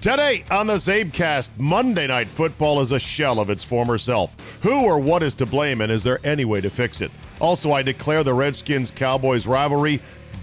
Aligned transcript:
Today 0.00 0.44
on 0.50 0.66
the 0.68 0.74
CzabeCast, 0.74 1.50
Monday 1.58 2.06
Night 2.06 2.28
Football 2.28 2.80
is 2.80 2.92
a 2.92 2.98
shell 2.98 3.40
of 3.40 3.50
its 3.50 3.64
former 3.64 3.98
self. 3.98 4.36
Who 4.62 4.84
or 4.84 5.00
what 5.00 5.22
is 5.22 5.34
to 5.36 5.46
blame, 5.46 5.80
and 5.80 5.90
is 5.90 6.04
there 6.04 6.20
any 6.22 6.44
way 6.44 6.60
to 6.60 6.70
fix 6.70 7.00
it? 7.00 7.10
Also, 7.40 7.72
I 7.72 7.82
declare 7.82 8.22
the 8.22 8.34
Redskins 8.34 8.90
Cowboys 8.90 9.46
rivalry 9.46 10.00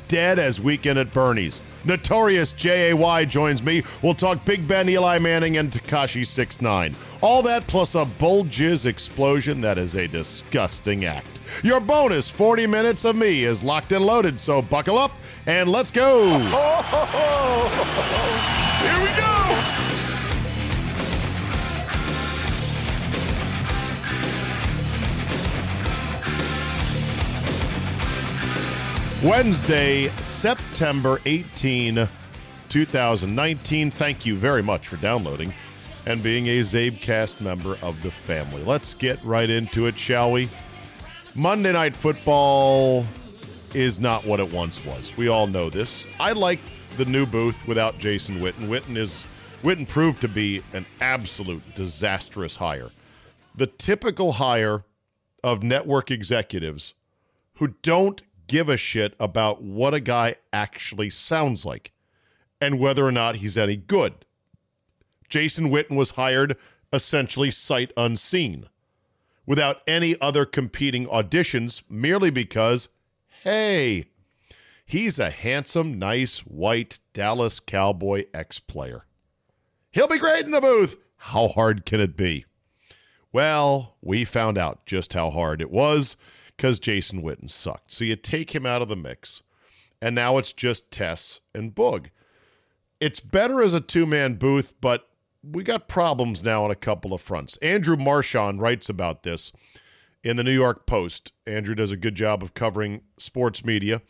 dead 0.07 0.37
as 0.39 0.59
weekend 0.59 0.99
at 0.99 1.13
Bernie's. 1.13 1.61
Notorious 1.85 2.53
JAY 2.53 3.25
joins 3.25 3.61
me. 3.61 3.83
We'll 4.01 4.15
talk 4.15 4.43
Big 4.43 4.67
Ben, 4.67 4.89
Eli 4.89 5.17
Manning, 5.19 5.57
and 5.57 5.71
Tekashi 5.71 6.25
69. 6.25 6.95
All 7.21 7.41
that 7.43 7.67
plus 7.67 7.95
a 7.95 8.05
bull 8.05 8.45
jizz 8.45 8.85
explosion 8.85 9.61
that 9.61 9.77
is 9.77 9.95
a 9.95 10.07
disgusting 10.07 11.05
act. 11.05 11.29
Your 11.63 11.79
bonus 11.79 12.27
40 12.27 12.67
minutes 12.67 13.05
of 13.05 13.15
me 13.15 13.43
is 13.43 13.63
locked 13.63 13.91
and 13.91 14.05
loaded, 14.05 14.39
so 14.39 14.61
buckle 14.61 14.97
up 14.97 15.11
and 15.45 15.69
let's 15.71 15.91
go. 15.91 16.39
Here 18.83 18.99
we 19.01 19.07
go. 19.17 19.23
Wednesday, 29.23 30.09
September 30.17 31.21
18, 31.25 32.09
2019. 32.67 33.91
Thank 33.91 34.25
you 34.25 34.35
very 34.35 34.61
much 34.61 34.89
for 34.89 34.97
downloading 34.97 35.53
and 36.05 36.21
being 36.21 36.47
a 36.47 36.59
CzabeCast 36.59 37.39
member 37.39 37.77
of 37.81 38.03
the 38.03 38.11
family. 38.11 38.61
Let's 38.63 38.93
get 38.93 39.23
right 39.23 39.49
into 39.49 39.85
it, 39.85 39.95
shall 39.95 40.33
we? 40.33 40.49
Monday 41.35 41.71
Night 41.71 41.95
Football 41.95 43.05
is 43.73 43.99
not 43.99 44.25
what 44.25 44.39
it 44.41 44.51
once 44.51 44.85
was. 44.85 45.15
We 45.15 45.29
all 45.29 45.47
know 45.47 45.69
this. 45.69 46.05
I 46.19 46.33
like 46.33 46.59
the 46.97 47.05
new 47.05 47.25
booth 47.25 47.67
without 47.67 47.97
Jason 47.97 48.39
Witten. 48.39 48.67
Witten 48.67 48.97
is 48.97 49.23
Witten 49.63 49.87
proved 49.87 50.21
to 50.21 50.27
be 50.27 50.61
an 50.73 50.85
absolute 51.01 51.63
disastrous 51.75 52.57
hire. 52.57 52.91
The 53.55 53.67
typical 53.67 54.33
hire 54.33 54.83
of 55.43 55.63
network 55.63 56.11
executives 56.11 56.93
who 57.55 57.69
don't 57.81 58.21
give 58.47 58.69
a 58.69 58.77
shit 58.77 59.15
about 59.19 59.61
what 59.61 59.93
a 59.93 59.99
guy 59.99 60.35
actually 60.51 61.09
sounds 61.09 61.65
like 61.65 61.91
and 62.59 62.79
whether 62.79 63.05
or 63.05 63.11
not 63.11 63.37
he's 63.37 63.57
any 63.57 63.75
good. 63.75 64.25
Jason 65.29 65.69
Witten 65.69 65.95
was 65.95 66.11
hired 66.11 66.57
essentially 66.91 67.49
sight 67.49 67.91
unseen 67.97 68.67
without 69.45 69.81
any 69.87 70.19
other 70.21 70.45
competing 70.45 71.05
auditions 71.07 71.81
merely 71.89 72.29
because, 72.29 72.87
hey, 73.43 74.05
he's 74.85 75.19
a 75.19 75.29
handsome, 75.29 75.97
nice, 75.97 76.39
white 76.39 76.99
Dallas 77.13 77.59
Cowboy 77.59 78.25
ex 78.33 78.59
player. 78.59 79.05
He'll 79.91 80.07
be 80.07 80.17
great 80.17 80.45
in 80.45 80.51
the 80.51 80.61
booth. 80.61 80.97
How 81.17 81.47
hard 81.47 81.85
can 81.85 81.99
it 81.99 82.17
be? 82.17 82.45
Well, 83.31 83.95
we 84.01 84.25
found 84.25 84.57
out 84.57 84.85
just 84.85 85.13
how 85.13 85.31
hard 85.31 85.61
it 85.61 85.71
was 85.71 86.15
because 86.55 86.79
Jason 86.79 87.23
Witten 87.23 87.49
sucked. 87.49 87.91
So 87.91 88.03
you 88.03 88.15
take 88.15 88.53
him 88.53 88.65
out 88.65 88.81
of 88.81 88.87
the 88.87 88.95
mix, 88.95 89.41
and 90.01 90.15
now 90.15 90.37
it's 90.37 90.53
just 90.53 90.91
Tess 90.91 91.41
and 91.53 91.73
Boog. 91.73 92.07
It's 92.99 93.19
better 93.19 93.61
as 93.61 93.73
a 93.73 93.81
two 93.81 94.05
man 94.05 94.35
booth, 94.35 94.73
but 94.81 95.07
we 95.43 95.63
got 95.63 95.87
problems 95.87 96.43
now 96.43 96.63
on 96.63 96.71
a 96.71 96.75
couple 96.75 97.13
of 97.13 97.21
fronts. 97.21 97.57
Andrew 97.57 97.97
Marchand 97.97 98.61
writes 98.61 98.87
about 98.87 99.23
this 99.23 99.51
in 100.23 100.37
the 100.37 100.43
New 100.43 100.53
York 100.53 100.85
Post. 100.85 101.33
Andrew 101.45 101.75
does 101.75 101.91
a 101.91 101.97
good 101.97 102.15
job 102.15 102.43
of 102.43 102.53
covering 102.53 103.01
sports 103.17 103.65
media 103.65 104.01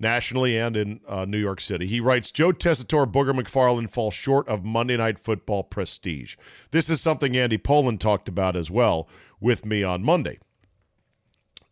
nationally 0.00 0.58
and 0.58 0.76
in 0.76 1.00
uh, 1.06 1.24
New 1.26 1.38
York 1.38 1.60
City. 1.60 1.86
He 1.86 2.00
writes 2.00 2.30
Joe 2.30 2.52
Tessitore, 2.52 3.10
Booger 3.10 3.38
McFarland 3.38 3.90
fall 3.90 4.10
short 4.10 4.48
of 4.48 4.64
Monday 4.64 4.96
Night 4.96 5.18
Football 5.18 5.62
prestige. 5.62 6.36
This 6.70 6.90
is 6.90 7.00
something 7.00 7.36
Andy 7.36 7.58
Pollin 7.58 7.98
talked 7.98 8.28
about 8.28 8.56
as 8.56 8.70
well 8.70 9.08
with 9.40 9.64
me 9.64 9.82
on 9.82 10.02
Monday. 10.02 10.38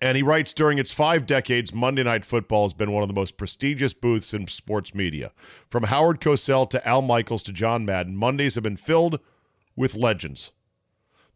And 0.00 0.16
he 0.16 0.22
writes 0.22 0.52
during 0.52 0.78
its 0.78 0.92
five 0.92 1.26
decades, 1.26 1.74
Monday 1.74 2.04
Night 2.04 2.24
Football 2.24 2.66
has 2.66 2.72
been 2.72 2.92
one 2.92 3.02
of 3.02 3.08
the 3.08 3.14
most 3.14 3.36
prestigious 3.36 3.94
booths 3.94 4.32
in 4.32 4.46
sports 4.46 4.94
media. 4.94 5.32
From 5.68 5.84
Howard 5.84 6.20
Cosell 6.20 6.70
to 6.70 6.86
Al 6.86 7.02
Michaels 7.02 7.42
to 7.44 7.52
John 7.52 7.84
Madden, 7.84 8.16
Mondays 8.16 8.54
have 8.54 8.62
been 8.62 8.76
filled 8.76 9.18
with 9.74 9.96
legends. 9.96 10.52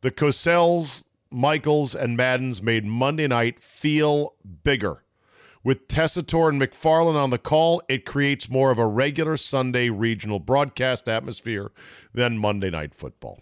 The 0.03 0.13
Cosells, 0.13 1.05
Michaels, 1.31 1.95
and 1.95 2.17
Maddens 2.17 2.63
made 2.63 2.85
Monday 2.85 3.27
night 3.27 3.61
feel 3.61 4.35
bigger. 4.63 5.03
With 5.65 5.87
Tessitore 5.87 6.49
and 6.49 6.61
McFarland 6.61 7.15
on 7.15 7.31
the 7.31 7.39
call, 7.39 7.83
it 7.89 8.05
creates 8.05 8.51
more 8.51 8.71
of 8.73 8.79
a 8.79 8.87
regular 8.87 9.37
Sunday 9.37 9.91
regional 9.91 10.41
broadcast 10.41 11.09
atmosphere 11.09 11.71
than 12.13 12.39
Monday 12.39 12.71
night 12.71 12.95
football. 12.95 13.41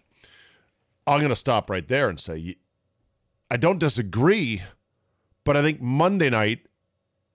I'm 1.07 1.21
going 1.21 1.31
to 1.31 1.37
stop 1.37 1.71
right 1.71 1.87
there 1.87 2.09
and 2.09 2.21
say 2.21 2.57
I 3.51 3.57
don't 3.57 3.79
disagree, 3.79 4.63
but 5.45 5.57
I 5.57 5.63
think 5.63 5.81
Monday 5.81 6.31
night 6.31 6.67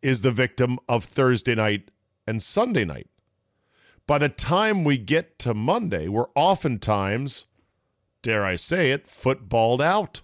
is 0.01 0.21
the 0.21 0.31
victim 0.31 0.77
of 0.87 1.03
Thursday 1.03 1.55
night 1.55 1.89
and 2.27 2.41
Sunday 2.41 2.85
night. 2.85 3.09
By 4.07 4.19
the 4.19 4.29
time 4.29 4.83
we 4.83 4.99
get 4.99 5.39
to 5.39 5.55
Monday, 5.55 6.07
we're 6.07 6.29
oftentimes, 6.35 7.45
dare 8.21 8.45
I 8.45 8.55
say 8.55 8.91
it, 8.91 9.09
footballed 9.09 9.81
out. 9.81 10.21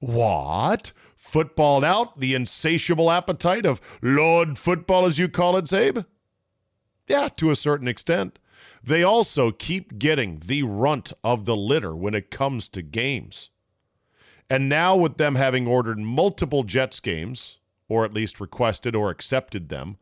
What? 0.00 0.92
Footballed 1.36 1.84
out? 1.84 2.18
The 2.18 2.34
insatiable 2.34 3.10
appetite 3.10 3.66
of 3.66 3.82
Lord 4.00 4.56
Football, 4.56 5.04
as 5.04 5.18
you 5.18 5.28
call 5.28 5.58
it, 5.58 5.66
Czabe? 5.66 6.06
Yeah, 7.06 7.28
to 7.36 7.50
a 7.50 7.56
certain 7.56 7.86
extent. 7.86 8.38
They 8.82 9.02
also 9.02 9.50
keep 9.50 9.98
getting 9.98 10.38
the 10.38 10.62
runt 10.62 11.12
of 11.22 11.44
the 11.44 11.54
litter 11.54 11.94
when 11.94 12.14
it 12.14 12.30
comes 12.30 12.68
to 12.68 12.80
games. 12.80 13.50
And 14.48 14.66
now, 14.66 14.96
with 14.96 15.18
them 15.18 15.34
having 15.34 15.66
ordered 15.66 15.98
multiple 15.98 16.62
Jets 16.62 17.00
games, 17.00 17.58
or 17.86 18.06
at 18.06 18.14
least 18.14 18.40
requested 18.40 18.96
or 18.96 19.10
accepted 19.10 19.68
them, 19.68 19.98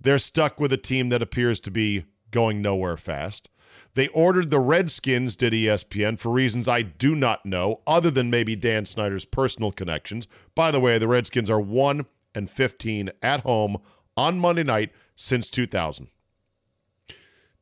they're 0.00 0.18
stuck 0.18 0.58
with 0.58 0.72
a 0.72 0.76
team 0.76 1.10
that 1.10 1.22
appears 1.22 1.60
to 1.60 1.70
be 1.70 2.06
going 2.32 2.60
nowhere 2.60 2.96
fast. 2.96 3.48
They 3.94 4.08
ordered 4.08 4.50
the 4.50 4.60
Redskins, 4.60 5.36
did 5.36 5.52
ESPN, 5.52 6.18
for 6.18 6.30
reasons 6.30 6.66
I 6.66 6.82
do 6.82 7.14
not 7.14 7.44
know, 7.44 7.80
other 7.86 8.10
than 8.10 8.30
maybe 8.30 8.56
Dan 8.56 8.86
Snyder's 8.86 9.26
personal 9.26 9.70
connections. 9.70 10.26
By 10.54 10.70
the 10.70 10.80
way, 10.80 10.98
the 10.98 11.08
Redskins 11.08 11.50
are 11.50 11.60
1 11.60 12.06
and 12.34 12.50
15 12.50 13.10
at 13.22 13.40
home 13.40 13.78
on 14.16 14.38
Monday 14.38 14.62
night 14.62 14.92
since 15.14 15.50
2000. 15.50 16.08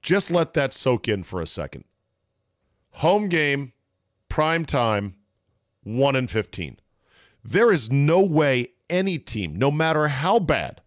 Just 0.03 0.31
let 0.31 0.55
that 0.55 0.73
soak 0.73 1.09
in 1.09 1.25
for 1.25 1.43
a 1.43 1.47
second. 1.47 1.85
Home 2.93 3.29
game, 3.29 3.73
prime 4.29 4.65
time, 4.65 5.17
1 5.82 6.15
and 6.15 6.31
15. 6.31 6.79
There 7.43 7.73
is 7.73 7.91
no 7.91 8.21
way 8.21 8.73
any 8.88 9.19
team, 9.19 9.56
no 9.56 9.71
matter 9.71 10.09
how 10.09 10.38
bad, 10.38 10.81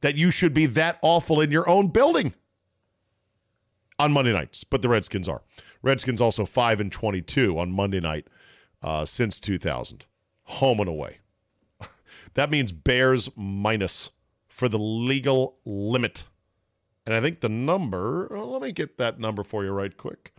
that 0.00 0.16
you 0.16 0.30
should 0.30 0.54
be 0.54 0.66
that 0.66 0.98
awful 1.02 1.40
in 1.40 1.52
your 1.52 1.68
own 1.68 1.88
building 1.88 2.34
on 4.00 4.12
Monday 4.12 4.32
nights, 4.32 4.64
but 4.64 4.82
the 4.82 4.88
Redskins 4.88 5.28
are. 5.28 5.42
Redskins 5.82 6.20
also 6.20 6.44
5 6.44 6.80
and 6.80 6.90
22 6.90 7.58
on 7.58 7.70
Monday 7.70 8.00
night 8.00 8.26
uh, 8.82 9.04
since 9.04 9.38
2000, 9.38 10.06
home 10.44 10.80
and 10.80 10.88
away. 10.88 11.18
that 12.34 12.50
means 12.50 12.72
Bears 12.72 13.28
minus 13.36 14.10
four 14.48 14.68
the 14.68 14.78
legal 14.78 15.58
limit. 15.64 16.24
And 17.06 17.14
I 17.14 17.20
think 17.20 17.40
the 17.40 17.48
number, 17.48 18.28
well, 18.30 18.50
let 18.50 18.62
me 18.62 18.72
get 18.72 18.98
that 18.98 19.18
number 19.18 19.42
for 19.42 19.64
you 19.64 19.70
right 19.70 19.96
quick. 19.96 20.34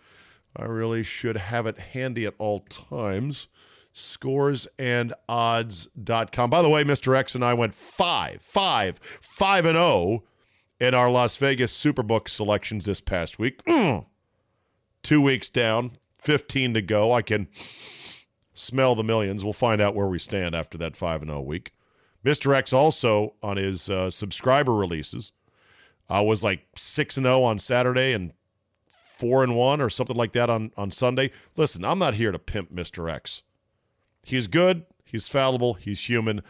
I 0.56 0.66
really 0.66 1.04
should 1.04 1.38
have 1.38 1.66
it 1.66 1.78
handy 1.78 2.26
at 2.26 2.34
all 2.38 2.60
times 2.60 3.48
scoresandodds.com. 3.94 6.50
By 6.50 6.62
the 6.62 6.70
way, 6.70 6.86
Mr. 6.86 7.14
X 7.16 7.36
and 7.36 7.44
I 7.44 7.54
went 7.54 7.76
five, 7.76 8.42
five, 8.42 9.00
five 9.02 9.66
and 9.66 9.78
oh 9.78 10.24
in 10.82 10.96
our 10.96 11.12
Las 11.12 11.38
Vegas 11.38 11.72
Superbook 11.72 12.28
selections 12.28 12.86
this 12.86 13.00
past 13.00 13.38
week. 13.38 13.64
Mm. 13.66 14.04
Two 15.04 15.22
weeks 15.22 15.48
down, 15.48 15.92
15 16.18 16.74
to 16.74 16.82
go. 16.82 17.14
I 17.14 17.22
can 17.22 17.48
smell 18.56 18.96
the 18.96 19.04
millions. 19.04 19.44
We'll 19.44 19.54
find 19.54 19.80
out 19.80 19.94
where 19.94 20.08
we 20.08 20.18
stand 20.18 20.56
after 20.56 20.80
that 20.80 20.98
5 20.98 21.22
and 21.22 21.30
0 21.30 21.42
week. 21.42 21.72
Mr. 22.26 22.56
X 22.56 22.74
also 22.74 23.36
on 23.44 23.58
his 23.58 23.92
uh, 23.92 24.10
subscriber 24.10 24.74
releases 24.74 25.32
uh, 26.10 26.24
was 26.26 26.44
like 26.44 26.66
6 26.76 27.18
and 27.18 27.26
0 27.26 27.44
on 27.44 27.60
Saturday 27.60 28.14
and 28.14 28.34
4 28.90 29.44
and 29.44 29.56
1 29.56 29.82
or 29.82 29.90
something 29.90 30.18
like 30.18 30.34
that 30.34 30.50
on, 30.50 30.72
on 30.78 30.90
Sunday. 30.90 31.30
Listen, 31.56 31.86
I'm 31.86 32.00
not 32.00 32.16
here 32.16 32.32
to 32.32 32.40
pimp 32.40 32.74
Mr. 32.74 33.12
X. 33.12 33.44
He's 34.24 34.48
good. 34.48 34.86
He's 35.06 35.28
fallible. 35.28 35.76
He's 35.76 36.10
human. 36.10 36.42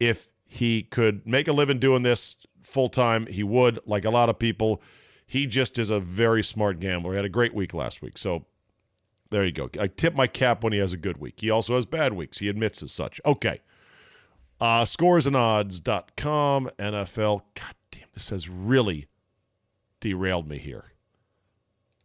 If 0.00 0.30
he 0.46 0.84
could 0.84 1.26
make 1.26 1.48
a 1.48 1.52
living 1.52 1.78
doing 1.78 2.02
this 2.02 2.36
full 2.64 2.88
time, 2.88 3.26
he 3.26 3.42
would, 3.42 3.78
like 3.86 4.04
a 4.04 4.10
lot 4.10 4.28
of 4.28 4.38
people. 4.38 4.82
He 5.26 5.46
just 5.46 5.78
is 5.78 5.90
a 5.90 6.00
very 6.00 6.42
smart 6.42 6.80
gambler. 6.80 7.12
He 7.12 7.16
had 7.16 7.24
a 7.24 7.30
great 7.30 7.54
week 7.54 7.72
last 7.72 8.02
week. 8.02 8.18
So 8.18 8.46
there 9.30 9.44
you 9.44 9.52
go. 9.52 9.70
I 9.80 9.86
tip 9.86 10.14
my 10.14 10.26
cap 10.26 10.62
when 10.62 10.72
he 10.72 10.78
has 10.78 10.92
a 10.92 10.96
good 10.96 11.18
week. 11.18 11.34
He 11.38 11.50
also 11.50 11.74
has 11.74 11.86
bad 11.86 12.12
weeks. 12.12 12.38
He 12.38 12.48
admits 12.48 12.82
as 12.82 12.92
such. 12.92 13.20
Okay. 13.24 13.60
Uh, 14.60 14.84
scoresandodds.com, 14.84 16.70
NFL. 16.78 17.42
God 17.54 17.74
damn, 17.90 18.08
this 18.12 18.30
has 18.30 18.48
really 18.48 19.06
derailed 20.00 20.48
me 20.48 20.58
here. 20.58 20.92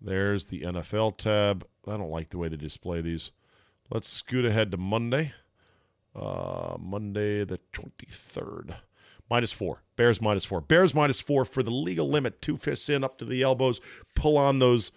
There's 0.02 0.46
the 0.46 0.62
NFL 0.62 1.18
tab. 1.18 1.68
I 1.88 1.98
don't 1.98 2.10
like 2.10 2.30
the 2.30 2.38
way 2.38 2.48
they 2.48 2.58
display 2.58 3.02
these. 3.02 3.32
Let's 3.90 4.08
scoot 4.08 4.46
ahead 4.46 4.72
to 4.72 4.78
Monday. 4.78 5.34
Uh, 6.16 6.78
Monday 6.80 7.44
the 7.44 7.60
23rd. 7.74 8.76
Minus 9.30 9.52
four. 9.52 9.84
Bears 9.96 10.22
minus 10.22 10.46
four. 10.46 10.62
Bears 10.62 10.96
minus 10.96 11.20
four 11.20 11.46
for 11.46 11.62
the 11.62 11.72
legal 11.72 12.10
limit. 12.10 12.42
Two 12.42 12.58
fists 12.58 12.90
in 12.90 13.04
up 13.04 13.18
to 13.20 13.26
the 13.26 13.44
elbows. 13.44 13.80
Pull 14.16 14.38
on 14.38 14.60
those 14.60 14.92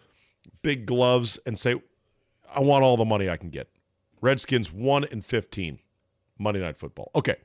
big 0.62 0.86
gloves 0.86 1.38
and 1.46 1.58
say, 1.58 1.80
I 2.54 2.60
want 2.60 2.84
all 2.84 2.96
the 2.96 3.04
money 3.04 3.28
I 3.28 3.36
can 3.36 3.50
get. 3.50 3.68
Redskins 4.20 4.72
1 4.72 5.04
and 5.10 5.24
15. 5.24 5.78
Monday 6.38 6.60
Night 6.60 6.76
Football. 6.76 7.10
Okay. 7.14 7.36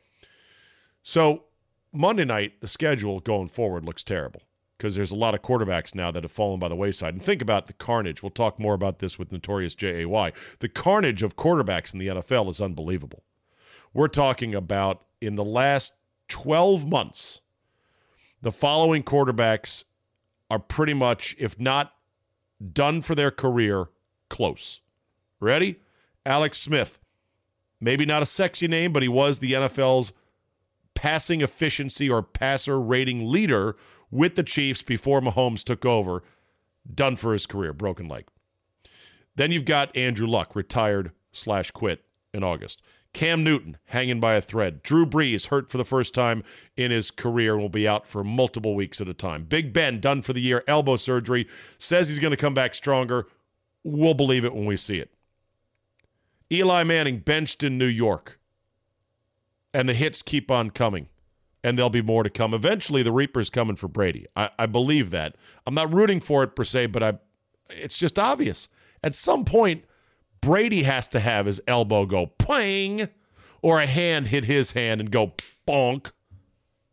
So 1.04 1.44
Monday 1.94 2.26
night, 2.26 2.62
the 2.62 2.68
schedule 2.68 3.20
going 3.20 3.48
forward 3.48 3.86
looks 3.86 4.04
terrible 4.04 4.42
because 4.78 4.96
there's 4.96 5.12
a 5.12 5.16
lot 5.16 5.34
of 5.34 5.42
quarterbacks 5.42 5.96
now 5.96 6.12
that 6.12 6.24
have 6.24 6.32
fallen 6.32 6.60
by 6.60 6.68
the 6.68 6.76
wayside. 6.76 7.14
And 7.14 7.22
think 7.22 7.42
about 7.42 7.66
the 7.66 7.74
carnage. 7.74 8.22
We'll 8.22 8.30
talk 8.30 8.60
more 8.60 8.74
about 8.74 9.00
this 9.00 9.18
with 9.18 9.32
Notorious 9.32 9.76
JAY. 9.76 10.34
The 10.60 10.70
carnage 10.70 11.24
of 11.24 11.36
quarterbacks 11.36 11.94
in 11.94 12.00
the 12.00 12.08
NFL 12.08 12.50
is 12.50 12.62
unbelievable. 12.62 13.24
We're 13.94 14.08
talking 14.08 14.54
about 14.54 15.06
in 15.22 15.36
the 15.36 15.46
last 15.46 15.94
12 16.28 16.88
months, 16.88 17.42
the 18.42 18.52
following 18.52 19.04
quarterbacks 19.04 19.84
are 20.50 20.60
pretty 20.60 20.94
much, 20.94 21.36
if 21.40 21.60
not 21.60 21.94
done 22.74 23.02
for 23.02 23.16
their 23.16 23.32
career, 23.32 23.90
close. 24.30 24.82
Ready? 25.40 25.80
Alex 26.26 26.58
Smith. 26.58 27.00
Maybe 27.80 28.06
not 28.06 28.24
a 28.24 28.26
sexy 28.26 28.68
name, 28.68 28.92
but 28.92 29.04
he 29.04 29.10
was 29.10 29.40
the 29.40 29.54
NFL's 29.54 30.14
passing 30.96 31.42
efficiency 31.42 32.10
or 32.10 32.24
passer 32.24 32.80
rating 32.80 33.30
leader 33.32 33.76
with 34.10 34.36
the 34.36 34.44
Chiefs 34.44 34.82
before 34.82 35.22
Mahomes 35.22 35.64
took 35.64 35.86
over. 35.86 36.24
Done 36.92 37.16
for 37.18 37.34
his 37.34 37.46
career, 37.46 37.74
broken 37.74 38.08
leg. 38.08 38.26
Then 39.36 39.52
you've 39.52 39.66
got 39.66 39.96
Andrew 39.96 40.26
Luck, 40.26 40.56
retired 40.56 41.12
slash 41.32 41.70
quit 41.72 42.04
in 42.34 42.44
August. 42.44 42.82
Cam 43.18 43.44
Newton 43.44 43.78
hanging 43.86 44.20
by 44.20 44.36
a 44.36 44.42
thread. 44.42 44.84
Drew 44.84 45.04
Brees 45.04 45.48
hurt 45.48 45.72
for 45.72 45.80
the 45.80 45.84
first 45.84 46.14
time 46.14 46.44
in 46.76 46.92
his 46.92 47.10
career 47.10 47.54
and 47.54 47.62
will 47.64 47.68
be 47.68 47.88
out 47.88 48.06
for 48.06 48.24
multiple 48.24 48.76
weeks 48.76 49.02
at 49.02 49.08
a 49.08 49.14
time. 49.16 49.44
Big 49.44 49.74
Ben 49.74 50.00
done 50.00 50.22
for 50.22 50.34
the 50.34 50.40
year, 50.40 50.64
elbow 50.68 50.98
surgery, 50.98 51.48
says 51.80 52.08
he's 52.08 52.20
going 52.20 52.30
to 52.30 52.38
come 52.38 52.54
back 52.54 52.76
stronger. 52.76 53.26
We'll 53.84 54.14
believe 54.14 54.46
it 54.46 54.54
when 54.54 54.68
we 54.68 54.78
see 54.78 55.00
it. 55.00 55.10
Eli 56.52 56.84
Manning 56.84 57.18
benched 57.18 57.64
in 57.64 57.80
New 57.80 57.88
York. 57.88 58.40
And 59.74 59.90
the 59.90 59.96
hits 59.96 60.22
keep 60.22 60.52
on 60.52 60.70
coming 60.70 61.10
and 61.64 61.76
there'll 61.76 61.90
be 61.90 62.04
more 62.04 62.22
to 62.22 62.30
come. 62.30 62.54
Eventually, 62.54 63.02
the 63.02 63.12
Reaper's 63.12 63.50
coming 63.50 63.76
for 63.76 63.88
Brady. 63.88 64.28
I, 64.36 64.52
I 64.60 64.68
believe 64.68 65.10
that. 65.10 65.38
I'm 65.66 65.74
not 65.74 65.92
rooting 65.92 66.20
for 66.20 66.44
it 66.44 66.56
per 66.56 66.64
se, 66.64 66.86
but 66.86 67.02
I, 67.02 67.18
it's 67.72 67.98
just 67.98 68.20
obvious. 68.20 68.68
At 69.04 69.16
some 69.16 69.44
point, 69.44 69.86
Brady 70.42 70.84
has 70.84 71.08
to 71.10 71.20
have 71.20 71.46
his 71.46 71.62
elbow 71.68 72.06
go 72.06 72.28
pang, 72.28 73.10
or 73.62 73.80
a 73.80 73.88
hand 73.88 74.28
hit 74.28 74.46
his 74.46 74.72
hand 74.72 75.02
and 75.02 75.12
go 75.12 75.34
bonk, 75.68 76.12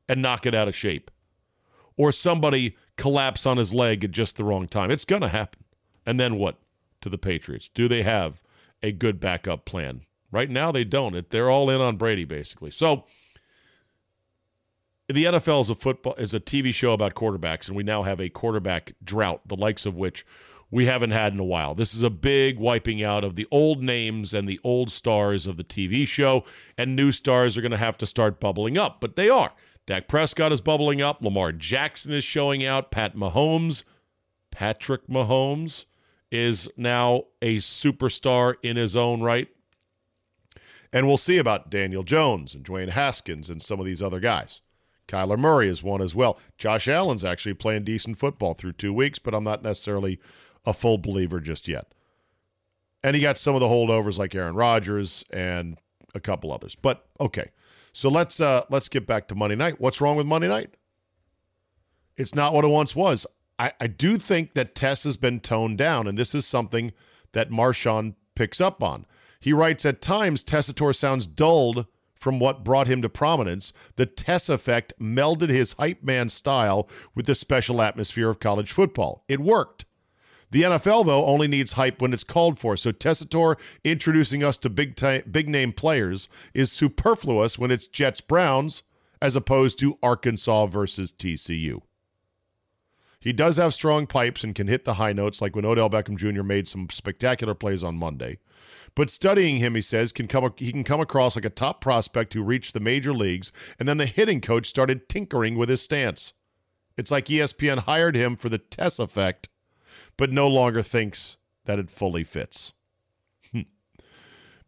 and 0.09 0.23
knock 0.23 0.47
it 0.47 0.55
out 0.55 0.69
of 0.69 0.75
shape, 0.75 1.11
or 1.97 2.13
somebody 2.13 2.77
collapse 2.97 3.47
on 3.47 3.57
his 3.57 3.73
leg 3.73 4.05
at 4.05 4.11
just 4.11 4.37
the 4.37 4.45
wrong 4.45 4.67
time. 4.67 4.91
It's 4.91 5.05
gonna 5.05 5.29
happen. 5.29 5.65
And 6.07 6.21
then 6.21 6.37
what 6.37 6.59
to 7.01 7.09
the 7.09 7.19
Patriots? 7.19 7.69
Do 7.69 7.89
they 7.89 8.03
have 8.03 8.43
a 8.83 8.93
good 8.93 9.21
backup 9.21 9.65
plan? 9.65 10.03
Right 10.31 10.51
now, 10.51 10.73
they 10.73 10.85
don't. 10.85 11.31
They're 11.31 11.51
all 11.51 11.71
in 11.71 11.81
on 11.81 11.97
Brady 11.97 12.25
basically. 12.25 12.71
So 12.71 13.05
the 15.09 15.25
NFL 15.25 15.61
is 15.61 15.71
a 15.71 15.75
football 15.75 16.15
is 16.15 16.35
a 16.35 16.41
TV 16.41 16.73
show 16.73 16.93
about 16.93 17.15
quarterbacks, 17.15 17.69
and 17.69 17.77
we 17.77 17.83
now 17.83 18.03
have 18.03 18.21
a 18.21 18.29
quarterback 18.29 18.95
drought, 19.05 19.43
the 19.47 19.57
likes 19.57 19.87
of 19.87 19.97
which 19.97 20.25
we 20.75 20.87
haven't 20.87 21.13
had 21.13 21.33
in 21.33 21.39
a 21.39 21.45
while. 21.45 21.73
This 21.73 21.95
is 21.95 22.03
a 22.03 22.11
big 22.11 22.59
wiping 22.59 23.01
out 23.01 23.23
of 23.23 23.37
the 23.37 23.47
old 23.53 23.81
names 23.81 24.35
and 24.35 24.49
the 24.49 24.59
old 24.65 24.91
stars 24.91 25.47
of 25.47 25.57
the 25.57 25.63
TV 25.63 26.05
show, 26.05 26.43
and 26.77 26.97
new 26.97 27.13
stars 27.13 27.57
are 27.57 27.61
going 27.61 27.71
to 27.71 27.77
have 27.77 27.97
to 27.99 28.07
start 28.07 28.41
bubbling 28.41 28.77
up, 28.77 29.01
but 29.01 29.15
they 29.15 29.29
are. 29.29 29.53
Dak 29.87 30.09
Prescott 30.09 30.51
is 30.51 30.61
bubbling 30.61 31.01
up. 31.01 31.23
Lamar 31.23 31.53
Jackson 31.53 32.13
is 32.13 32.25
showing 32.25 32.65
out. 32.65 32.91
Pat 32.91 33.15
Mahomes, 33.15 33.85
Patrick 34.51 35.07
Mahomes, 35.07 35.85
is 36.33 36.69
now 36.77 37.23
a 37.41 37.59
superstar 37.59 38.55
in 38.65 38.77
his 38.77 38.97
own 38.97 39.23
right. 39.23 39.47
And 40.93 41.07
we'll 41.07 41.19
see 41.19 41.39
about 41.39 41.71
Daniel 41.71 42.03
Jones 42.03 42.53
and 42.53 42.65
Dwayne 42.65 42.89
Haskins 42.89 43.49
and 43.49 43.63
some 43.63 43.79
of 43.79 43.87
these 43.87 44.03
other 44.03 44.19
guys. 44.19 44.61
Kyler 45.07 45.39
Murray 45.39 45.69
is 45.69 45.85
one 45.85 46.03
as 46.03 46.17
well. 46.17 46.39
Josh 46.59 46.89
Allen's 46.89 47.25
actually 47.25 47.55
playing 47.55 47.85
decent 47.85 48.19
football 48.19 48.55
through 48.55 48.73
two 48.73 48.93
weeks, 48.93 49.21
but 49.21 49.35
I'm 49.35 49.45
not 49.45 49.63
necessarily 49.63 50.19
a 50.67 50.73
full 50.73 50.99
believer 50.99 51.41
just 51.41 51.69
yet. 51.69 51.95
And 53.03 53.15
he 53.15 53.21
got 53.21 53.39
some 53.39 53.55
of 53.55 53.61
the 53.61 53.67
holdovers 53.67 54.19
like 54.19 54.35
Aaron 54.35 54.55
Rodgers 54.55 55.25
and 55.33 55.79
a 56.15 56.21
couple 56.21 56.53
others. 56.53 56.75
But 56.75 57.07
okay. 57.21 57.51
So 57.93 58.09
let's 58.09 58.41
uh 58.41 58.65
let's 58.71 58.89
get 58.89 59.07
back 59.07 59.29
to 59.29 59.35
Monday 59.35 59.57
night. 59.57 59.81
What's 59.81 60.01
wrong 60.01 60.17
with 60.17 60.27
Monday 60.27 60.49
night? 60.49 60.75
It's 62.17 62.35
not 62.35 62.55
what 62.55 62.65
it 62.65 62.69
once 62.69 62.95
was. 62.95 63.27
I, 63.59 63.73
I 63.81 63.87
do 63.87 64.19
think 64.19 64.55
that 64.55 64.75
Tess 64.75 65.05
has 65.05 65.17
been 65.17 65.41
toned 65.41 65.79
down, 65.79 66.07
and 66.07 66.19
this 66.19 66.35
is 66.35 66.47
something 66.47 66.93
that 67.33 67.51
Marchand 67.51 68.15
picks 68.35 68.61
up 68.61 68.83
on. 68.83 69.07
He 69.41 69.53
writes 69.53 69.85
at 69.85 70.01
times 70.01 70.43
Tessitore 70.43 70.95
sounds 70.95 71.27
dulled 71.27 71.87
from 72.15 72.39
what 72.39 72.65
brought 72.65 72.87
him 72.87 73.03
to 73.03 73.09
prominence. 73.09 73.73
The 73.97 74.07
Tess 74.07 74.49
effect 74.49 74.95
melded 74.99 75.51
his 75.51 75.75
hype 75.75 76.03
man 76.03 76.31
style 76.31 76.89
with 77.15 77.27
the 77.27 77.35
special 77.35 77.83
atmosphere 77.83 78.31
of 78.31 78.41
college 78.41 78.73
football. 78.73 79.25
It 79.29 79.41
worked. 79.41 79.85
The 80.55 80.63
NFL, 80.63 81.07
though, 81.07 81.27
only 81.27 81.49
needs 81.49 81.73
hype 81.73 82.01
when 82.01 82.13
it's 82.13 82.23
called 82.23 82.61
for. 82.61 82.77
So 82.77 82.93
Tessitore 82.93 83.59
introducing 83.83 84.45
us 84.45 84.57
to 84.59 84.71
big 84.71 84.95
big 85.33 85.49
name 85.49 85.73
players 85.73 86.29
is 86.55 86.71
superfluous 86.71 87.59
when 87.59 87.73
it's 87.73 87.89
Jets 87.89 88.21
Browns 88.21 88.85
as 89.21 89.35
opposed 89.35 89.81
to 89.81 89.99
Arkansas 90.01 90.67
versus 90.67 91.13
TCU. 91.13 91.83
He 93.19 93.33
does 93.33 93.57
have 93.57 93.75
strong 93.75 94.07
pipes 94.07 94.45
and 94.45 94.55
can 94.55 94.69
hit 94.69 94.85
the 94.85 94.95
high 94.95 95.13
notes, 95.13 95.43
like 95.43 95.57
when 95.57 95.65
Odell 95.65 95.91
Beckham 95.91 96.17
Jr. 96.17 96.45
made 96.45 96.69
some 96.69 96.89
spectacular 96.89 97.55
plays 97.55 97.83
on 97.83 97.97
Monday. 97.97 98.39
But 98.95 99.11
studying 99.11 99.59
him, 99.59 99.75
he 99.75 99.81
says, 99.81 100.13
can 100.13 100.29
come 100.29 100.55
he 100.57 100.71
can 100.71 100.85
come 100.85 101.01
across 101.01 101.35
like 101.35 101.45
a 101.45 101.51
top 101.51 101.81
prospect 101.81 102.33
who 102.33 102.45
reached 102.45 102.75
the 102.75 102.79
major 102.81 103.13
leagues, 103.13 103.51
and 103.81 103.89
then 103.89 103.97
the 103.97 104.07
hitting 104.07 104.41
coach 104.41 104.69
started 104.69 105.09
tinkering 105.09 105.57
with 105.57 105.69
his 105.69 105.83
stance. 105.83 106.33
It's 106.97 107.11
like 107.11 107.27
ESPN 107.27 107.79
hired 107.79 108.15
him 108.15 108.37
for 108.37 108.49
the 108.49 108.59
Tess 108.59 109.01
effect 109.01 109.49
but 110.17 110.33
no 110.33 110.49
longer 110.49 110.83
thinks 110.83 111.37
that 111.65 111.79
it 111.79 111.91
fully 111.91 112.25
fits. 112.25 112.73
Hmm. 113.53 113.63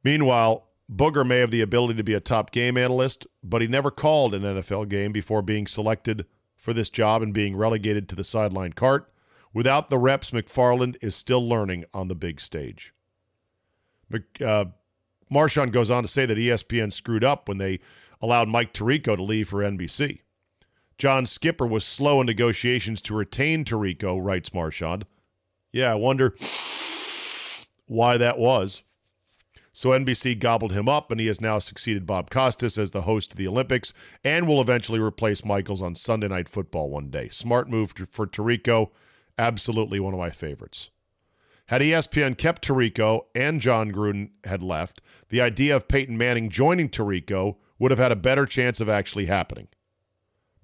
Meanwhile, 0.02 0.68
Booger 0.90 1.26
may 1.26 1.38
have 1.38 1.50
the 1.50 1.60
ability 1.60 1.94
to 1.94 2.04
be 2.04 2.14
a 2.14 2.20
top 2.20 2.52
game 2.52 2.76
analyst, 2.76 3.26
but 3.42 3.60
he 3.60 3.68
never 3.68 3.90
called 3.90 4.34
an 4.34 4.42
NFL 4.42 4.88
game 4.88 5.12
before 5.12 5.42
being 5.42 5.66
selected 5.66 6.26
for 6.56 6.72
this 6.72 6.90
job 6.90 7.22
and 7.22 7.34
being 7.34 7.56
relegated 7.56 8.08
to 8.08 8.16
the 8.16 8.24
sideline 8.24 8.72
cart. 8.72 9.12
Without 9.52 9.88
the 9.88 9.98
reps, 9.98 10.30
McFarland 10.30 10.96
is 11.02 11.14
still 11.14 11.46
learning 11.46 11.84
on 11.94 12.08
the 12.08 12.14
big 12.14 12.40
stage. 12.40 12.92
Uh, 14.44 14.66
Marchand 15.30 15.72
goes 15.72 15.90
on 15.90 16.02
to 16.02 16.08
say 16.08 16.26
that 16.26 16.38
ESPN 16.38 16.92
screwed 16.92 17.24
up 17.24 17.48
when 17.48 17.58
they 17.58 17.80
allowed 18.20 18.48
Mike 18.48 18.72
Tirico 18.72 19.16
to 19.16 19.22
leave 19.22 19.48
for 19.48 19.58
NBC. 19.58 20.20
John 20.98 21.26
Skipper 21.26 21.66
was 21.66 21.84
slow 21.84 22.20
in 22.20 22.26
negotiations 22.26 23.02
to 23.02 23.14
retain 23.14 23.64
Tirico, 23.64 24.18
writes 24.22 24.54
Marchand. 24.54 25.04
Yeah, 25.76 25.92
I 25.92 25.96
wonder 25.96 26.34
why 27.86 28.16
that 28.16 28.38
was. 28.38 28.82
So 29.74 29.90
NBC 29.90 30.38
gobbled 30.38 30.72
him 30.72 30.88
up, 30.88 31.10
and 31.10 31.20
he 31.20 31.26
has 31.26 31.38
now 31.38 31.58
succeeded 31.58 32.06
Bob 32.06 32.30
Costas 32.30 32.78
as 32.78 32.92
the 32.92 33.02
host 33.02 33.32
of 33.32 33.36
the 33.36 33.46
Olympics 33.46 33.92
and 34.24 34.48
will 34.48 34.62
eventually 34.62 35.00
replace 35.00 35.44
Michaels 35.44 35.82
on 35.82 35.94
Sunday 35.94 36.28
Night 36.28 36.48
Football 36.48 36.88
one 36.88 37.10
day. 37.10 37.28
Smart 37.28 37.68
move 37.68 37.92
for 38.10 38.26
Tirico. 38.26 38.88
Absolutely 39.36 40.00
one 40.00 40.14
of 40.14 40.18
my 40.18 40.30
favorites. 40.30 40.88
Had 41.66 41.82
ESPN 41.82 42.38
kept 42.38 42.66
Tirico 42.66 43.26
and 43.34 43.60
Jon 43.60 43.92
Gruden 43.92 44.30
had 44.44 44.62
left, 44.62 45.02
the 45.28 45.42
idea 45.42 45.76
of 45.76 45.88
Peyton 45.88 46.16
Manning 46.16 46.48
joining 46.48 46.88
Tirico 46.88 47.56
would 47.78 47.90
have 47.90 48.00
had 48.00 48.12
a 48.12 48.16
better 48.16 48.46
chance 48.46 48.80
of 48.80 48.88
actually 48.88 49.26
happening. 49.26 49.68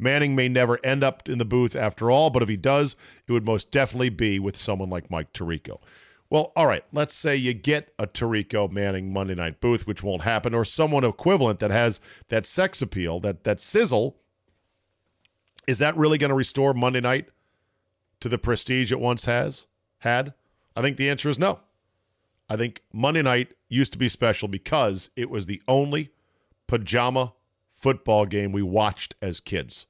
Manning 0.03 0.35
may 0.35 0.49
never 0.49 0.85
end 0.85 1.05
up 1.05 1.29
in 1.29 1.39
the 1.39 1.45
booth 1.45 1.77
after 1.77 2.11
all, 2.11 2.29
but 2.29 2.43
if 2.43 2.49
he 2.49 2.57
does, 2.57 2.97
it 3.27 3.33
would 3.33 3.47
most 3.47 3.71
definitely 3.71 4.11
be 4.11 4.39
with 4.39 4.57
someone 4.57 4.91
like 4.91 5.11
Mike 5.11 5.33
Tirico. 5.33 5.81
Well, 6.29 6.53
all 6.57 6.67
right, 6.67 6.85
let's 6.93 7.15
say 7.15 7.37
you 7.37 7.53
get 7.53 7.93
a 7.99 8.07
Tirico 8.07 8.71
Manning 8.71 9.13
Monday 9.13 9.35
night 9.35 9.61
booth, 9.61 9.87
which 9.87 10.03
won't 10.03 10.23
happen, 10.23 10.55
or 10.55 10.65
someone 10.65 11.05
equivalent 11.05 11.61
that 11.61 11.71
has 11.71 12.01
that 12.29 12.47
sex 12.47 12.83
appeal, 12.83 13.21
that 13.21 13.45
that 13.45 13.61
sizzle. 13.61 14.17
Is 15.69 15.79
that 15.79 15.97
really 15.97 16.19
going 16.19 16.31
to 16.31 16.35
restore 16.35 16.75
Monday 16.75 17.01
night 17.01 17.29
to 18.21 18.29
the 18.29 18.39
prestige 18.39 18.91
it 18.91 18.99
once 18.99 19.27
has 19.27 19.67
had? 19.99 20.35
I 20.75 20.83
think 20.83 20.97
the 20.97 21.09
answer 21.11 21.29
is 21.29 21.39
no. 21.39 21.61
I 22.49 22.57
think 22.57 22.83
Monday 22.93 23.23
night 23.23 23.53
used 23.69 23.93
to 23.93 23.99
be 23.99 24.09
special 24.09 24.49
because 24.49 25.11
it 25.17 25.31
was 25.31 25.47
the 25.47 25.63
only 25.69 26.11
pajama 26.67 27.35
football 27.77 28.27
game 28.27 28.53
we 28.53 28.63
watched 28.63 29.15
as 29.21 29.39
kids. 29.39 29.87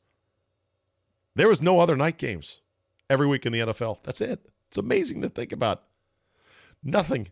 There 1.35 1.49
was 1.49 1.63
no 1.63 1.81
other 1.81 1.97
night 1.97 2.19
games 2.19 2.61
every 3.09 3.27
week 3.27 3.47
in 3.47 3.53
the 3.53 3.61
NFL. 3.61 3.99
That's 4.03 4.21
it. 4.21 4.41
It's 4.69 4.79
amazing 4.79 5.23
to 5.23 5.29
think 5.29 5.53
about. 5.53 5.83
Nothing. 6.83 7.29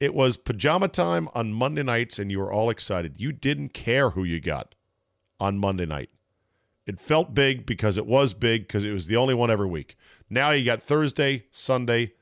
It 0.00 0.14
was 0.14 0.36
pajama 0.36 0.88
time 0.88 1.28
on 1.34 1.52
Monday 1.52 1.82
nights, 1.82 2.18
and 2.18 2.30
you 2.30 2.38
were 2.40 2.52
all 2.52 2.70
excited. 2.70 3.20
You 3.20 3.32
didn't 3.32 3.70
care 3.70 4.10
who 4.10 4.24
you 4.24 4.40
got 4.40 4.74
on 5.38 5.58
Monday 5.58 5.86
night. 5.86 6.10
It 6.86 7.00
felt 7.00 7.34
big 7.34 7.64
because 7.64 7.96
it 7.96 8.06
was 8.06 8.34
big 8.34 8.62
because 8.62 8.84
it 8.84 8.92
was 8.92 9.06
the 9.06 9.16
only 9.16 9.34
one 9.34 9.50
every 9.50 9.68
week. 9.68 9.96
Now 10.28 10.50
you 10.50 10.64
got 10.64 10.82
Thursday, 10.82 11.46
Sunday, 11.52 12.12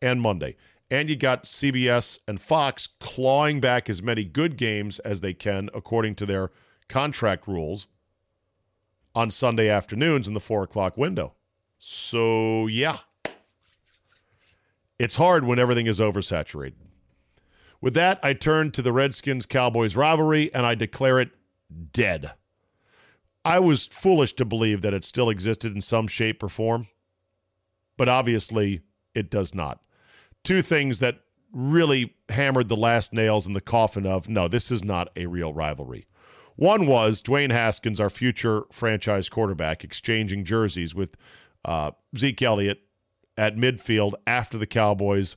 and 0.00 0.20
Monday. 0.20 0.56
And 0.90 1.10
you 1.10 1.16
got 1.16 1.44
CBS 1.44 2.18
and 2.28 2.40
Fox 2.40 2.86
clawing 3.00 3.60
back 3.60 3.90
as 3.90 4.02
many 4.02 4.24
good 4.24 4.56
games 4.56 4.98
as 5.00 5.20
they 5.20 5.34
can 5.34 5.68
according 5.74 6.14
to 6.16 6.26
their 6.26 6.50
contract 6.88 7.48
rules 7.48 7.88
on 9.16 9.30
Sunday 9.30 9.68
afternoons 9.68 10.28
in 10.28 10.34
the 10.34 10.40
four 10.40 10.62
o'clock 10.62 10.96
window. 10.96 11.32
So, 11.78 12.66
yeah, 12.66 12.98
it's 14.98 15.14
hard 15.14 15.44
when 15.44 15.58
everything 15.58 15.86
is 15.86 15.98
oversaturated. 15.98 16.74
With 17.80 17.94
that, 17.94 18.20
I 18.22 18.34
turn 18.34 18.70
to 18.72 18.82
the 18.82 18.92
Redskins 18.92 19.46
Cowboys 19.46 19.96
rivalry 19.96 20.52
and 20.54 20.66
I 20.66 20.74
declare 20.74 21.18
it 21.18 21.30
dead. 21.92 22.32
I 23.44 23.58
was 23.58 23.86
foolish 23.86 24.34
to 24.34 24.44
believe 24.44 24.82
that 24.82 24.94
it 24.94 25.04
still 25.04 25.30
existed 25.30 25.74
in 25.74 25.80
some 25.80 26.08
shape 26.08 26.42
or 26.42 26.48
form, 26.48 26.88
but 27.96 28.08
obviously 28.08 28.82
it 29.14 29.30
does 29.30 29.54
not. 29.54 29.80
Two 30.44 30.62
things 30.62 30.98
that 30.98 31.20
really 31.52 32.14
hammered 32.28 32.68
the 32.68 32.76
last 32.76 33.12
nails 33.12 33.46
in 33.46 33.52
the 33.52 33.60
coffin 33.60 34.06
of 34.06 34.28
no, 34.28 34.48
this 34.48 34.70
is 34.70 34.82
not 34.84 35.08
a 35.16 35.26
real 35.26 35.54
rivalry. 35.54 36.06
One 36.56 36.86
was 36.86 37.22
Dwayne 37.22 37.52
Haskins, 37.52 38.00
our 38.00 38.10
future 38.10 38.64
franchise 38.72 39.28
quarterback, 39.28 39.84
exchanging 39.84 40.44
jerseys 40.44 40.94
with 40.94 41.16
uh, 41.64 41.92
Zeke 42.16 42.42
Elliott 42.42 42.80
at 43.36 43.56
midfield 43.56 44.14
after 44.26 44.56
the 44.56 44.66
Cowboys 44.66 45.36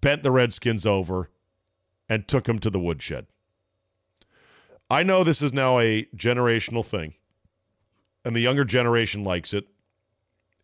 bent 0.00 0.22
the 0.22 0.30
Redskins 0.30 0.86
over 0.86 1.30
and 2.08 2.28
took 2.28 2.44
them 2.44 2.60
to 2.60 2.70
the 2.70 2.78
woodshed. 2.78 3.26
I 4.88 5.02
know 5.02 5.24
this 5.24 5.42
is 5.42 5.52
now 5.52 5.80
a 5.80 6.04
generational 6.16 6.84
thing, 6.84 7.14
and 8.24 8.36
the 8.36 8.40
younger 8.40 8.64
generation 8.64 9.24
likes 9.24 9.52
it. 9.52 9.66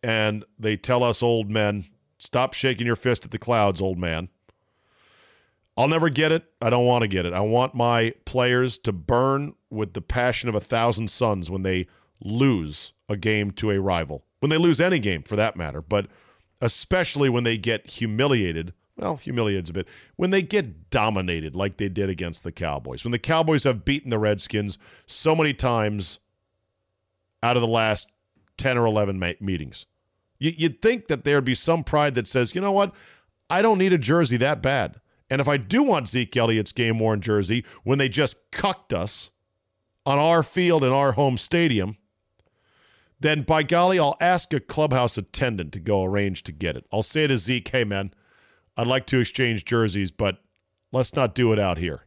And 0.01 0.45
they 0.57 0.77
tell 0.77 1.03
us 1.03 1.21
old 1.21 1.49
men, 1.49 1.85
stop 2.17 2.53
shaking 2.53 2.87
your 2.87 2.95
fist 2.95 3.25
at 3.25 3.31
the 3.31 3.37
clouds, 3.37 3.81
old 3.81 3.97
man. 3.97 4.29
I'll 5.75 5.87
never 5.87 6.09
get 6.09 6.31
it. 6.31 6.43
I 6.61 6.69
don't 6.69 6.85
want 6.85 7.01
to 7.01 7.07
get 7.07 7.25
it. 7.25 7.33
I 7.33 7.41
want 7.41 7.73
my 7.73 8.13
players 8.25 8.77
to 8.79 8.91
burn 8.91 9.55
with 9.69 9.93
the 9.93 10.01
passion 10.01 10.49
of 10.49 10.55
a 10.55 10.61
thousand 10.61 11.09
suns 11.09 11.49
when 11.49 11.63
they 11.63 11.87
lose 12.23 12.93
a 13.09 13.17
game 13.17 13.51
to 13.51 13.71
a 13.71 13.79
rival, 13.79 14.23
when 14.39 14.49
they 14.49 14.57
lose 14.57 14.79
any 14.79 14.99
game 14.99 15.23
for 15.23 15.35
that 15.35 15.57
matter, 15.57 15.81
but 15.81 16.07
especially 16.61 17.29
when 17.29 17.43
they 17.43 17.57
get 17.57 17.87
humiliated. 17.87 18.73
Well, 18.95 19.17
humiliated 19.17 19.71
a 19.71 19.73
bit. 19.73 19.87
When 20.17 20.29
they 20.29 20.43
get 20.43 20.91
dominated 20.91 21.55
like 21.55 21.77
they 21.77 21.89
did 21.89 22.09
against 22.09 22.43
the 22.43 22.51
Cowboys, 22.51 23.03
when 23.03 23.11
the 23.11 23.19
Cowboys 23.19 23.63
have 23.63 23.83
beaten 23.83 24.11
the 24.11 24.19
Redskins 24.19 24.77
so 25.07 25.35
many 25.35 25.53
times 25.53 26.19
out 27.41 27.57
of 27.57 27.61
the 27.61 27.67
last 27.67 28.11
10 28.57 28.77
or 28.77 28.85
11 28.85 29.19
ma- 29.19 29.31
meetings. 29.39 29.85
You'd 30.39 30.81
think 30.81 31.07
that 31.07 31.23
there'd 31.23 31.45
be 31.45 31.55
some 31.55 31.83
pride 31.83 32.15
that 32.15 32.27
says, 32.27 32.53
you 32.53 32.59
know 32.59 32.71
what? 32.71 32.93
I 33.49 33.61
don't 33.61 33.77
need 33.77 33.93
a 33.93 33.97
jersey 33.97 34.35
that 34.37 34.61
bad. 34.61 34.99
And 35.33 35.41
if 35.41 35.47
I 35.47 35.57
do 35.57 35.81
want 35.81 36.07
Zeke 36.07 36.37
Elliott's 36.37 36.71
game 36.71 36.99
worn 36.99 37.19
jersey 37.19 37.65
when 37.83 37.97
they 37.97 38.07
just 38.07 38.51
cucked 38.51 38.93
us 38.93 39.31
on 40.05 40.19
our 40.19 40.43
field 40.43 40.83
in 40.83 40.91
our 40.91 41.13
home 41.13 41.39
stadium, 41.39 41.97
then 43.19 43.41
by 43.41 43.63
golly, 43.63 43.97
I'll 43.97 44.15
ask 44.21 44.53
a 44.53 44.59
clubhouse 44.59 45.17
attendant 45.17 45.73
to 45.73 45.79
go 45.79 46.03
arrange 46.03 46.43
to 46.43 46.51
get 46.51 46.77
it. 46.77 46.85
I'll 46.93 47.01
say 47.01 47.25
to 47.25 47.39
Zeke, 47.39 47.67
hey, 47.67 47.83
man, 47.83 48.13
I'd 48.77 48.85
like 48.85 49.07
to 49.07 49.19
exchange 49.19 49.65
jerseys, 49.65 50.11
but 50.11 50.37
let's 50.91 51.15
not 51.15 51.33
do 51.33 51.51
it 51.51 51.57
out 51.57 51.79
here. 51.79 52.05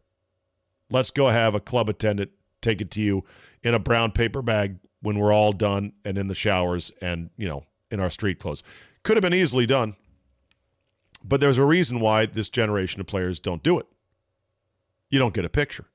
Let's 0.92 1.10
go 1.10 1.26
have 1.26 1.56
a 1.56 1.60
club 1.60 1.88
attendant 1.88 2.30
take 2.62 2.80
it 2.80 2.92
to 2.92 3.00
you 3.00 3.24
in 3.64 3.74
a 3.74 3.80
brown 3.80 4.12
paper 4.12 4.40
bag 4.40 4.78
when 5.02 5.18
we're 5.18 5.32
all 5.32 5.52
done 5.52 5.94
and 6.04 6.16
in 6.16 6.28
the 6.28 6.36
showers 6.36 6.92
and, 7.02 7.30
you 7.36 7.48
know, 7.48 7.64
in 7.90 7.98
our 7.98 8.10
street 8.10 8.38
clothes. 8.38 8.62
Could 9.02 9.16
have 9.16 9.22
been 9.22 9.34
easily 9.34 9.66
done. 9.66 9.96
But 11.26 11.40
there's 11.40 11.58
a 11.58 11.64
reason 11.64 12.00
why 12.00 12.26
this 12.26 12.50
generation 12.50 13.00
of 13.00 13.06
players 13.06 13.40
don't 13.40 13.62
do 13.62 13.78
it. 13.78 13.86
You 15.10 15.18
don't 15.18 15.34
get 15.34 15.44
a 15.44 15.50
picture. 15.50 15.86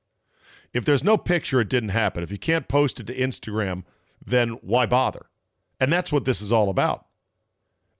If 0.72 0.84
there's 0.84 1.04
no 1.04 1.16
picture, 1.16 1.60
it 1.60 1.68
didn't 1.68 1.90
happen. 1.90 2.22
If 2.22 2.30
you 2.30 2.38
can't 2.38 2.68
post 2.68 3.00
it 3.00 3.06
to 3.06 3.16
Instagram, 3.16 3.84
then 4.24 4.50
why 4.62 4.86
bother? 4.86 5.26
And 5.80 5.92
that's 5.92 6.12
what 6.12 6.24
this 6.24 6.40
is 6.40 6.52
all 6.52 6.70
about. 6.70 7.06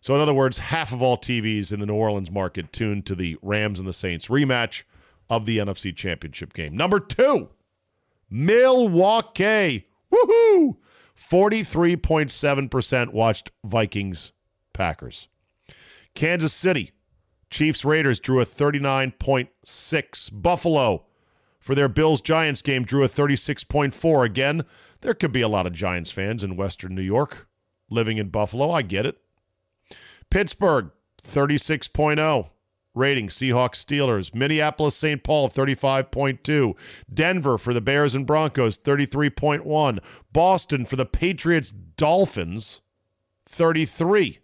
So, 0.00 0.14
in 0.14 0.20
other 0.20 0.34
words, 0.34 0.58
half 0.58 0.92
of 0.92 1.02
all 1.02 1.18
TVs 1.18 1.72
in 1.72 1.80
the 1.80 1.86
New 1.86 1.94
Orleans 1.94 2.30
market 2.30 2.72
tuned 2.72 3.06
to 3.06 3.14
the 3.14 3.38
Rams 3.42 3.78
and 3.78 3.88
the 3.88 3.92
Saints 3.92 4.26
rematch 4.28 4.82
of 5.28 5.44
the 5.46 5.58
NFC 5.58 5.94
Championship 5.94 6.54
game. 6.54 6.76
Number 6.76 6.98
two, 7.00 7.50
Milwaukee. 8.30 9.86
Woohoo! 10.12 10.76
43.7% 11.28 13.12
watched 13.12 13.50
Vikings 13.64 14.32
Packers. 14.72 15.28
Kansas 16.14 16.52
City, 16.52 16.90
Chiefs 17.48 17.84
Raiders 17.84 18.20
drew 18.20 18.40
a 18.40 18.46
39.6. 18.46 20.42
Buffalo, 20.42 21.06
for 21.60 21.74
their 21.74 21.88
Bills 21.88 22.20
Giants 22.20 22.60
game, 22.62 22.84
drew 22.84 23.04
a 23.04 23.08
36.4. 23.08 24.24
Again, 24.24 24.64
there 25.00 25.14
could 25.14 25.32
be 25.32 25.40
a 25.40 25.48
lot 25.48 25.66
of 25.66 25.72
Giants 25.72 26.10
fans 26.10 26.44
in 26.44 26.56
Western 26.56 26.94
New 26.94 27.02
York 27.02 27.46
living 27.88 28.18
in 28.18 28.28
Buffalo. 28.28 28.70
I 28.70 28.82
get 28.82 29.06
it. 29.06 29.18
Pittsburgh, 30.30 30.90
36.0 31.24 32.48
rating 32.94 33.28
Seahawks 33.28 33.84
Steelers. 33.84 34.34
Minneapolis 34.34 34.96
St. 34.96 35.22
Paul 35.22 35.48
35.2. 35.48 36.74
Denver 37.12 37.58
for 37.58 37.72
the 37.72 37.80
Bears 37.80 38.14
and 38.14 38.26
Broncos 38.26 38.78
33.1. 38.78 39.98
Boston 40.32 40.84
for 40.84 40.96
the 40.96 41.06
Patriots 41.06 41.72
Dolphins 41.96 42.80
33. 43.46 44.38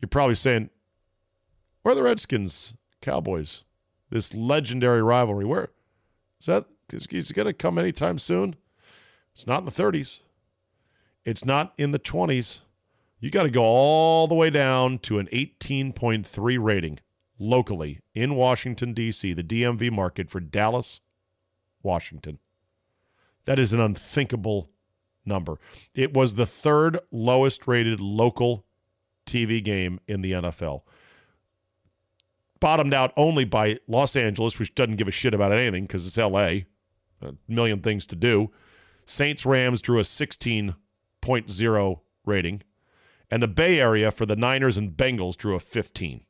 You're 0.00 0.08
probably 0.08 0.34
saying, 0.34 0.70
where 1.82 1.92
are 1.92 1.96
the 1.96 2.02
Redskins 2.02 2.74
Cowboys? 3.00 3.64
This 4.10 4.34
legendary 4.34 5.02
rivalry. 5.02 5.44
Where 5.44 5.70
is 6.40 6.46
that? 6.46 6.66
Is, 6.92 7.06
is 7.06 7.30
it 7.30 7.34
going 7.34 7.46
to 7.46 7.52
come 7.54 7.78
anytime 7.78 8.18
soon? 8.18 8.56
It's 9.34 9.46
not 9.46 9.60
in 9.60 9.64
the 9.64 9.70
30s. 9.70 10.20
It's 11.24 11.44
not 11.44 11.72
in 11.78 11.92
the 11.92 11.98
20s. 11.98 12.60
You 13.20 13.30
got 13.30 13.44
to 13.44 13.50
go 13.50 13.62
all 13.62 14.26
the 14.26 14.34
way 14.34 14.50
down 14.50 14.98
to 15.00 15.18
an 15.18 15.28
18.3 15.32 16.62
rating 16.62 16.98
locally 17.38 18.00
in 18.14 18.34
Washington, 18.34 18.92
D.C., 18.92 19.32
the 19.32 19.42
DMV 19.42 19.90
market 19.90 20.30
for 20.30 20.40
Dallas, 20.40 21.00
Washington. 21.82 22.38
That 23.44 23.58
is 23.58 23.72
an 23.72 23.80
unthinkable 23.80 24.70
number. 25.24 25.58
It 25.94 26.14
was 26.14 26.34
the 26.34 26.46
third 26.46 26.98
lowest 27.10 27.66
rated 27.66 28.00
local 28.00 28.64
TV 29.26 29.62
game 29.62 30.00
in 30.06 30.22
the 30.22 30.32
NFL. 30.32 30.82
Bottomed 32.60 32.94
out 32.94 33.12
only 33.16 33.44
by 33.44 33.78
Los 33.88 34.14
Angeles, 34.14 34.58
which 34.58 34.74
doesn't 34.74 34.96
give 34.96 35.08
a 35.08 35.12
shit 35.12 35.34
about 35.34 35.52
anything 35.52 35.84
because 35.84 36.06
it's 36.06 36.16
LA, 36.16 36.64
a 37.20 37.34
million 37.48 37.80
things 37.80 38.06
to 38.06 38.16
do. 38.16 38.50
Saints 39.04 39.44
Rams 39.44 39.82
drew 39.82 39.98
a 39.98 40.02
16.0 40.02 42.00
rating, 42.24 42.62
and 43.30 43.42
the 43.42 43.48
Bay 43.48 43.80
Area 43.80 44.12
for 44.12 44.26
the 44.26 44.36
Niners 44.36 44.78
and 44.78 44.96
Bengals 44.96 45.36
drew 45.36 45.56
a 45.56 45.60
15. 45.60 46.24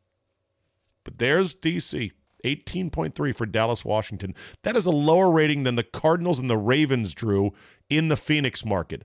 But 1.05 1.19
there's 1.19 1.55
DC, 1.57 2.13
18.3 2.45 3.37
for 3.37 3.47
Dallas, 3.47 3.85
Washington. 3.85 4.35
That 4.63 4.77
is 4.77 4.87
a 4.87 4.91
lower 4.91 5.31
rating 5.31 5.63
than 5.63 5.77
the 5.77 5.83
Cardinals 5.83 6.39
and 6.39 6.51
the 6.51 6.57
Ravens 6.57 7.15
drew 7.15 7.53
in 7.89 8.09
the 8.09 8.17
Phoenix 8.17 8.65
market. 8.65 9.05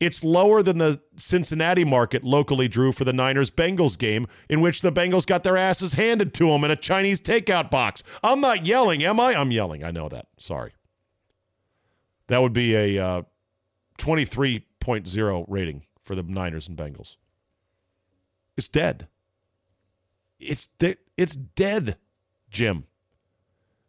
It's 0.00 0.24
lower 0.24 0.62
than 0.62 0.78
the 0.78 1.00
Cincinnati 1.16 1.84
market 1.84 2.24
locally 2.24 2.68
drew 2.68 2.90
for 2.90 3.04
the 3.04 3.12
Niners 3.12 3.50
Bengals 3.50 3.98
game, 3.98 4.26
in 4.48 4.62
which 4.62 4.80
the 4.80 4.90
Bengals 4.90 5.26
got 5.26 5.44
their 5.44 5.58
asses 5.58 5.92
handed 5.92 6.32
to 6.34 6.46
them 6.46 6.64
in 6.64 6.70
a 6.70 6.76
Chinese 6.76 7.20
takeout 7.20 7.70
box. 7.70 8.02
I'm 8.22 8.40
not 8.40 8.64
yelling, 8.64 9.04
am 9.04 9.20
I? 9.20 9.34
I'm 9.34 9.50
yelling. 9.50 9.84
I 9.84 9.90
know 9.90 10.08
that. 10.08 10.28
Sorry. 10.38 10.72
That 12.28 12.40
would 12.40 12.54
be 12.54 12.74
a 12.74 13.04
uh, 13.04 13.22
23.0 13.98 15.44
rating 15.48 15.82
for 16.02 16.14
the 16.14 16.22
Niners 16.22 16.66
and 16.66 16.78
Bengals. 16.78 17.16
It's 18.56 18.68
dead. 18.68 19.06
It's 20.40 20.68
it's 21.16 21.36
dead, 21.36 21.96
Jim. 22.50 22.84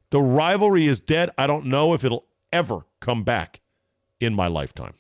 The 0.09 0.21
rivalry 0.21 0.85
is 0.87 0.99
dead. 0.99 1.29
I 1.37 1.47
don't 1.47 1.65
know 1.65 1.93
if 1.93 2.03
it'll 2.03 2.25
ever 2.51 2.85
come 2.99 3.23
back 3.23 3.61
in 4.19 4.33
my 4.33 4.47
lifetime. 4.47 4.93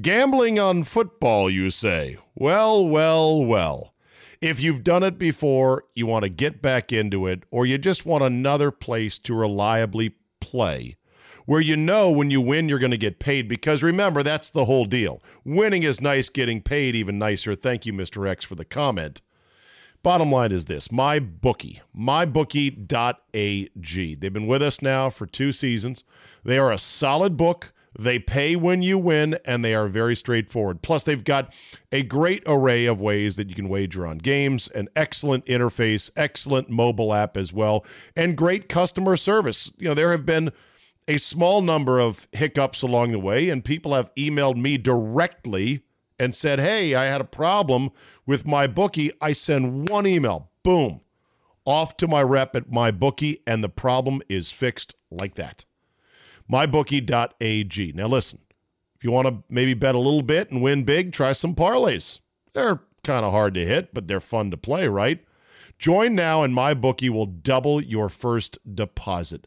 Gambling 0.00 0.58
on 0.58 0.82
football, 0.82 1.48
you 1.48 1.70
say? 1.70 2.16
Well, 2.34 2.88
well, 2.88 3.44
well. 3.44 3.94
If 4.40 4.58
you've 4.58 4.82
done 4.82 5.02
it 5.02 5.18
before, 5.18 5.84
you 5.94 6.06
want 6.06 6.24
to 6.24 6.28
get 6.28 6.60
back 6.60 6.92
into 6.92 7.26
it, 7.26 7.44
or 7.50 7.64
you 7.64 7.78
just 7.78 8.04
want 8.04 8.24
another 8.24 8.70
place 8.70 9.18
to 9.20 9.34
reliably 9.34 10.16
play 10.40 10.96
where 11.46 11.60
you 11.60 11.76
know 11.76 12.10
when 12.10 12.30
you 12.30 12.40
win, 12.40 12.68
you're 12.68 12.78
going 12.78 12.90
to 12.90 12.96
get 12.96 13.18
paid. 13.18 13.48
Because 13.48 13.82
remember, 13.82 14.22
that's 14.22 14.50
the 14.50 14.64
whole 14.64 14.84
deal. 14.84 15.22
Winning 15.44 15.82
is 15.82 16.00
nice, 16.00 16.28
getting 16.28 16.62
paid 16.62 16.94
even 16.94 17.18
nicer. 17.18 17.54
Thank 17.54 17.86
you, 17.86 17.92
Mr. 17.92 18.28
X, 18.28 18.44
for 18.44 18.54
the 18.54 18.64
comment. 18.64 19.20
Bottom 20.02 20.30
line 20.30 20.52
is 20.52 20.66
this 20.66 20.92
my 20.92 21.18
bookie, 21.18 21.80
mybookie.ag. 21.98 22.84
They've 24.14 24.32
been 24.32 24.46
with 24.46 24.62
us 24.62 24.82
now 24.82 25.08
for 25.08 25.24
two 25.24 25.50
seasons. 25.50 26.04
They 26.44 26.58
are 26.58 26.70
a 26.70 26.78
solid 26.78 27.38
book. 27.38 27.72
They 27.98 28.18
pay 28.18 28.56
when 28.56 28.82
you 28.82 28.98
win, 28.98 29.38
and 29.46 29.64
they 29.64 29.74
are 29.74 29.86
very 29.88 30.16
straightforward. 30.16 30.82
Plus, 30.82 31.04
they've 31.04 31.22
got 31.24 31.54
a 31.92 32.02
great 32.02 32.42
array 32.44 32.86
of 32.86 33.00
ways 33.00 33.36
that 33.36 33.48
you 33.48 33.54
can 33.54 33.68
wager 33.68 34.06
on 34.06 34.18
games, 34.18 34.68
an 34.74 34.88
excellent 34.96 35.46
interface, 35.46 36.10
excellent 36.16 36.68
mobile 36.68 37.14
app 37.14 37.36
as 37.36 37.52
well, 37.52 37.86
and 38.16 38.36
great 38.36 38.68
customer 38.68 39.16
service. 39.16 39.72
You 39.78 39.88
know, 39.88 39.94
there 39.94 40.10
have 40.10 40.26
been 40.26 40.50
a 41.06 41.18
small 41.18 41.60
number 41.60 42.00
of 42.00 42.26
hiccups 42.32 42.82
along 42.82 43.12
the 43.12 43.18
way, 43.18 43.50
and 43.50 43.64
people 43.64 43.94
have 43.94 44.14
emailed 44.14 44.56
me 44.56 44.78
directly 44.78 45.82
and 46.18 46.34
said, 46.34 46.60
Hey, 46.60 46.94
I 46.94 47.04
had 47.06 47.20
a 47.20 47.24
problem 47.24 47.90
with 48.26 48.46
my 48.46 48.66
bookie. 48.66 49.12
I 49.20 49.32
send 49.32 49.88
one 49.88 50.06
email, 50.06 50.50
boom, 50.62 51.00
off 51.64 51.96
to 51.98 52.08
my 52.08 52.22
rep 52.22 52.56
at 52.56 52.70
my 52.70 52.90
bookie, 52.90 53.42
and 53.46 53.62
the 53.62 53.68
problem 53.68 54.22
is 54.28 54.50
fixed 54.50 54.94
like 55.10 55.34
that. 55.34 55.64
MyBookie.ag. 56.50 57.92
Now, 57.92 58.06
listen, 58.06 58.40
if 58.96 59.04
you 59.04 59.10
want 59.10 59.28
to 59.28 59.42
maybe 59.48 59.74
bet 59.74 59.94
a 59.94 59.98
little 59.98 60.22
bit 60.22 60.50
and 60.50 60.62
win 60.62 60.84
big, 60.84 61.12
try 61.12 61.32
some 61.32 61.54
parlays. 61.54 62.20
They're 62.52 62.80
kind 63.02 63.24
of 63.24 63.32
hard 63.32 63.54
to 63.54 63.66
hit, 63.66 63.94
but 63.94 64.08
they're 64.08 64.20
fun 64.20 64.50
to 64.50 64.56
play, 64.56 64.88
right? 64.88 65.24
Join 65.78 66.14
now, 66.14 66.42
and 66.42 66.54
my 66.54 66.74
bookie 66.74 67.10
will 67.10 67.26
double 67.26 67.82
your 67.82 68.08
first 68.08 68.58
deposit. 68.74 69.46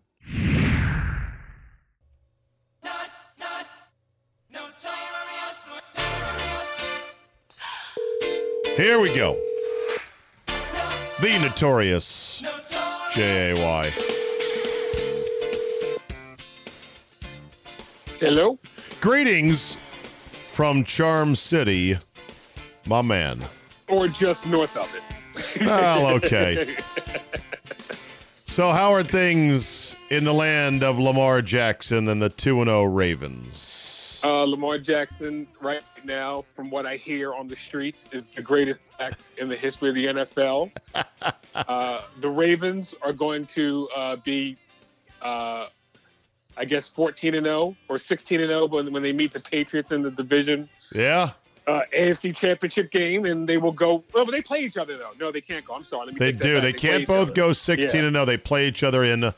Here 8.81 8.99
we 8.99 9.13
go. 9.13 9.39
The 10.47 11.37
notorious 11.39 12.41
J 13.13 13.51
A 13.51 13.63
Y. 13.63 13.91
Hello. 18.19 18.57
Greetings 18.99 19.77
from 20.47 20.83
Charm 20.83 21.35
City, 21.35 21.99
my 22.87 23.03
man. 23.03 23.45
Or 23.87 24.07
just 24.07 24.47
north 24.47 24.75
of 24.75 24.89
it. 24.95 25.63
Well, 25.63 26.07
okay. 26.15 26.75
So, 28.47 28.71
how 28.71 28.91
are 28.91 29.03
things 29.03 29.95
in 30.09 30.23
the 30.23 30.33
land 30.33 30.81
of 30.81 30.97
Lamar 30.97 31.43
Jackson 31.43 32.07
and 32.07 32.19
the 32.19 32.29
2 32.29 32.63
0 32.63 32.85
Ravens? 32.85 34.21
Uh, 34.23 34.41
Lamar 34.41 34.79
Jackson, 34.79 35.45
right 35.61 35.83
now, 36.05 36.43
from 36.55 36.69
what 36.69 36.85
I 36.85 36.95
hear 36.95 37.33
on 37.33 37.47
the 37.47 37.55
streets, 37.55 38.07
is 38.11 38.25
the 38.35 38.41
greatest 38.41 38.79
back 38.97 39.13
in 39.37 39.49
the 39.49 39.55
history 39.55 39.89
of 39.89 39.95
the 39.95 40.05
NFL. 40.05 40.71
uh, 41.55 42.01
the 42.19 42.29
Ravens 42.29 42.95
are 43.01 43.13
going 43.13 43.45
to 43.47 43.87
uh, 43.95 44.15
be, 44.17 44.57
uh, 45.21 45.67
I 46.57 46.65
guess, 46.65 46.87
14 46.89 47.35
and 47.35 47.45
0 47.45 47.75
or 47.89 47.97
16 47.97 48.39
and 48.39 48.49
0 48.49 48.67
when, 48.67 48.91
when 48.91 49.03
they 49.03 49.13
meet 49.13 49.33
the 49.33 49.39
Patriots 49.39 49.91
in 49.91 50.01
the 50.01 50.11
division 50.11 50.69
Yeah, 50.93 51.31
uh, 51.67 51.81
AFC 51.95 52.35
Championship 52.35 52.91
game, 52.91 53.25
and 53.25 53.47
they 53.47 53.57
will 53.57 53.71
go. 53.71 54.03
Well, 54.13 54.25
but 54.25 54.31
they 54.31 54.41
play 54.41 54.59
each 54.59 54.77
other 54.77 54.97
though. 54.97 55.11
No, 55.19 55.31
they 55.31 55.41
can't 55.41 55.65
go. 55.65 55.73
I'm 55.73 55.83
sorry. 55.83 56.07
Let 56.07 56.15
me 56.15 56.19
they 56.19 56.31
do. 56.31 56.55
back. 56.55 56.63
They 56.63 56.73
can't 56.73 57.07
both 57.07 57.33
go 57.33 57.53
16 57.53 57.89
Yeah. 57.91 58.07
and 58.07 58.15
0. 58.15 58.25
They 58.25 58.37
play 58.37 58.67
each 58.67 58.83
other 58.83 59.03
in 59.03 59.33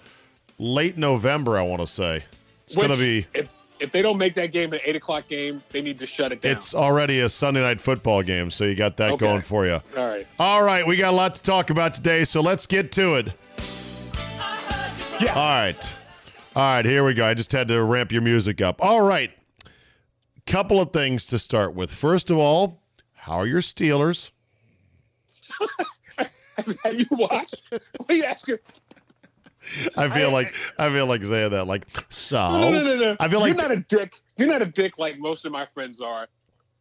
late 0.58 0.98
November, 0.98 1.58
I 1.58 1.64
want 1.64 1.82
to 1.82 1.88
say. 1.88 2.24
It's 2.66 2.76
going 2.76 2.90
to 2.90 2.98
be. 2.98 3.28
if 3.34 3.50
if 3.80 3.92
they 3.92 4.02
don't 4.02 4.18
make 4.18 4.36
that 4.36 4.52
game 4.52 4.72
an 4.74 4.80
eight 4.86 4.96
o'clock 4.96 5.28
game, 5.28 5.62
they 5.70 5.82
need 5.82 6.00
to 6.00 6.06
shut 6.06 6.32
it 6.32 6.42
down. 6.42 6.54
It's 6.58 6.74
already 6.74 7.20
a 7.20 7.30
Sunday 7.30 7.62
night 7.62 7.82
football 7.82 8.22
game, 8.24 8.50
so 8.52 8.64
you 8.64 8.76
got 8.76 8.98
that 8.98 9.12
Okay. 9.14 9.26
going 9.26 9.42
for 9.42 9.66
you. 9.66 9.82
all 9.98 10.06
right. 10.08 10.28
All 10.40 10.64
right, 10.64 10.86
we 10.88 10.96
got 10.98 11.14
a 11.14 11.16
lot 11.16 11.36
to 11.36 11.42
talk 11.42 11.70
about 11.70 11.94
today, 11.94 12.24
so 12.26 12.42
let's 12.42 12.66
get 12.68 12.92
to 12.94 13.16
it. 13.16 13.28
Yeah. 15.20 15.34
All 15.34 15.36
right. 15.36 15.96
All 16.56 16.64
right, 16.64 16.86
here 16.86 17.04
we 17.04 17.14
go. 17.14 17.26
I 17.26 17.34
just 17.34 17.52
had 17.52 17.68
to 17.70 17.82
ramp 17.84 18.12
your 18.12 18.22
music 18.22 18.62
up. 18.62 18.84
All 18.84 19.02
right. 19.02 19.32
Couple 20.46 20.80
of 20.82 20.92
things 20.92 21.26
to 21.28 21.40
start 21.40 21.74
with. 21.74 21.90
First 21.92 22.30
of 22.30 22.38
all, 22.38 22.82
how 23.14 23.38
are 23.38 23.48
your 23.48 23.62
Steelers? 23.62 24.32
Have 26.84 26.94
you 26.94 27.06
watched? 27.12 27.64
What 27.72 28.10
are 28.10 28.14
you 28.14 28.24
asking? 28.26 28.58
I 29.98 30.10
feel 30.10 30.32
like 30.32 30.54
I 30.78 30.90
feel 30.90 31.06
like 31.06 31.24
saying 31.24 31.52
that. 31.52 31.66
Like 31.66 31.86
so. 32.10 32.52
No, 32.52 32.72
no, 32.72 32.82
no, 32.82 32.96
no. 32.96 33.18
I 33.20 33.28
feel 33.28 33.40
like 33.40 33.50
you're 33.50 33.58
not 33.58 33.72
a 33.72 33.78
dick. 33.78 34.16
You're 34.38 34.48
not 34.48 34.62
a 34.62 34.66
dick 34.68 34.98
like 34.98 35.18
most 35.20 35.46
of 35.46 35.52
my 35.52 35.66
friends 35.74 36.02
are, 36.02 36.28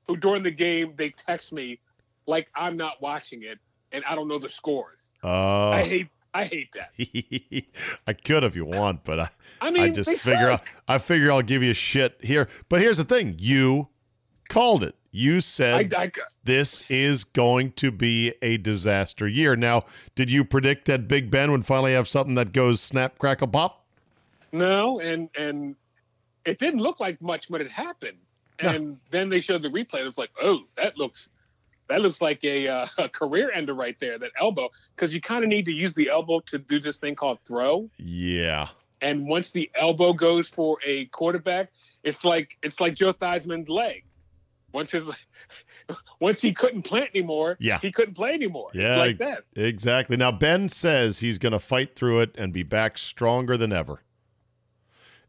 who 0.06 0.16
during 0.16 0.42
the 0.42 0.50
game 0.50 0.94
they 0.96 1.10
text 1.10 1.52
me 1.52 1.78
like 2.26 2.48
I'm 2.54 2.76
not 2.76 3.00
watching 3.00 3.42
it 3.42 3.58
and 3.92 4.04
I 4.04 4.14
don't 4.14 4.28
know 4.28 4.38
the 4.38 4.48
scores. 4.48 5.00
uh, 5.22 5.70
I 5.70 5.82
hate. 5.82 6.08
I 6.34 6.44
hate 6.44 6.70
that. 6.72 6.92
I 8.06 8.14
could 8.14 8.42
if 8.42 8.56
you 8.56 8.64
want, 8.64 9.04
but 9.04 9.20
I, 9.20 9.30
I 9.60 9.70
mean, 9.70 9.82
I 9.82 9.88
just 9.90 10.10
figure 10.22 10.48
out. 10.48 10.62
I 10.88 10.96
figure 10.96 11.30
I'll 11.30 11.42
give 11.42 11.62
you 11.62 11.74
shit 11.74 12.16
here. 12.22 12.48
But 12.70 12.80
here's 12.80 12.96
the 12.96 13.04
thing: 13.04 13.36
you 13.38 13.88
called 14.48 14.82
it. 14.82 14.94
You 15.12 15.42
said 15.42 15.94
I, 15.94 16.04
I, 16.04 16.10
this 16.42 16.90
is 16.90 17.24
going 17.24 17.72
to 17.72 17.90
be 17.90 18.32
a 18.40 18.56
disaster 18.56 19.28
year. 19.28 19.54
Now, 19.56 19.84
did 20.14 20.30
you 20.30 20.42
predict 20.42 20.86
that 20.86 21.06
Big 21.06 21.30
Ben 21.30 21.52
would 21.52 21.66
finally 21.66 21.92
have 21.92 22.08
something 22.08 22.34
that 22.36 22.52
goes 22.52 22.80
snap, 22.80 23.18
crackle, 23.18 23.48
pop? 23.48 23.84
no, 24.52 25.00
and 25.00 25.28
and 25.36 25.76
it 26.44 26.58
didn't 26.58 26.80
look 26.80 27.00
like 27.00 27.20
much 27.20 27.48
when 27.50 27.60
it 27.60 27.70
happened. 27.70 28.18
No. 28.62 28.68
And 28.68 28.98
then 29.10 29.28
they 29.28 29.40
showed 29.40 29.62
the 29.62 29.68
replay. 29.68 29.98
and 29.98 30.06
It's 30.06 30.18
like, 30.18 30.30
oh, 30.40 30.60
that 30.76 30.96
looks 30.96 31.30
that 31.88 32.00
looks 32.00 32.20
like 32.20 32.42
a, 32.44 32.68
uh, 32.68 32.86
a 32.98 33.08
career 33.08 33.50
ender 33.52 33.74
right 33.74 33.98
there. 33.98 34.18
That 34.18 34.30
elbow, 34.40 34.70
because 34.94 35.14
you 35.14 35.20
kind 35.20 35.44
of 35.44 35.50
need 35.50 35.64
to 35.66 35.72
use 35.72 35.94
the 35.94 36.08
elbow 36.10 36.40
to 36.46 36.58
do 36.58 36.80
this 36.80 36.96
thing 36.96 37.14
called 37.14 37.38
throw. 37.44 37.90
Yeah. 37.98 38.68
And 39.00 39.26
once 39.26 39.50
the 39.50 39.70
elbow 39.74 40.12
goes 40.12 40.48
for 40.48 40.78
a 40.86 41.06
quarterback, 41.06 41.70
it's 42.04 42.24
like 42.24 42.56
it's 42.62 42.80
like 42.80 42.94
Joe 42.94 43.12
Theismann's 43.12 43.68
leg. 43.68 44.04
Once 44.72 44.90
his 44.90 45.08
once 46.20 46.40
he 46.40 46.52
couldn't 46.52 46.82
plant 46.82 47.10
anymore, 47.14 47.56
Yeah. 47.60 47.78
he 47.80 47.90
couldn't 47.92 48.14
play 48.14 48.32
anymore. 48.32 48.70
Yeah, 48.74 48.90
it's 48.92 48.98
like 48.98 49.18
that. 49.18 49.44
Exactly. 49.56 50.16
Now, 50.16 50.32
Ben 50.32 50.68
says 50.68 51.18
he's 51.18 51.38
going 51.38 51.52
to 51.52 51.58
fight 51.58 51.94
through 51.94 52.20
it 52.20 52.34
and 52.38 52.52
be 52.52 52.62
back 52.62 52.96
stronger 52.98 53.56
than 53.56 53.72
ever. 53.72 54.02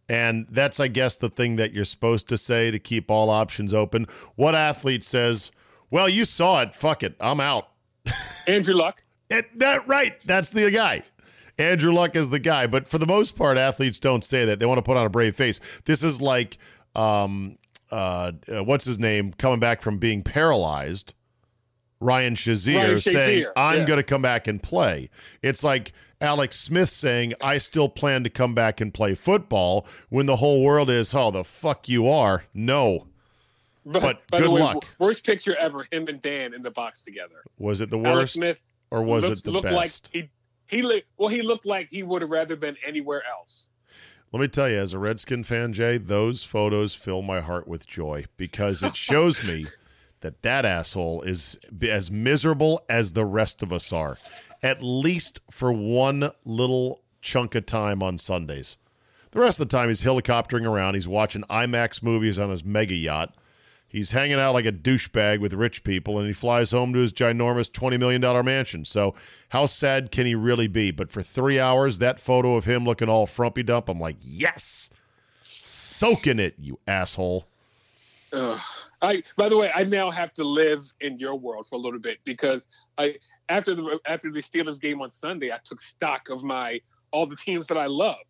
And 0.10 0.45
that's, 0.49 0.79
I 0.79 0.89
guess, 0.89 1.17
the 1.17 1.29
thing 1.29 1.56
that 1.56 1.73
you're 1.73 1.86
supposed 1.86 2.27
to 2.29 2.38
say 2.38 2.71
to 2.71 2.79
keep 2.79 3.10
all 3.10 3.29
options 3.29 3.73
open. 3.73 4.06
What 4.36 4.53
athlete 4.53 5.03
says, 5.03 5.49
well, 5.89 6.10
you 6.10 6.25
saw 6.25 6.62
it. 6.62 6.75
Fuck 6.75 7.03
it. 7.03 7.15
I'm 7.19 7.39
out. 7.39 7.69
Andrew 8.47 8.75
Luck. 8.75 9.01
It, 9.29 9.58
that 9.60 9.88
right. 9.88 10.13
That's 10.25 10.51
the 10.51 10.69
guy. 10.69 11.03
Andrew 11.58 11.93
Luck 11.93 12.15
is 12.15 12.29
the 12.29 12.39
guy. 12.39 12.67
But 12.67 12.88
for 12.89 12.97
the 12.97 13.06
most 13.06 13.36
part, 13.38 13.58
athletes 13.58 13.99
don't 13.99 14.23
say 14.23 14.43
that. 14.45 14.60
They 14.60 14.65
want 14.65 14.77
to 14.79 14.82
put 14.84 14.97
on 14.97 15.06
a 15.06 15.10
brave 15.10 15.36
face. 15.36 15.60
This 15.86 16.03
is 16.03 16.21
like, 16.21 16.58
um, 16.95 17.58
uh, 17.93 18.32
uh, 18.51 18.63
what's 18.63 18.86
his 18.86 18.97
name, 18.97 19.34
coming 19.34 19.60
back 19.60 19.82
from 19.82 19.99
being 19.99 20.23
paralyzed. 20.23 21.13
Ryan 21.99 22.36
Shazier 22.36 22.75
Ryan 22.75 22.99
saying, 22.99 23.45
I'm 23.56 23.79
yes. 23.79 23.88
going 23.88 23.97
to 23.97 24.03
come 24.03 24.21
back 24.21 24.47
and 24.47 24.62
play. 24.62 25.10
It's 25.41 25.63
like 25.63 25.93
Alex 26.19 26.60
Smith 26.60 26.89
saying, 26.89 27.34
I 27.39 27.60
still 27.60 27.88
plan 27.88 28.23
to 28.25 28.29
come 28.29 28.53
back 28.53 28.82
and 28.82 28.93
play 28.93 29.15
football 29.15 29.88
when 30.10 30.25
the 30.25 30.38
whole 30.38 30.63
world 30.63 30.89
is, 30.89 31.13
oh, 31.13 31.32
the 31.32 31.45
fuck 31.45 31.88
you 31.88 32.10
are. 32.10 32.43
No. 32.53 33.08
But, 33.86 34.01
But 34.01 34.27
by 34.29 34.39
the 34.39 34.47
good 34.47 34.53
way, 34.53 34.62
luck. 34.62 34.86
Worst 34.99 35.25
picture 35.25 35.56
ever. 35.56 35.88
Him 35.91 36.08
and 36.08 36.21
Dan 36.21 36.53
in 36.53 36.62
the 36.62 36.71
box 36.71 37.01
together. 37.01 37.43
Was 37.58 37.79
it 37.79 37.89
the 37.89 37.99
Alex 37.99 38.15
worst 38.15 38.34
Smith 38.34 38.63
or 38.91 39.03
was 39.03 39.23
looks, 39.23 39.41
it 39.41 39.51
the 39.51 39.62
best? 39.62 39.75
like 39.75 39.91
he 40.12 40.29
he 40.67 41.03
well. 41.17 41.29
He 41.29 41.41
looked 41.41 41.65
like 41.65 41.89
he 41.89 42.03
would 42.03 42.21
have 42.21 42.32
rather 42.32 42.56
been 42.56 42.75
anywhere 42.86 43.23
else. 43.29 43.69
Let 44.34 44.41
me 44.41 44.48
tell 44.48 44.67
you, 44.67 44.80
as 44.80 44.93
a 44.93 44.98
Redskin 44.98 45.43
fan, 45.43 45.74
Jay, 45.74 46.00
those 46.00 46.43
photos 46.43 46.96
fill 46.96 47.22
my 47.22 47.39
heart 47.39 47.67
with 47.67 47.86
joy 47.86 48.26
because 48.36 48.82
it 48.82 48.98
shows 48.98 49.43
me 49.43 49.67
that 50.22 50.41
that 50.41 50.65
asshole 50.65 51.22
is 51.22 51.60
as 51.84 52.10
miserable 52.10 52.82
as 52.89 53.13
the 53.13 53.26
rest 53.26 53.62
of 53.62 53.72
us 53.72 53.93
are, 53.93 54.17
at 54.63 54.82
least 54.82 55.39
for 55.52 55.72
one 55.72 56.32
little 56.46 57.04
chunk 57.22 57.54
of 57.54 57.67
time 57.67 58.02
on 58.02 58.17
Sundays. 58.17 58.78
The 59.30 59.39
rest 59.39 59.60
of 59.60 59.69
the 59.69 59.78
time, 59.78 59.89
he's 59.89 60.04
helicoptering 60.04 60.67
around. 60.67 60.96
He's 60.96 61.08
watching 61.08 61.43
IMAX 61.43 62.02
movies 62.02 62.39
on 62.39 62.50
his 62.50 62.65
mega 62.65 62.96
yacht. 62.96 63.36
He's 63.93 64.10
hanging 64.10 64.39
out 64.39 64.56
like 64.56 64.65
a 64.65 64.71
douchebag 64.71 65.39
with 65.39 65.53
rich 65.53 65.84
people, 65.84 66.17
and 66.17 66.25
he 66.25 66.34
flies 66.34 66.71
home 66.71 66.93
to 66.93 66.99
his 66.99 67.13
ginormous 67.13 67.69
$20 67.69 67.99
million 67.99 68.43
mansion. 68.43 68.86
So, 68.86 69.13
how 69.49 69.67
sad 69.67 70.10
can 70.10 70.25
he 70.25 70.34
really 70.34 70.67
be? 70.67 70.89
But 70.89 71.12
for 71.12 71.21
three 71.21 71.60
hours, 71.60 71.99
that 71.99 72.19
photo 72.19 72.56
of 72.56 72.65
him 72.65 72.86
looking 72.86 73.08
all 73.08 73.27
frumpy 73.27 73.62
dump, 73.62 73.88
I'm 73.89 73.99
like, 73.99 74.15
yes, 74.19 74.89
soak 75.43 76.25
in 76.25 76.39
it, 76.39 76.56
you 76.58 76.79
asshole. 76.88 77.45
Ugh. 78.34 78.60
I 79.03 79.21
by 79.38 79.47
the 79.47 79.58
way, 79.58 79.69
I 79.75 79.84
now 79.84 80.10
have 80.10 80.34
to 80.34 80.43
live 80.43 80.91
in 81.01 81.19
your 81.19 81.36
world 81.36 81.67
for 81.67 81.75
a 81.75 81.77
little 81.77 81.99
bit 81.99 82.17
because 82.23 82.67
I 82.97 83.17
after 83.47 83.75
the 83.75 83.99
after 84.08 84.32
the 84.32 84.41
Steelers 84.41 84.82
game 84.82 85.03
on 85.03 85.12
Sunday, 85.12 85.51
I 85.51 85.60
took 85.63 85.79
stock 85.82 86.29
of 86.32 86.43
my 86.43 86.82
all 87.12 87.27
the 87.27 87.36
teams 87.36 87.67
that 87.67 87.77
I 87.77 87.86
love, 87.86 88.25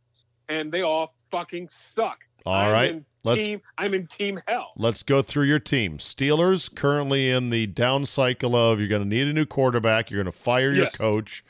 and 0.50 0.74
they 0.74 0.82
all 0.82 1.14
fucking 1.32 1.70
suck. 1.70 2.18
All 2.46 2.72
right, 2.72 2.92
in 2.92 3.06
let's- 3.24 3.46
team. 3.46 3.62
I'm 3.78 3.94
in 3.94 4.08
team 4.08 4.40
hell. 4.48 4.72
Let's 4.78 5.04
go 5.04 5.22
through 5.22 5.46
your 5.46 5.60
team. 5.60 5.98
Steelers 5.98 6.74
currently 6.74 7.30
in 7.30 7.50
the 7.50 7.68
down 7.68 8.06
cycle 8.06 8.56
of 8.56 8.80
you're 8.80 8.90
going 8.90 9.04
to 9.04 9.08
need 9.08 9.28
a 9.28 9.34
new 9.34 9.46
quarterback, 9.46 10.12
you're 10.12 10.22
going 10.22 10.32
to 10.32 10.38
fire 10.38 10.72
your 10.72 10.90
coach, 10.90 11.44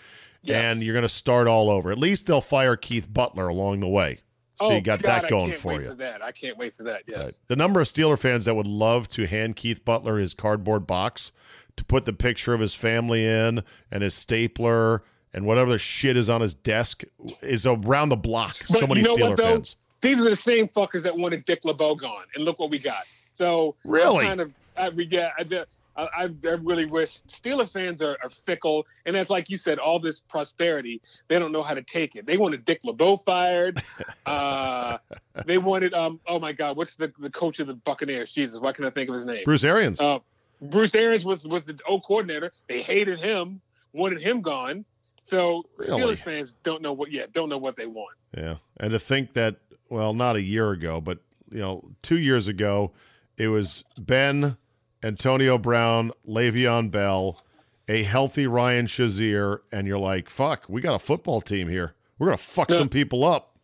Yes. 0.43 0.63
and 0.65 0.83
you're 0.83 0.93
going 0.93 1.03
to 1.03 1.09
start 1.09 1.47
all 1.47 1.69
over. 1.69 1.91
At 1.91 1.97
least 1.97 2.25
they'll 2.25 2.41
fire 2.41 2.75
Keith 2.75 3.11
Butler 3.11 3.47
along 3.47 3.79
the 3.79 3.87
way. 3.87 4.19
So 4.59 4.67
oh, 4.67 4.75
you 4.75 4.81
got 4.81 5.01
God, 5.01 5.23
that 5.23 5.29
going 5.29 5.45
I 5.45 5.47
can't 5.47 5.57
for 5.61 5.67
wait 5.69 5.81
you. 5.81 5.87
For 5.89 5.95
that, 5.95 6.21
I 6.21 6.31
can't 6.31 6.57
wait 6.57 6.75
for 6.75 6.83
that. 6.83 7.01
Yes. 7.07 7.17
Right. 7.17 7.39
The 7.47 7.55
number 7.55 7.81
of 7.81 7.87
Steeler 7.87 8.19
fans 8.19 8.45
that 8.45 8.53
would 8.55 8.67
love 8.67 9.09
to 9.09 9.25
hand 9.25 9.55
Keith 9.55 9.83
Butler 9.83 10.19
his 10.19 10.33
cardboard 10.33 10.85
box 10.85 11.31
to 11.75 11.83
put 11.83 12.05
the 12.05 12.13
picture 12.13 12.53
of 12.53 12.59
his 12.59 12.75
family 12.75 13.25
in 13.25 13.63
and 13.89 14.03
his 14.03 14.13
stapler 14.13 15.03
and 15.33 15.45
whatever 15.45 15.71
the 15.71 15.79
shit 15.79 16.15
is 16.15 16.29
on 16.29 16.41
his 16.41 16.53
desk 16.53 17.03
is 17.41 17.65
around 17.65 18.09
the 18.09 18.15
block. 18.15 18.63
so 18.63 18.85
many 18.85 19.01
you 19.01 19.07
know 19.07 19.13
Steeler 19.13 19.29
what, 19.31 19.39
fans. 19.39 19.75
These 20.03 20.19
are 20.19 20.29
the 20.29 20.35
same 20.35 20.67
fuckers 20.67 21.01
that 21.03 21.17
wanted 21.17 21.45
Dick 21.45 21.61
LeBeau 21.63 21.95
gone, 21.95 22.25
and 22.35 22.43
look 22.43 22.59
what 22.59 22.69
we 22.69 22.77
got. 22.77 23.05
So 23.31 23.75
Really? 23.85 24.25
kind 24.25 24.41
of, 24.41 24.51
I, 24.77 24.89
yeah, 24.89 25.31
I, 25.39 25.65
I, 25.95 26.03
I 26.23 26.23
I 26.23 26.49
really 26.61 26.85
wish 26.85 27.21
Steeler 27.23 27.71
fans 27.71 28.01
are, 28.01 28.17
are 28.21 28.29
fickle, 28.29 28.85
and 29.05 29.15
that's 29.15 29.29
like 29.29 29.49
you 29.49 29.57
said, 29.57 29.79
all 29.79 29.99
this 29.99 30.19
prosperity, 30.19 31.01
they 31.29 31.39
don't 31.39 31.51
know 31.51 31.63
how 31.63 31.73
to 31.73 31.81
take 31.81 32.15
it. 32.15 32.25
They 32.25 32.37
wanted 32.37 32.65
Dick 32.65 32.81
LeBeau 32.83 33.17
fired. 33.17 33.81
uh, 34.25 34.97
they 35.45 35.57
wanted, 35.57 35.93
um, 35.93 36.19
oh 36.27 36.39
my 36.39 36.51
God, 36.51 36.75
what's 36.77 36.95
the 36.95 37.11
the 37.19 37.29
coach 37.29 37.59
of 37.59 37.67
the 37.67 37.75
Buccaneers? 37.75 38.31
Jesus, 38.31 38.59
why 38.59 38.73
can 38.73 38.85
I 38.85 38.89
think 38.89 39.09
of 39.09 39.15
his 39.15 39.25
name? 39.25 39.43
Bruce 39.45 39.63
Arians. 39.63 40.01
Uh, 40.01 40.19
Bruce 40.61 40.95
Arians 40.95 41.25
was 41.25 41.45
was 41.45 41.65
the 41.65 41.79
O 41.87 41.99
coordinator. 42.01 42.51
They 42.67 42.81
hated 42.81 43.19
him, 43.19 43.61
wanted 43.93 44.21
him 44.21 44.41
gone. 44.41 44.85
So 45.23 45.63
Really? 45.77 46.01
Steelers 46.01 46.23
fans 46.23 46.55
don't 46.63 46.81
know 46.81 46.93
what 46.93 47.11
yet, 47.11 47.31
don't 47.33 47.49
know 47.49 47.57
what 47.57 47.75
they 47.75 47.85
want. 47.85 48.15
Yeah. 48.35 48.55
And 48.79 48.91
to 48.91 48.99
think 48.99 49.33
that, 49.33 49.55
well, 49.93 50.13
not 50.13 50.35
a 50.35 50.41
year 50.41 50.71
ago, 50.71 50.99
but, 50.99 51.19
you 51.51 51.59
know, 51.59 51.83
two 52.01 52.17
years 52.19 52.47
ago, 52.47 52.91
it 53.37 53.47
was 53.47 53.83
Ben, 53.97 54.57
Antonio 55.03 55.57
Brown, 55.57 56.11
Le'Veon 56.27 56.89
Bell, 56.89 57.43
a 57.87 58.03
healthy 58.03 58.47
Ryan 58.47 58.87
Shazier, 58.87 59.59
and 59.71 59.85
you're 59.87 59.99
like, 59.99 60.29
fuck, 60.29 60.65
we 60.67 60.81
got 60.81 60.95
a 60.95 60.99
football 60.99 61.41
team 61.41 61.67
here. 61.67 61.93
We're 62.17 62.27
gonna 62.27 62.37
fuck 62.37 62.69
Yeah. 62.71 62.77
some 62.77 62.89
people 62.89 63.23
up. 63.23 63.57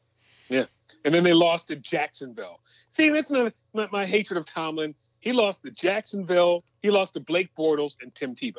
Yeah. 0.50 0.66
And 1.06 1.14
then 1.14 1.24
they 1.24 1.34
lost 1.34 1.68
to 1.70 1.76
Jacksonville. 1.78 2.60
See, 2.90 3.10
that's 3.10 3.32
not 3.32 3.54
my, 3.74 3.88
my 3.92 4.06
hatred 4.06 4.38
of 4.38 4.46
Tomlin. 4.46 4.94
He 5.20 5.32
lost 5.32 5.64
to 5.64 5.72
Jacksonville. 5.72 6.64
He 6.82 6.90
lost 6.90 7.14
to 7.14 7.20
Blake 7.22 7.50
Bortles 7.58 7.96
and 8.02 8.14
Tim 8.16 8.36
Tebow. 8.36 8.56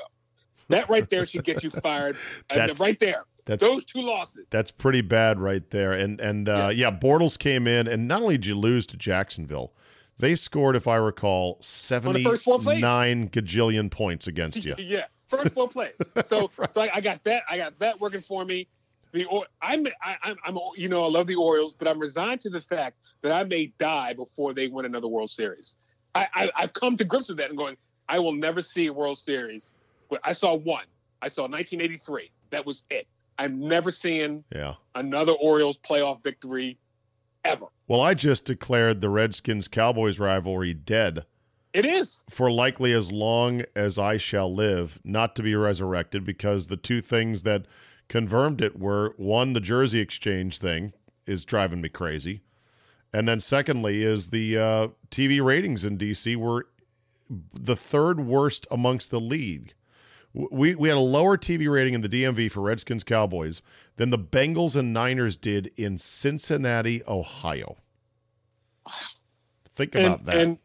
That 0.69 0.89
right 0.89 1.09
there 1.11 1.27
should 1.27 1.45
get 1.45 1.63
you 1.63 1.71
fired. 1.71 2.17
Uh, 2.51 2.57
That's- 2.57 2.81
right 2.81 2.99
there. 2.99 3.25
That's 3.51 3.65
Those 3.65 3.85
two 3.85 4.03
losses. 4.03 4.47
That's 4.49 4.71
pretty 4.71 5.01
bad 5.01 5.41
right 5.41 5.69
there. 5.71 5.93
And 5.93 6.21
and 6.21 6.49
uh, 6.49 6.71
yeah. 6.73 6.93
Bortles 6.93 7.37
came 7.37 7.67
in, 7.67 7.89
and 7.89 8.07
not 8.07 8.23
only 8.23 8.39
did 8.39 8.47
you 8.47 8.55
lose 8.55 8.87
to 8.87 8.97
Jacksonville, 8.97 9.73
they 10.21 10.37
scored, 10.37 10.77
if 10.77 10.87
I 10.87 10.95
recall, 10.95 11.57
seventy 11.61 12.23
first 12.23 12.45
four 12.45 12.61
plays. 12.61 12.81
nine 12.81 13.29
gajillion 13.29 13.91
points 13.91 14.29
against 14.29 14.65
you. 14.65 14.77
yeah, 14.79 15.07
first 15.27 15.53
four 15.53 15.69
plays. 15.69 15.95
So, 16.25 16.49
so 16.71 16.81
I, 16.81 16.91
I 16.95 17.01
got 17.01 17.25
that. 17.25 17.43
I 17.51 17.57
got 17.57 17.77
that 17.81 18.01
working 18.01 18.21
for 18.21 18.45
me. 18.45 18.69
The 19.11 19.27
I'm, 19.61 19.85
I, 20.01 20.15
I'm, 20.23 20.37
I'm, 20.45 20.57
you 20.77 20.89
know, 20.89 21.03
I 21.03 21.09
love 21.09 21.27
the 21.27 21.35
Orioles, 21.35 21.75
but 21.75 21.89
I'm 21.89 21.99
resigned 21.99 22.41
to 22.43 22.51
the 22.51 22.61
fact 22.61 22.99
that 23.23 23.33
I 23.33 23.43
may 23.43 23.73
die 23.79 24.13
before 24.13 24.55
they 24.55 24.69
win 24.69 24.85
another 24.85 25.09
World 25.09 25.31
Series. 25.31 25.75
I, 26.15 26.29
I, 26.33 26.51
I've 26.55 26.73
come 26.73 26.97
to 26.99 27.05
grips 27.05 27.29
with 27.29 27.39
that 27.39 27.49
and 27.49 27.59
going, 27.59 27.77
I 28.09 28.21
will 28.21 28.33
never 28.33 28.63
see 28.63 28.87
a 28.87 28.93
World 28.93 29.19
Series. 29.19 29.73
But 30.09 30.21
I 30.23 30.35
saw 30.35 30.55
one. 30.55 30.85
I 31.21 31.27
saw 31.27 31.43
1983. 31.43 32.31
That 32.51 32.65
was 32.65 32.85
it. 32.91 33.09
I'm 33.41 33.59
never 33.59 33.91
seeing 33.91 34.45
Yeah. 34.55 34.75
another 34.95 35.33
Orioles 35.33 35.79
playoff 35.79 36.23
victory 36.23 36.79
ever. 37.43 37.67
Well, 37.89 38.03
I 38.03 38.13
just 38.13 38.45
declared 38.45 39.01
the 39.01 39.09
Redskins 39.09 39.67
Cowboys 39.67 40.19
rivalry 40.19 40.75
dead 40.75 41.25
It 41.73 41.87
is. 41.87 42.21
for 42.29 42.51
likely 42.53 42.93
as 42.93 43.11
long 43.11 43.63
as 43.75 43.99
I 43.99 44.19
shall 44.19 44.55
live, 44.55 45.01
not 45.05 45.35
to 45.37 45.43
be 45.43 45.55
resurrected, 45.55 46.23
because 46.25 46.67
the 46.67 46.77
two 46.77 47.01
things 47.01 47.43
that 47.45 47.65
confirmed 48.09 48.61
it 48.61 48.79
were 48.79 49.15
one, 49.17 49.55
the 49.55 49.61
jersey 49.61 50.01
exchange 50.01 50.59
thing 50.59 50.93
is 51.27 51.47
driving 51.47 51.81
me 51.81 51.89
crazy. 51.89 52.43
And 53.13 53.27
then 53.27 53.41
secondly, 53.41 54.03
is 54.03 54.29
the 54.31 54.59
uh, 54.59 54.89
TV 55.11 55.43
ratings 55.43 55.83
in 55.83 55.97
DC 55.97 56.37
were 56.37 56.67
the 57.55 57.77
third 57.77 58.21
worst 58.21 58.67
amongst 58.71 59.11
the 59.11 59.21
league. 59.21 59.73
We, 60.33 60.77
we 60.77 60.89
had 60.89 60.97
a 60.97 61.01
lower 61.01 61.37
TV 61.37 61.71
rating 61.71 61.95
in 61.95 62.03
the 62.03 62.09
DMV 62.09 62.53
for 62.53 62.61
Redskins 62.61 63.03
Cowboys 63.03 63.63
than 63.97 64.11
the 64.11 64.19
Bengals 64.19 64.77
and 64.77 64.93
Niners 64.93 65.37
did 65.37 65.73
in 65.77 65.99
Cincinnati, 65.99 67.03
Ohio. 67.09 67.77
Think 69.75 69.95
and, 69.95 70.07
about 70.07 70.25
that. 70.27 70.37
And 70.37 70.59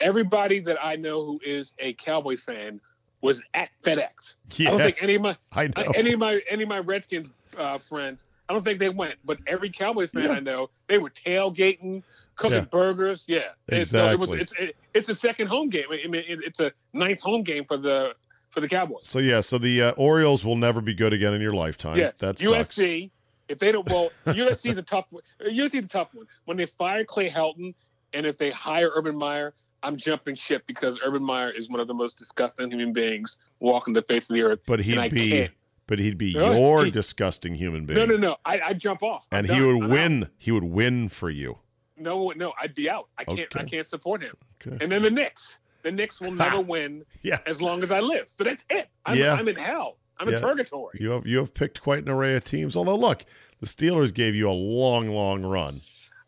everybody 0.00 0.60
that 0.60 0.76
I 0.82 0.96
know 0.96 1.24
who 1.24 1.40
is 1.44 1.72
a 1.78 1.94
Cowboy 1.94 2.36
fan 2.36 2.80
was 3.20 3.42
at 3.54 3.70
FedEx. 3.82 4.36
I 4.60 4.64
don't 4.64 4.78
think 4.78 5.02
any 5.02 5.14
of 5.14 5.22
my 5.22 5.36
I 5.52 5.68
know. 5.68 5.92
any 5.94 6.12
of 6.12 6.18
my 6.18 6.40
any 6.50 6.62
of 6.64 6.68
my 6.68 6.78
Redskins 6.78 7.30
uh, 7.56 7.78
friends. 7.78 8.24
I 8.48 8.52
don't 8.52 8.62
think 8.62 8.78
they 8.78 8.90
went, 8.90 9.14
but 9.24 9.38
every 9.46 9.70
Cowboys 9.70 10.10
fan 10.10 10.24
Yeah. 10.24 10.32
I 10.32 10.40
know, 10.40 10.68
they 10.86 10.98
were 10.98 11.08
tailgating, 11.08 12.02
cooking 12.36 12.58
Yeah. 12.58 12.64
burgers. 12.66 13.24
Yeah, 13.26 13.40
And 13.70 13.86
so 13.86 14.10
it 14.10 14.18
was. 14.18 14.34
Exactly. 14.34 14.66
It's 14.66 14.70
it, 14.70 14.76
it's 14.92 15.08
a 15.08 15.14
second 15.14 15.46
home 15.46 15.70
game. 15.70 15.86
I 15.90 16.06
mean, 16.06 16.24
it, 16.28 16.40
it's 16.44 16.60
a 16.60 16.70
ninth 16.92 17.20
home 17.20 17.42
game 17.42 17.64
for 17.64 17.78
the 17.78 18.14
for 18.54 18.60
the 18.60 18.68
Cowboys. 18.68 19.06
So 19.06 19.18
yeah, 19.18 19.40
so 19.40 19.58
the 19.58 19.82
uh, 19.82 19.90
Orioles 19.92 20.44
will 20.44 20.56
never 20.56 20.80
be 20.80 20.94
good 20.94 21.12
again 21.12 21.34
in 21.34 21.42
your 21.42 21.52
lifetime. 21.54 21.98
Yeah, 21.98 22.12
that's. 22.18 22.40
USC. 22.42 23.10
If 23.48 23.58
they 23.58 23.72
don't, 23.72 23.86
well, 23.90 24.10
USC 24.26 24.74
the 24.74 24.80
tough. 24.82 25.06
USC 25.46 25.82
the 25.82 25.88
tough 25.88 26.14
one. 26.14 26.26
When 26.46 26.56
they 26.56 26.64
fire 26.64 27.04
Clay 27.04 27.28
Helton, 27.28 27.74
and 28.14 28.24
if 28.24 28.38
they 28.38 28.50
hire 28.50 28.90
Urban 28.94 29.16
Meyer, 29.16 29.52
I'm 29.82 29.96
jumping 29.96 30.34
ship 30.34 30.62
because 30.66 30.98
Urban 31.04 31.22
Meyer 31.22 31.50
is 31.50 31.68
one 31.68 31.80
of 31.80 31.86
the 31.88 31.92
most 31.92 32.16
disgusting 32.16 32.70
human 32.70 32.94
beings 32.94 33.36
walking 33.60 33.92
the 33.92 34.00
face 34.02 34.30
of 34.30 34.34
the 34.34 34.42
earth. 34.42 34.60
But 34.66 34.80
he'd 34.80 35.10
be, 35.10 35.28
can't. 35.30 35.52
but 35.86 35.98
he'd 35.98 36.16
be 36.16 36.32
No, 36.32 36.52
your 36.58 36.84
he- 36.86 36.90
disgusting 36.90 37.54
human 37.54 37.84
being. 37.84 37.98
No, 37.98 38.06
no, 38.06 38.16
no. 38.16 38.36
I 38.46 38.60
I 38.60 38.72
jump 38.72 39.02
off. 39.02 39.26
I'm 39.30 39.40
and 39.40 39.46
he 39.50 39.58
done. 39.58 39.66
would 39.66 39.76
I'm 39.76 39.82
out. 39.84 39.90
win. 39.90 40.28
He 40.38 40.50
would 40.50 40.64
win 40.64 41.08
for 41.10 41.28
you. 41.28 41.58
No, 41.98 42.32
no. 42.34 42.54
I'd 42.60 42.74
be 42.74 42.88
out. 42.88 43.08
I 43.18 43.24
can't. 43.24 43.54
I 43.56 43.64
can't 43.64 43.86
support 43.86 44.22
him. 44.22 44.34
Okay. 44.66 44.82
And 44.82 44.90
then 44.90 45.02
the 45.02 45.10
Knicks. 45.10 45.58
The 45.84 45.92
Knicks 45.92 46.20
will 46.20 46.32
never 46.44 46.60
win 46.60 47.04
Yeah, 47.22 47.38
as 47.46 47.62
long 47.62 47.82
as 47.84 47.92
I 47.92 48.00
live. 48.00 48.26
So 48.34 48.42
that's 48.42 48.64
it. 48.70 48.88
I'm, 49.06 49.16
Yeah. 49.16 49.34
I'm 49.34 49.46
in 49.48 49.54
hell. 49.56 49.98
I'm 50.18 50.28
Yeah. 50.28 50.36
in 50.38 50.42
purgatory. 50.42 50.98
you 51.00 51.10
have 51.10 51.26
you 51.26 51.38
have 51.38 51.54
picked 51.54 51.80
quite 51.82 52.02
an 52.02 52.08
array 52.08 52.34
of 52.36 52.44
teams. 52.44 52.76
Although 52.76 52.96
look, 52.96 53.24
the 53.60 53.66
Steelers 53.66 54.12
gave 54.12 54.34
you 54.34 54.48
a 54.48 54.52
long, 54.52 55.08
long 55.08 55.42
run. 55.44 55.80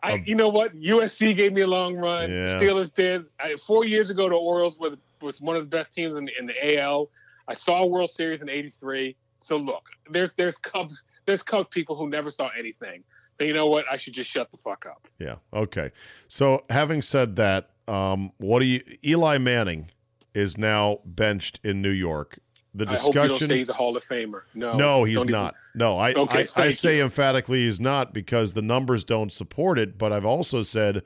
I, 0.02 0.12
Um, 0.12 0.24
you 0.26 0.34
know 0.36 0.48
what? 0.48 0.76
USC 0.78 1.34
gave 1.36 1.52
me 1.52 1.62
a 1.62 1.66
long 1.66 1.96
run. 1.96 2.30
Yeah. 2.30 2.58
Steelers 2.58 2.92
did. 2.92 3.24
I, 3.40 3.56
four 3.56 3.84
years 3.84 4.10
ago, 4.10 4.28
the 4.28 4.34
Orioles 4.36 4.78
were, 4.78 4.94
was 5.20 5.40
one 5.40 5.56
of 5.56 5.62
the 5.62 5.68
best 5.76 5.92
teams 5.92 6.14
in 6.16 6.26
the, 6.26 6.32
in 6.38 6.46
the 6.46 6.78
AL. 6.78 7.08
I 7.48 7.54
saw 7.54 7.82
a 7.82 7.86
World 7.86 8.10
Series 8.10 8.42
in 8.42 8.48
'83. 8.48 9.16
So 9.40 9.56
look, 9.56 9.84
there's 10.10 10.34
there's 10.34 10.58
Cubs 10.58 11.04
there's 11.24 11.42
Cubs 11.42 11.68
people 11.70 11.96
who 11.96 12.08
never 12.10 12.30
saw 12.30 12.50
anything. 12.58 13.02
So 13.38 13.44
you 13.44 13.52
know 13.52 13.66
what? 13.66 13.84
I 13.90 13.96
should 13.96 14.14
just 14.14 14.30
shut 14.30 14.50
the 14.50 14.58
fuck 14.58 14.86
up. 14.86 15.06
Yeah. 15.18 15.36
Okay. 15.54 15.92
So 16.28 16.64
having 16.70 17.02
said 17.02 17.36
that, 17.36 17.70
um, 17.88 18.32
what 18.38 18.60
do 18.60 18.66
you? 18.66 18.82
Eli 19.04 19.38
Manning 19.38 19.90
is 20.34 20.56
now 20.58 20.98
benched 21.04 21.60
in 21.64 21.80
New 21.82 21.90
York. 21.90 22.38
The 22.74 22.86
I 22.90 22.94
hope 22.96 23.06
you 23.06 23.12
don't 23.14 23.22
discussion. 23.28 23.48
say 23.48 23.56
he's 23.58 23.68
a 23.70 23.72
Hall 23.72 23.96
of 23.96 24.04
Famer. 24.04 24.42
No, 24.54 24.76
No, 24.76 25.04
he's 25.04 25.16
don't 25.16 25.30
even- 25.30 25.50
No, 25.74 25.96
I, 25.96 26.12
Okay, 26.12 26.46
I, 26.56 26.64
I 26.64 26.70
say 26.70 26.98
you. 26.98 27.04
emphatically 27.04 27.64
he's 27.64 27.80
not 27.80 28.12
because 28.12 28.52
the 28.52 28.60
numbers 28.60 29.02
don't 29.04 29.32
support 29.32 29.78
it. 29.78 29.96
But 29.96 30.12
I've 30.12 30.26
also 30.26 30.62
said 30.62 31.02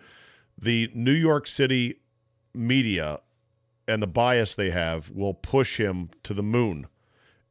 the 0.60 0.90
New 0.94 1.12
York 1.12 1.46
City 1.46 2.00
media 2.54 3.20
and 3.86 4.02
the 4.02 4.08
bias 4.08 4.56
they 4.56 4.70
have 4.70 5.10
will 5.10 5.34
push 5.34 5.76
him 5.78 6.10
to 6.24 6.34
the 6.34 6.42
moon 6.42 6.88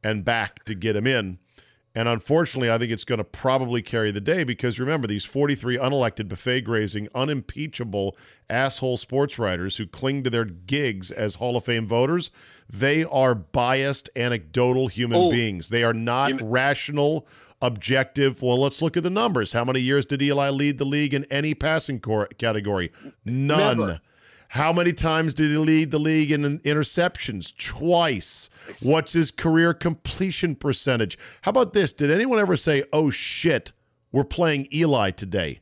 and 0.04 0.22
back 0.24 0.64
to 0.64 0.74
get 0.74 0.96
him 0.96 1.06
in. 1.06 1.38
And 1.94 2.08
unfortunately, 2.08 2.70
I 2.70 2.78
think 2.78 2.92
it's 2.92 3.04
going 3.04 3.18
to 3.18 3.24
probably 3.24 3.82
carry 3.82 4.12
the 4.12 4.20
day 4.20 4.44
because 4.44 4.78
remember, 4.78 5.08
these 5.08 5.24
43 5.24 5.76
unelected, 5.76 6.28
buffet 6.28 6.60
grazing, 6.60 7.08
unimpeachable 7.16 8.16
asshole 8.48 8.96
sports 8.96 9.40
writers 9.40 9.76
who 9.76 9.86
cling 9.88 10.22
to 10.22 10.30
their 10.30 10.44
gigs 10.44 11.10
as 11.10 11.34
Hall 11.34 11.56
of 11.56 11.64
Fame 11.64 11.88
voters, 11.88 12.30
they 12.72 13.02
are 13.04 13.34
biased, 13.34 14.08
anecdotal 14.14 14.86
human 14.86 15.18
Oh. 15.20 15.30
beings. 15.30 15.68
They 15.68 15.82
are 15.82 15.92
not 15.92 16.36
know- 16.36 16.46
rational, 16.46 17.26
objective. 17.60 18.40
Well, 18.40 18.58
let's 18.60 18.80
look 18.80 18.96
at 18.96 19.02
the 19.02 19.10
numbers. 19.10 19.52
How 19.52 19.64
many 19.64 19.80
years 19.80 20.06
did 20.06 20.22
Eli 20.22 20.48
lead 20.50 20.78
the 20.78 20.84
league 20.86 21.12
in 21.12 21.24
any 21.24 21.54
passing 21.54 21.98
cor- 22.00 22.28
category? 22.38 22.90
None. 23.24 23.78
Never. 23.78 24.00
How 24.50 24.72
many 24.72 24.92
times 24.92 25.32
did 25.32 25.52
he 25.52 25.56
lead 25.56 25.92
the 25.92 26.00
league 26.00 26.32
in 26.32 26.58
interceptions? 26.58 27.56
Twice. 27.56 28.50
What's 28.82 29.12
his 29.12 29.30
career 29.30 29.72
completion 29.72 30.56
percentage? 30.56 31.16
How 31.42 31.50
about 31.50 31.72
this? 31.72 31.92
Did 31.92 32.10
anyone 32.10 32.40
ever 32.40 32.56
say, 32.56 32.82
oh 32.92 33.10
shit, 33.10 33.70
we're 34.10 34.24
playing 34.24 34.66
Eli 34.74 35.12
today? 35.12 35.60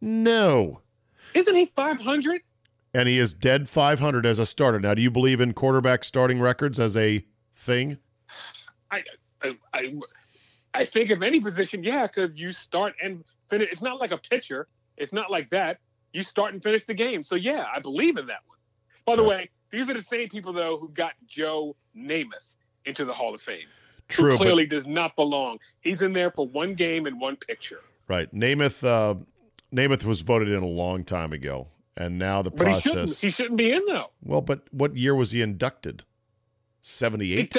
No. 0.00 0.82
Isn't 1.34 1.56
he 1.56 1.66
500? 1.74 2.40
And 2.94 3.08
he 3.08 3.18
is 3.18 3.34
dead 3.34 3.68
500 3.68 4.24
as 4.24 4.38
a 4.38 4.46
starter. 4.46 4.78
Now, 4.78 4.94
do 4.94 5.02
you 5.02 5.10
believe 5.10 5.40
in 5.40 5.52
quarterback 5.52 6.04
starting 6.04 6.40
records 6.40 6.78
as 6.78 6.96
a 6.96 7.24
thing? 7.56 7.98
I, 8.92 9.02
I, 9.42 9.58
I, 9.74 9.94
I 10.74 10.84
think 10.84 11.10
of 11.10 11.24
any 11.24 11.40
position, 11.40 11.82
yeah, 11.82 12.06
because 12.06 12.38
you 12.38 12.52
start 12.52 12.94
and 13.02 13.24
finish. 13.50 13.68
It's 13.72 13.82
not 13.82 13.98
like 13.98 14.12
a 14.12 14.18
pitcher. 14.18 14.68
It's 14.96 15.12
not 15.12 15.28
like 15.28 15.50
that. 15.50 15.80
You 16.12 16.22
start 16.22 16.52
and 16.54 16.62
finish 16.62 16.84
the 16.84 16.94
game. 16.94 17.22
So 17.22 17.34
yeah, 17.34 17.66
I 17.74 17.80
believe 17.80 18.16
in 18.16 18.26
that 18.26 18.40
one. 18.46 18.58
By 19.06 19.16
the 19.16 19.22
Okay. 19.22 19.28
way, 19.28 19.50
these 19.70 19.88
are 19.88 19.94
the 19.94 20.02
same 20.02 20.28
people 20.28 20.52
though 20.52 20.78
who 20.78 20.88
got 20.90 21.12
Joe 21.26 21.76
Namath 21.96 22.56
into 22.86 23.04
the 23.04 23.12
Hall 23.12 23.34
of 23.34 23.42
Fame. 23.42 23.66
True, 24.08 24.30
who 24.32 24.38
but 24.38 24.44
clearly 24.44 24.66
does 24.66 24.86
not 24.86 25.14
belong. 25.16 25.58
He's 25.82 26.00
in 26.00 26.12
there 26.14 26.30
for 26.30 26.46
one 26.48 26.74
game 26.74 27.04
and 27.06 27.20
one 27.20 27.36
picture. 27.36 27.80
right. 28.08 28.32
Namath, 28.34 28.82
uh, 28.82 29.16
Namath 29.74 30.04
was 30.04 30.22
voted 30.22 30.48
in 30.48 30.62
a 30.62 30.66
long 30.66 31.04
time 31.04 31.32
ago, 31.34 31.68
and 31.94 32.18
now 32.18 32.40
the 32.40 32.50
But 32.50 32.68
he 32.68 32.80
shouldn't. 32.80 33.02
process. 33.08 33.20
He 33.20 33.28
shouldn't 33.30 33.58
be 33.58 33.70
in 33.70 33.84
though. 33.86 34.10
well, 34.22 34.40
but 34.40 34.62
what 34.72 34.96
year 34.96 35.14
was 35.14 35.32
he 35.32 35.42
inducted? 35.42 36.04
Seventy-eight. 36.80 37.54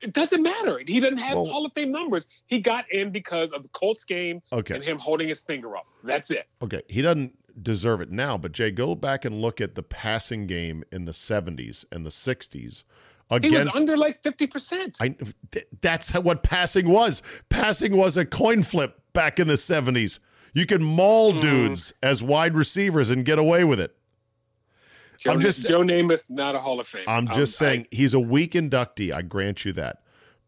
It 0.00 0.12
doesn't 0.12 0.42
matter. 0.42 0.80
He 0.86 1.00
doesn't 1.00 1.18
have 1.18 1.36
Well- 1.36 1.46
Hall 1.46 1.66
of 1.66 1.72
Fame 1.72 1.92
numbers. 1.92 2.28
He 2.46 2.60
got 2.60 2.84
in 2.92 3.10
because 3.10 3.50
of 3.52 3.62
the 3.62 3.68
Colts 3.70 4.04
game 4.04 4.42
Okay. 4.52 4.74
and 4.74 4.84
him 4.84 4.98
holding 4.98 5.28
his 5.28 5.42
finger 5.42 5.76
up. 5.76 5.86
That's 6.04 6.30
it. 6.30 6.46
Okay, 6.62 6.82
he 6.88 7.02
doesn't 7.02 7.36
deserve 7.62 8.00
it 8.00 8.10
now, 8.10 8.38
but 8.38 8.52
Jay, 8.52 8.70
go 8.70 8.94
back 8.94 9.24
and 9.24 9.40
look 9.42 9.60
at 9.60 9.74
the 9.74 9.82
passing 9.82 10.46
game 10.46 10.84
in 10.90 11.04
the 11.04 11.12
70s 11.12 11.84
and 11.92 12.04
the 12.06 12.10
60s 12.10 12.84
He 13.42 13.48
was 13.50 13.74
under 13.76 13.96
like 13.96 14.22
fifty 14.22 14.46
percent. 14.46 14.98
I 15.00 15.14
th- 15.50 15.66
that's 15.80 16.10
how, 16.10 16.20
what 16.20 16.42
passing 16.42 16.88
was. 16.88 17.22
Passing 17.48 17.96
was 17.96 18.16
a 18.18 18.24
coin 18.26 18.62
flip 18.62 19.00
back 19.14 19.38
in 19.40 19.48
the 19.48 19.54
70s. 19.54 20.18
You 20.54 20.66
could 20.66 20.82
maul 20.82 21.32
Mm. 21.32 21.40
dudes 21.40 21.94
as 22.02 22.22
wide 22.22 22.54
receivers 22.54 23.08
and 23.10 23.24
get 23.24 23.38
away 23.38 23.64
with 23.64 23.80
it. 23.80 23.94
Joe, 25.22 25.30
I'm 25.32 25.40
just- 25.40 25.66
Joe 25.66 25.80
Namath, 25.82 26.24
not 26.28 26.54
a 26.54 26.58
Hall 26.58 26.80
of 26.80 26.86
Fame. 26.88 27.04
I'm 27.06 27.28
Um, 27.28 27.34
just 27.34 27.60
I- 27.60 27.66
saying 27.66 27.86
he's 27.90 28.14
a 28.14 28.20
weak 28.20 28.52
inductee, 28.52 29.12
I 29.12 29.22
grant 29.22 29.64
you 29.64 29.72
that. 29.74 29.98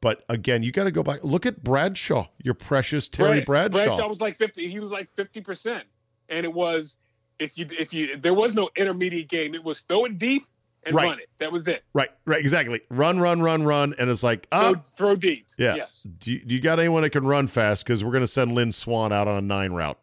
But 0.00 0.24
again, 0.28 0.62
you 0.62 0.70
got 0.72 0.84
to 0.84 0.90
go 0.90 1.02
back. 1.02 1.24
Look 1.24 1.46
at 1.46 1.64
Bradshaw, 1.64 2.26
your 2.42 2.54
precious 2.54 3.08
Terry 3.08 3.40
Brad- 3.40 3.70
Bradshaw. 3.72 3.96
Bradshaw 3.96 4.08
was 4.08 4.20
like 4.20 4.36
fifty. 4.36 4.70
He 4.70 4.78
was 4.78 4.90
like 4.90 5.08
fifty 5.16 5.40
percent, 5.40 5.84
and 6.28 6.44
it 6.44 6.52
was 6.52 6.98
if 7.38 7.56
you 7.56 7.66
if 7.78 7.94
you 7.94 8.18
there 8.18 8.34
was 8.34 8.54
no 8.54 8.68
intermediate 8.76 9.28
game. 9.28 9.54
It 9.54 9.64
was 9.64 9.80
throw 9.80 10.04
it 10.04 10.18
deep 10.18 10.42
and 10.84 10.94
Right. 10.94 11.04
run 11.08 11.18
it. 11.20 11.30
That 11.38 11.50
was 11.50 11.66
it. 11.68 11.84
Right, 11.94 12.10
right, 12.26 12.38
exactly. 12.38 12.82
Run, 12.90 13.18
run, 13.18 13.40
run, 13.40 13.62
run, 13.62 13.94
and 13.98 14.10
it's 14.10 14.22
like, 14.22 14.46
oh, 14.52 14.72
Throw, 14.74 14.82
throw 14.96 15.16
deep. 15.16 15.46
yeah. 15.56 15.76
Yes. 15.76 16.06
Do 16.18 16.34
you, 16.34 16.40
do 16.44 16.54
you 16.54 16.60
got 16.60 16.78
anyone 16.78 17.02
that 17.02 17.10
can 17.10 17.24
run 17.26 17.46
fast? 17.46 17.84
Because 17.84 18.04
we're 18.04 18.12
going 18.12 18.20
to 18.22 18.26
send 18.26 18.52
Lynn 18.52 18.72
Swann 18.72 19.10
out 19.10 19.26
on 19.26 19.36
a 19.36 19.40
nine 19.40 19.72
route. 19.72 19.98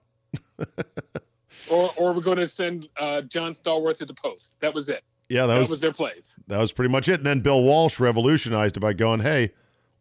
Or 1.69 1.91
or 1.97 2.13
we're 2.13 2.21
going 2.21 2.38
to 2.38 2.47
send 2.47 2.89
uh, 3.00 3.21
John 3.21 3.54
Stallworth 3.54 3.97
to 4.00 4.06
the 4.06 4.13
post. 4.13 4.54
That 4.60 4.74
was 4.74 4.89
it. 4.89 5.04
Yeah, 5.30 5.45
that 5.45 5.54
That 5.54 5.60
was, 5.60 5.69
was 5.69 5.80
their 5.80 5.93
plays. 5.93 6.36
that 6.47 6.60
was 6.60 6.71
pretty 6.74 6.91
much 6.91 7.08
it. 7.08 7.15
And 7.15 7.26
then 7.26 7.39
Bill 7.41 7.63
Walsh 7.63 8.00
revolutionized 8.00 8.78
it 8.78 8.80
by 8.82 8.93
going, 8.93 9.21
"Hey, 9.21 9.52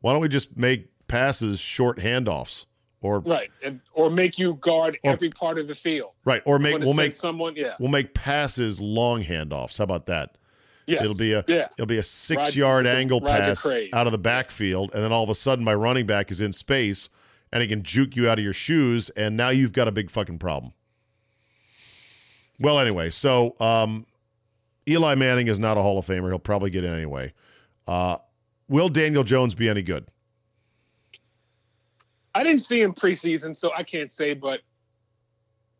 why 0.00 0.12
don't 0.12 0.20
we 0.22 0.28
just 0.28 0.56
make 0.56 0.88
passes 1.06 1.60
short 1.60 1.98
handoffs, 1.98 2.66
or 3.00 3.20
Right. 3.20 3.50
And 3.62 3.80
or 3.92 4.10
make 4.10 4.38
you 4.38 4.54
guard 4.54 4.98
Or- 5.04 5.12
every 5.12 5.30
part 5.30 5.58
of 5.58 5.68
the 5.68 5.74
field. 5.74 6.12
right, 6.24 6.42
or 6.44 6.58
make 6.58 6.78
we'll 6.78 6.94
make 6.94 7.12
someone. 7.12 7.54
Yeah. 7.56 7.74
we'll 7.78 7.90
make 7.90 8.14
passes 8.14 8.80
long 8.80 9.22
handoffs. 9.22 9.78
How 9.78 9.84
about 9.84 10.06
that? 10.06 10.36
Yes. 10.86 11.04
It'll 11.04 11.16
be 11.16 11.32
a 11.34 11.44
yeah. 11.46 11.68
it'll 11.76 11.86
be 11.86 11.98
a 11.98 12.02
six 12.02 12.56
yard 12.56 12.86
angle 12.86 13.20
Roger 13.20 13.38
pass 13.38 13.62
Craig. 13.62 13.90
out 13.92 14.06
of 14.06 14.12
the 14.12 14.18
backfield, 14.18 14.90
and 14.94 15.04
then 15.04 15.12
all 15.12 15.22
of 15.22 15.30
a 15.30 15.34
sudden 15.36 15.64
my 15.64 15.74
running 15.74 16.06
back 16.06 16.32
is 16.32 16.40
in 16.40 16.52
space 16.52 17.08
and 17.52 17.62
he 17.62 17.68
can 17.68 17.82
juke 17.82 18.14
you 18.16 18.28
out 18.30 18.38
of 18.38 18.44
your 18.44 18.52
shoes, 18.52 19.10
and 19.10 19.36
now 19.36 19.48
you've 19.50 19.72
got 19.72 19.86
a 19.88 19.92
big 19.92 20.08
fucking 20.10 20.38
problem. 20.38 20.72
Well, 22.60 22.78
anyway, 22.78 23.10
so 23.10 23.54
um, 23.58 24.06
Eli 24.86 25.14
Manning 25.14 25.48
is 25.48 25.58
not 25.58 25.78
a 25.78 25.82
Hall 25.82 25.98
of 25.98 26.06
Famer. 26.06 26.28
He'll 26.28 26.38
probably 26.38 26.70
get 26.70 26.84
in 26.84 26.92
anyway. 26.92 27.32
Uh, 27.86 28.18
will 28.68 28.88
Daniel 28.88 29.24
Jones 29.24 29.54
be 29.54 29.68
any 29.68 29.82
good? 29.82 30.06
I 32.34 32.44
didn't 32.44 32.60
see 32.60 32.80
him 32.80 32.94
preseason, 32.94 33.56
so 33.56 33.72
I 33.76 33.82
can't 33.82 34.10
say, 34.10 34.34
but 34.34 34.60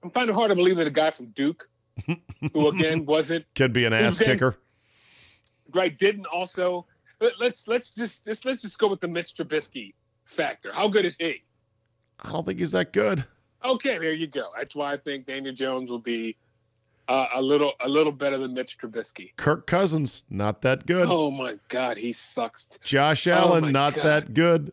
I'm 0.03 0.11
finding 0.11 0.35
it 0.35 0.39
hard 0.39 0.49
to 0.49 0.55
believe 0.55 0.77
that 0.79 0.87
a 0.87 0.91
guy 0.91 1.11
from 1.11 1.27
Duke, 1.27 1.69
who 2.53 2.69
again 2.69 3.05
wasn't 3.05 3.45
could 3.55 3.73
be 3.73 3.85
an 3.85 3.93
ass 3.93 4.19
kicker. 4.19 4.57
right, 5.75 5.97
didn't 5.97 6.27
also. 6.27 6.87
Let, 7.21 7.39
let's 7.39 7.69
let's 7.69 7.91
just 7.91 8.27
let's, 8.27 8.45
let's 8.45 8.63
just 8.63 8.79
go 8.79 8.89
with 8.89 9.01
the 9.01 9.09
Mitch 9.09 9.35
Trubisky 9.35 9.93
factor. 10.25 10.73
How 10.73 10.89
good 10.89 11.05
is 11.05 11.17
he? 11.21 11.45
I 12.21 12.33
don't 12.33 12.47
think 12.47 12.59
he's 12.59 12.73
that 12.73 12.93
good. 12.93 13.25
Okay, 13.63 13.99
there 13.99 14.15
you 14.15 14.27
go. 14.27 14.51
That's 14.57 14.75
why 14.75 14.95
I 14.95 14.97
think 14.97 15.27
Daniel 15.27 15.55
Jones 15.55 15.91
will 15.91 15.99
be 15.99 16.37
uh, 17.11 17.27
a 17.35 17.43
little 17.43 17.73
a 17.85 17.89
little 17.89 18.13
better 18.13 18.39
than 18.39 18.55
Mitch 18.55 18.79
Trubisky. 18.79 19.33
Kirk 19.37 19.67
Cousins, 19.67 20.23
not 20.31 20.63
that 20.63 20.87
good. 20.87 21.09
Oh 21.09 21.31
my 21.31 21.57
God, 21.69 21.97
he 21.97 22.13
sucks. 22.13 22.69
Josh 22.85 23.27
Oh, 23.27 23.33
Allen, 23.33 23.63
my 23.65 23.71
not 23.73 23.95
God. 23.97 24.05
that 24.05 24.33
good. 24.33 24.73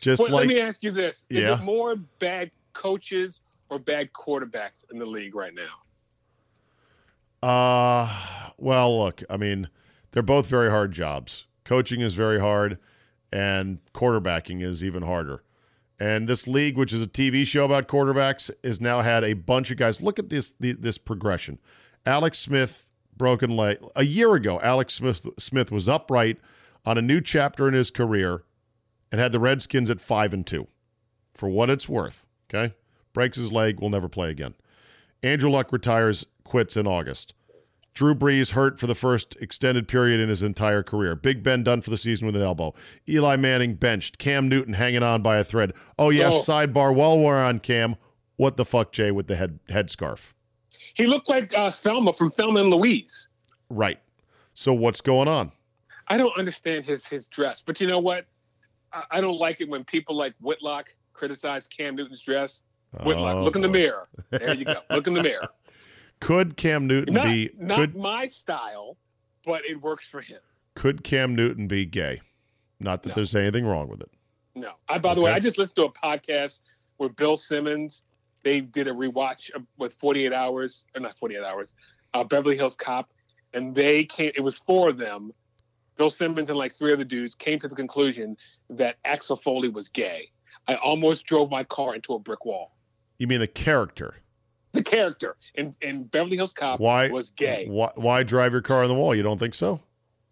Just 0.00 0.20
Well, 0.20 0.30
like 0.30 0.46
let 0.46 0.54
me 0.54 0.60
ask 0.60 0.82
you 0.82 0.90
this: 0.92 1.24
Is 1.30 1.38
Yeah. 1.38 1.58
it 1.58 1.62
more 1.64 1.96
bad 2.18 2.50
coaches 2.74 3.40
or 3.70 3.78
bad 3.78 4.12
quarterbacks 4.12 4.84
in 4.92 4.98
the 4.98 5.06
league 5.06 5.34
right 5.34 5.54
now? 5.54 7.48
Uh, 7.48 8.50
well, 8.58 8.98
look, 8.98 9.22
I 9.30 9.38
mean, 9.38 9.68
they're 10.12 10.22
both 10.22 10.46
very 10.46 10.68
hard 10.68 10.92
jobs. 10.92 11.46
Coaching 11.64 12.02
is 12.02 12.12
very 12.14 12.38
hard, 12.38 12.78
and 13.32 13.78
quarterbacking 13.94 14.62
is 14.62 14.84
even 14.84 15.02
harder. 15.02 15.42
And 15.98 16.28
this 16.28 16.46
league, 16.46 16.76
which 16.76 16.92
is 16.92 17.02
a 17.02 17.06
TV 17.06 17.46
show 17.46 17.64
about 17.64 17.88
quarterbacks, 17.88 18.50
has 18.62 18.80
now 18.80 19.00
had 19.00 19.24
a 19.24 19.32
bunch 19.32 19.70
of 19.70 19.78
guys. 19.78 20.02
Look 20.02 20.18
at 20.18 20.28
this 20.28 20.52
the, 20.60 20.72
this 20.72 20.98
progression. 20.98 21.58
Alex 22.04 22.38
Smith 22.38 22.86
broken 23.16 23.56
leg 23.56 23.78
a 23.94 24.04
year 24.04 24.34
ago. 24.34 24.60
Alex 24.60 24.94
Smith 24.94 25.26
Smith 25.38 25.72
was 25.72 25.88
upright 25.88 26.38
on 26.84 26.98
a 26.98 27.02
new 27.02 27.20
chapter 27.20 27.66
in 27.66 27.74
his 27.74 27.90
career, 27.90 28.44
and 29.10 29.20
had 29.20 29.32
the 29.32 29.40
Redskins 29.40 29.90
at 29.90 30.00
five 30.00 30.34
and 30.34 30.46
two. 30.46 30.68
For 31.34 31.48
what 31.48 31.70
it's 31.70 31.88
worth, 31.88 32.24
okay, 32.48 32.74
breaks 33.12 33.36
his 33.36 33.52
leg, 33.52 33.80
will 33.80 33.90
never 33.90 34.08
play 34.08 34.30
again. 34.30 34.54
Andrew 35.22 35.50
Luck 35.50 35.72
retires, 35.72 36.26
quits 36.44 36.76
in 36.76 36.86
August. 36.86 37.34
Drew 37.96 38.14
Brees 38.14 38.50
hurt 38.50 38.78
for 38.78 38.86
the 38.86 38.94
first 38.94 39.36
extended 39.40 39.88
period 39.88 40.20
in 40.20 40.28
his 40.28 40.42
entire 40.42 40.82
career. 40.82 41.16
Big 41.16 41.42
Ben 41.42 41.62
done 41.62 41.80
for 41.80 41.88
the 41.88 41.96
season 41.96 42.26
with 42.26 42.36
an 42.36 42.42
elbow. 42.42 42.74
Eli 43.08 43.36
Manning 43.36 43.74
benched. 43.74 44.18
Cam 44.18 44.50
Newton 44.50 44.74
hanging 44.74 45.02
on 45.02 45.22
by 45.22 45.38
a 45.38 45.44
thread. 45.44 45.72
Oh 45.98 46.10
yes, 46.10 46.34
Oh. 46.34 46.42
sidebar. 46.52 46.94
While 46.94 47.18
we're 47.18 47.42
on 47.42 47.58
Cam, 47.58 47.96
what 48.36 48.58
the 48.58 48.66
fuck, 48.66 48.92
Jay, 48.92 49.10
with 49.10 49.28
the 49.28 49.36
head 49.36 49.58
headscarf? 49.70 50.34
He 50.92 51.06
looked 51.06 51.30
like 51.30 51.54
uh, 51.56 51.70
Thelma 51.70 52.12
from 52.12 52.30
Thelma 52.32 52.60
and 52.60 52.68
Louise. 52.70 53.28
Right. 53.70 53.98
So 54.52 54.74
what's 54.74 55.00
going 55.00 55.26
on? 55.26 55.50
I 56.08 56.18
don't 56.18 56.36
understand 56.38 56.84
his 56.84 57.06
his 57.06 57.26
dress, 57.28 57.62
but 57.64 57.80
you 57.80 57.86
know 57.86 57.98
what? 57.98 58.26
I, 58.92 59.04
I 59.12 59.20
don't 59.22 59.38
like 59.38 59.62
it 59.62 59.70
when 59.70 59.84
people 59.84 60.14
like 60.14 60.34
Whitlock 60.42 60.94
criticize 61.14 61.66
Cam 61.66 61.96
Newton's 61.96 62.20
dress. 62.20 62.62
Whitlock, 63.04 63.36
Oh, 63.36 63.42
look 63.44 63.56
in 63.56 63.62
the 63.62 63.68
mirror. 63.68 64.06
There 64.30 64.52
you 64.54 64.66
go. 64.66 64.76
Look 64.90 65.06
in 65.06 65.14
the 65.14 65.22
mirror. 65.22 65.48
Could 66.20 66.56
Cam 66.56 66.86
Newton 66.86 67.14
Not, 67.14 67.24
be 67.24 67.50
not 67.58 67.78
could 67.78 67.96
my 67.96 68.26
style, 68.26 68.96
but 69.44 69.62
it 69.68 69.80
works 69.80 70.06
for 70.08 70.20
him. 70.20 70.40
could 70.74 71.04
Cam 71.04 71.34
Newton 71.34 71.66
be 71.68 71.84
gay? 71.84 72.20
Not 72.80 73.02
that 73.02 73.10
No. 73.10 73.14
there's 73.16 73.34
anything 73.34 73.66
wrong 73.66 73.88
with 73.88 74.00
it. 74.00 74.10
No. 74.54 74.72
I 74.88 74.98
by 74.98 75.14
the 75.14 75.20
way, 75.20 75.32
I 75.32 75.38
just 75.38 75.58
listened 75.58 75.76
to 75.76 75.84
a 75.84 75.92
podcast 75.92 76.60
where 76.96 77.08
Bill 77.08 77.36
Simmons 77.36 78.04
they 78.42 78.60
did 78.60 78.86
a 78.86 78.92
rewatch 78.92 79.50
with 79.76 79.94
48 79.94 80.32
hours 80.32 80.86
or 80.94 81.00
not 81.00 81.18
48 81.18 81.42
hours, 81.42 81.74
uh, 82.14 82.22
Beverly 82.22 82.56
Hills 82.56 82.76
Cop, 82.76 83.10
and 83.54 83.74
they 83.74 84.04
came. 84.04 84.30
It 84.36 84.40
was 84.40 84.56
four 84.56 84.88
of 84.88 84.98
them. 84.98 85.32
Bill 85.96 86.10
Simmons 86.10 86.48
and 86.48 86.56
like 86.58 86.72
three 86.72 86.92
other 86.92 87.02
dudes 87.04 87.34
came 87.34 87.58
to 87.58 87.66
the 87.66 87.74
conclusion 87.74 88.36
that 88.70 88.96
Axel 89.04 89.36
Foley 89.36 89.68
was 89.68 89.88
gay. 89.88 90.30
I 90.68 90.76
almost 90.76 91.26
drove 91.26 91.50
my 91.50 91.64
car 91.64 91.94
into 91.96 92.14
a 92.14 92.18
brick 92.20 92.44
wall. 92.44 92.76
You 93.18 93.26
mean 93.26 93.40
the 93.40 93.46
character? 93.48 94.14
The 94.76 94.82
character 94.82 95.36
in, 95.54 95.74
in 95.80 96.04
Beverly 96.04 96.36
Hills 96.36 96.52
Cop 96.52 96.78
Why 96.80 97.08
was 97.08 97.30
gay. 97.30 97.66
Why, 97.68 97.90
why 97.94 98.22
drive 98.22 98.52
your 98.52 98.60
car 98.62 98.82
on 98.82 98.88
the 98.88 98.94
wall? 98.94 99.14
You 99.14 99.22
don't 99.22 99.38
think 99.38 99.54
so? 99.54 99.80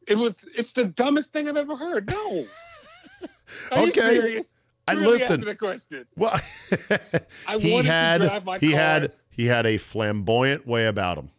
It 0.06 0.16
was. 0.18 0.44
It's 0.56 0.72
the 0.74 0.84
dumbest 0.84 1.32
thing 1.32 1.48
I've 1.48 1.56
ever 1.56 1.74
heard. 1.76 2.08
No. 2.10 2.44
Are 3.72 3.80
you 3.82 3.88
Okay. 3.88 4.16
serious? 4.16 4.46
I 4.86 4.92
Really 4.92 5.12
listen. 5.12 5.40
The 5.40 5.54
question. 5.54 6.04
Well, 6.16 6.38
I 7.46 7.58
he 7.58 7.82
had 7.82 8.20
drive 8.20 8.44
my 8.44 8.58
he 8.58 8.72
car. 8.72 8.80
had 8.80 9.12
he 9.30 9.46
had 9.46 9.64
a 9.64 9.78
flamboyant 9.78 10.66
way 10.66 10.86
about 10.86 11.16
him. 11.16 11.30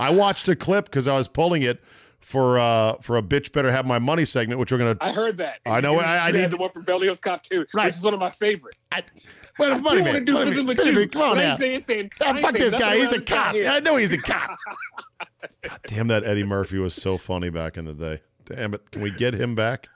I 0.00 0.10
watched 0.10 0.48
a 0.48 0.56
clip 0.56 0.86
because 0.86 1.06
I 1.08 1.16
was 1.16 1.28
pulling 1.28 1.62
it 1.62 1.80
for 2.26 2.58
uh 2.58 2.96
for 3.02 3.16
a 3.16 3.22
bitch 3.22 3.52
better 3.52 3.70
have 3.70 3.86
my 3.86 4.00
money 4.00 4.24
segment, 4.24 4.58
which 4.58 4.72
we're 4.72 4.78
gonna. 4.78 4.96
I 5.00 5.12
heard 5.12 5.36
that. 5.36 5.60
I 5.64 5.80
know, 5.80 5.92
You- 5.94 6.00
I- 6.00 6.28
I 6.28 6.32
need- 6.32 6.50
the 6.50 6.56
one 6.56 6.70
from 6.72 6.82
Beverly 6.82 7.14
Cop 7.18 7.44
too, 7.44 7.64
Right. 7.72 7.86
which 7.86 7.94
is 7.98 8.02
one 8.02 8.14
of 8.14 8.18
my 8.20 8.30
favorite. 8.30 8.74
I, 8.90 9.04
wait, 9.60 9.70
I 9.70 9.78
money 9.78 10.02
man, 10.02 10.24
do 10.24 10.32
money 10.34 10.50
man, 10.56 10.66
with 10.66 10.78
you. 10.84 11.08
come 11.08 11.22
on 11.22 11.36
now. 11.38 11.54
saying. 11.54 11.84
Ah, 12.20 12.36
fuck 12.40 12.54
this 12.54 12.74
guy. 12.74 12.96
He's 12.96 13.12
a 13.12 13.14
around 13.14 13.20
this 13.20 13.28
guy 13.28 13.36
cop. 13.36 13.54
here. 13.54 13.68
I 13.70 13.78
know 13.78 13.94
he's 13.94 14.12
a 14.12 14.18
cop. 14.18 14.58
God 15.62 15.80
damn 15.86 16.08
that 16.08 16.24
Eddie 16.24 16.42
Murphy 16.42 16.78
was 16.78 16.94
so 16.94 17.16
funny 17.16 17.48
back 17.48 17.76
in 17.76 17.84
the 17.84 17.94
day. 17.94 18.22
Damn 18.44 18.74
it. 18.74 18.90
Can 18.90 19.02
we 19.02 19.12
get 19.12 19.34
him 19.34 19.54
back? 19.54 19.88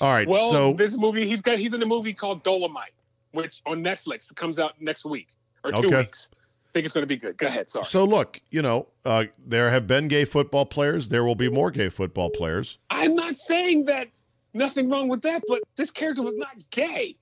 All 0.00 0.10
right. 0.12 0.26
Well, 0.28 0.50
so 0.50 0.72
this 0.72 0.96
movie, 0.96 1.24
he's 1.26 1.40
got 1.40 1.58
he's 1.58 1.72
in 1.72 1.80
a 1.82 1.86
movie 1.86 2.14
called 2.14 2.42
Dolomite, 2.42 2.92
which 3.30 3.62
on 3.64 3.82
Netflix 3.84 4.34
comes 4.34 4.58
out 4.58 4.80
next 4.80 5.04
week 5.04 5.28
or 5.64 5.70
two 5.70 5.86
Okay. 5.86 5.98
weeks. 5.98 6.30
Think 6.78 6.84
it's 6.86 6.94
going 6.94 7.02
to 7.02 7.08
be 7.08 7.16
good. 7.16 7.36
Go 7.36 7.48
ahead. 7.48 7.68
Sorry. 7.68 7.84
so 7.84 8.04
look, 8.04 8.40
you 8.50 8.62
know, 8.62 8.86
uh, 9.04 9.24
there 9.44 9.68
have 9.68 9.88
been 9.88 10.06
gay 10.06 10.24
football 10.24 10.64
players. 10.64 11.08
There 11.08 11.24
will 11.24 11.34
be 11.34 11.48
more 11.50 11.72
gay 11.72 11.88
football 11.88 12.30
players. 12.30 12.78
I'm 12.88 13.16
not 13.16 13.36
saying 13.36 13.86
that 13.86 14.06
nothing 14.54 14.88
wrong 14.88 15.08
with 15.08 15.20
that, 15.22 15.42
but 15.48 15.58
this 15.74 15.90
character 15.90 16.22
was 16.22 16.36
not 16.36 16.52
gay. 16.70 17.16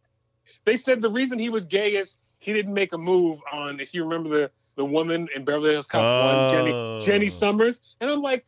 They 0.67 0.77
said 0.77 1.01
the 1.01 1.09
reason 1.09 1.39
he 1.39 1.49
was 1.49 1.65
gay 1.65 1.93
is 1.93 2.17
he 2.39 2.53
didn't 2.53 2.75
make 2.75 2.93
a 2.93 2.99
move 2.99 3.41
on. 3.51 3.81
If 3.81 3.95
you 3.95 4.05
remember 4.05 4.29
the 4.29 4.51
the 4.75 4.85
woman 4.85 5.27
in 5.35 5.43
Beverly 5.47 5.71
Hills 5.73 5.87
Cop 5.87 6.03
Oh. 6.03 6.53
one, 6.53 6.53
Jenny 7.01 7.07
Jenny 7.07 7.29
Summers, 7.29 7.81
and 8.03 8.11
I'm 8.11 8.21
like, 8.21 8.45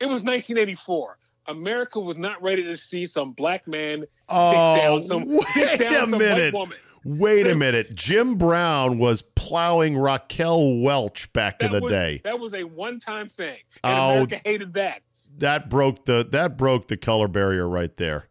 it 0.00 0.06
was 0.06 0.24
1984. 0.24 1.18
America 1.46 2.00
was 2.00 2.16
not 2.16 2.42
ready 2.42 2.64
to 2.64 2.76
see 2.76 3.06
some 3.06 3.30
black 3.30 3.68
man 3.68 4.04
Oh, 4.28 4.76
down 4.76 5.02
some 5.04 5.24
wait 5.24 5.78
down 5.78 5.92
a 5.94 6.00
some 6.00 6.10
white 6.10 6.18
minute. 6.18 6.52
woman. 6.52 6.78
Wait 7.04 7.46
a 7.46 7.54
minute. 7.54 7.94
Jim 7.94 8.36
Brown 8.36 8.98
was 8.98 9.22
plowing 9.22 9.96
Raquel 9.96 10.78
Welch 10.78 11.32
back 11.32 11.62
in 11.62 11.72
the 11.72 11.80
was, 11.80 11.90
day. 11.90 12.20
That 12.24 12.38
was 12.38 12.54
a 12.54 12.64
one-time 12.64 13.28
thing, 13.28 13.58
and 13.84 13.94
Oh. 13.94 14.10
America 14.12 14.40
hated 14.44 14.74
that. 14.74 15.02
That 15.38 15.70
broke 15.70 16.04
the 16.04 16.26
that 16.32 16.56
broke 16.56 16.88
the 16.88 16.96
color 16.96 17.28
barrier 17.28 17.68
right 17.68 17.96
there. 17.96 18.28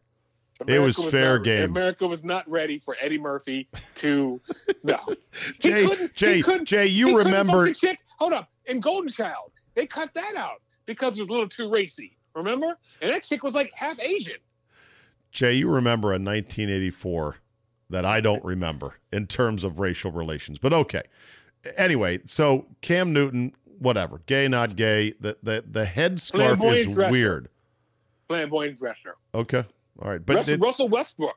It 0.68 0.80
was 0.80 0.98
America 0.98 1.12
fair 1.12 1.38
not, 1.38 1.46
game. 1.46 1.70
America 1.70 2.08
was 2.08 2.24
not 2.24 2.50
ready 2.50 2.80
for 2.80 2.98
Eddie 3.00 3.20
Murphy 3.20 3.70
to 3.96 4.42
no. 4.84 5.00
Jay, 5.60 5.88
Jay, 6.16 6.44
Jay, 6.64 6.88
you 6.88 7.18
remember 7.18 7.72
chick. 7.74 8.00
Hold 8.18 8.34
up, 8.34 8.50
in 8.66 8.80
Golden 8.80 9.10
Child, 9.10 9.52
they 9.76 9.86
cut 9.86 10.14
that 10.16 10.36
out 10.36 10.62
because 10.86 11.18
it 11.18 11.22
was 11.22 11.30
a 11.30 11.32
little 11.32 11.48
too 11.48 11.70
racy. 11.70 12.18
Remember? 12.36 12.78
And 13.02 13.12
that 13.12 13.24
chick 13.24 13.44
was 13.44 13.54
like 13.54 13.72
half 13.74 14.00
Asian. 14.00 14.38
Jay, 15.32 15.54
you 15.54 15.70
remember 15.70 16.10
a 16.10 16.20
1984 16.20 17.38
that 17.90 18.06
I 18.06 18.22
don't 18.22 18.44
remember 18.44 18.96
in 19.12 19.28
terms 19.28 19.64
of 19.64 19.80
racial 19.80 20.12
relations. 20.12 20.58
But 20.60 20.74
okay. 20.74 21.04
Anyway, 21.78 22.20
so 22.26 22.66
Cam 22.82 23.12
Newton, 23.14 23.54
whatever, 23.80 24.22
gay, 24.26 24.48
not 24.48 24.76
gay. 24.76 25.14
The 25.20 25.38
the 25.44 25.64
the 25.70 25.86
headscarf 25.86 26.64
is 26.74 26.94
dresser. 26.94 27.12
weird. 27.12 27.50
Flamboyant 28.28 28.78
dresser. 28.80 29.16
Okay, 29.34 29.64
all 30.02 30.12
right, 30.12 30.26
but 30.26 30.38
Russell, 30.38 30.54
it- 30.54 30.62
Russell 30.62 30.90
Westbrook. 30.90 31.36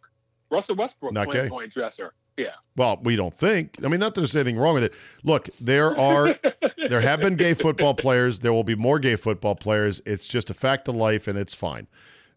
Russell 0.51 0.75
Westbrook, 0.75 1.13
Not 1.13 1.27
gay? 1.31 1.41
flamboyant 1.41 1.73
dresser. 1.73 2.13
Yeah. 2.37 2.47
Well, 2.77 2.99
we 3.03 3.15
don't 3.17 3.35
think. 3.35 3.77
I 3.85 3.89
mean, 3.89 4.01
not 4.01 4.15
that 4.15 4.21
there's 4.23 4.35
anything 4.35 4.57
wrong 4.57 4.75
with 4.75 4.83
it. 4.85 4.95
Look, 5.23 5.49
there 5.61 5.97
are 5.99 6.37
there 6.89 7.01
have 7.01 7.21
been 7.21 7.37
gay 7.37 7.55
football 7.55 7.95
players. 7.95 8.41
There 8.41 8.53
will 8.53 8.65
be 8.65 8.75
more 8.75 8.99
gay 8.99 9.17
football 9.17 9.55
players. 9.55 10.01
It's 10.07 10.27
just 10.27 10.51
a 10.51 10.55
fact 10.55 10.89
of 10.89 10.95
life, 10.97 11.29
and 11.29 11.39
it's 11.39 11.55
fine. 11.55 11.87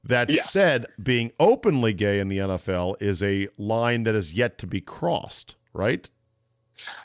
That 0.03 0.29
Yes. 0.29 0.51
said, 0.51 0.85
being 1.01 1.31
openly 1.39 1.93
gay 1.93 2.19
in 2.19 2.27
the 2.27 2.39
NFL 2.39 3.01
is 3.01 3.23
a 3.23 3.47
line 3.57 4.03
that 4.03 4.15
is 4.15 4.33
yet 4.33 4.57
to 4.59 4.67
be 4.67 4.81
crossed. 4.81 5.55
Right? 5.73 6.09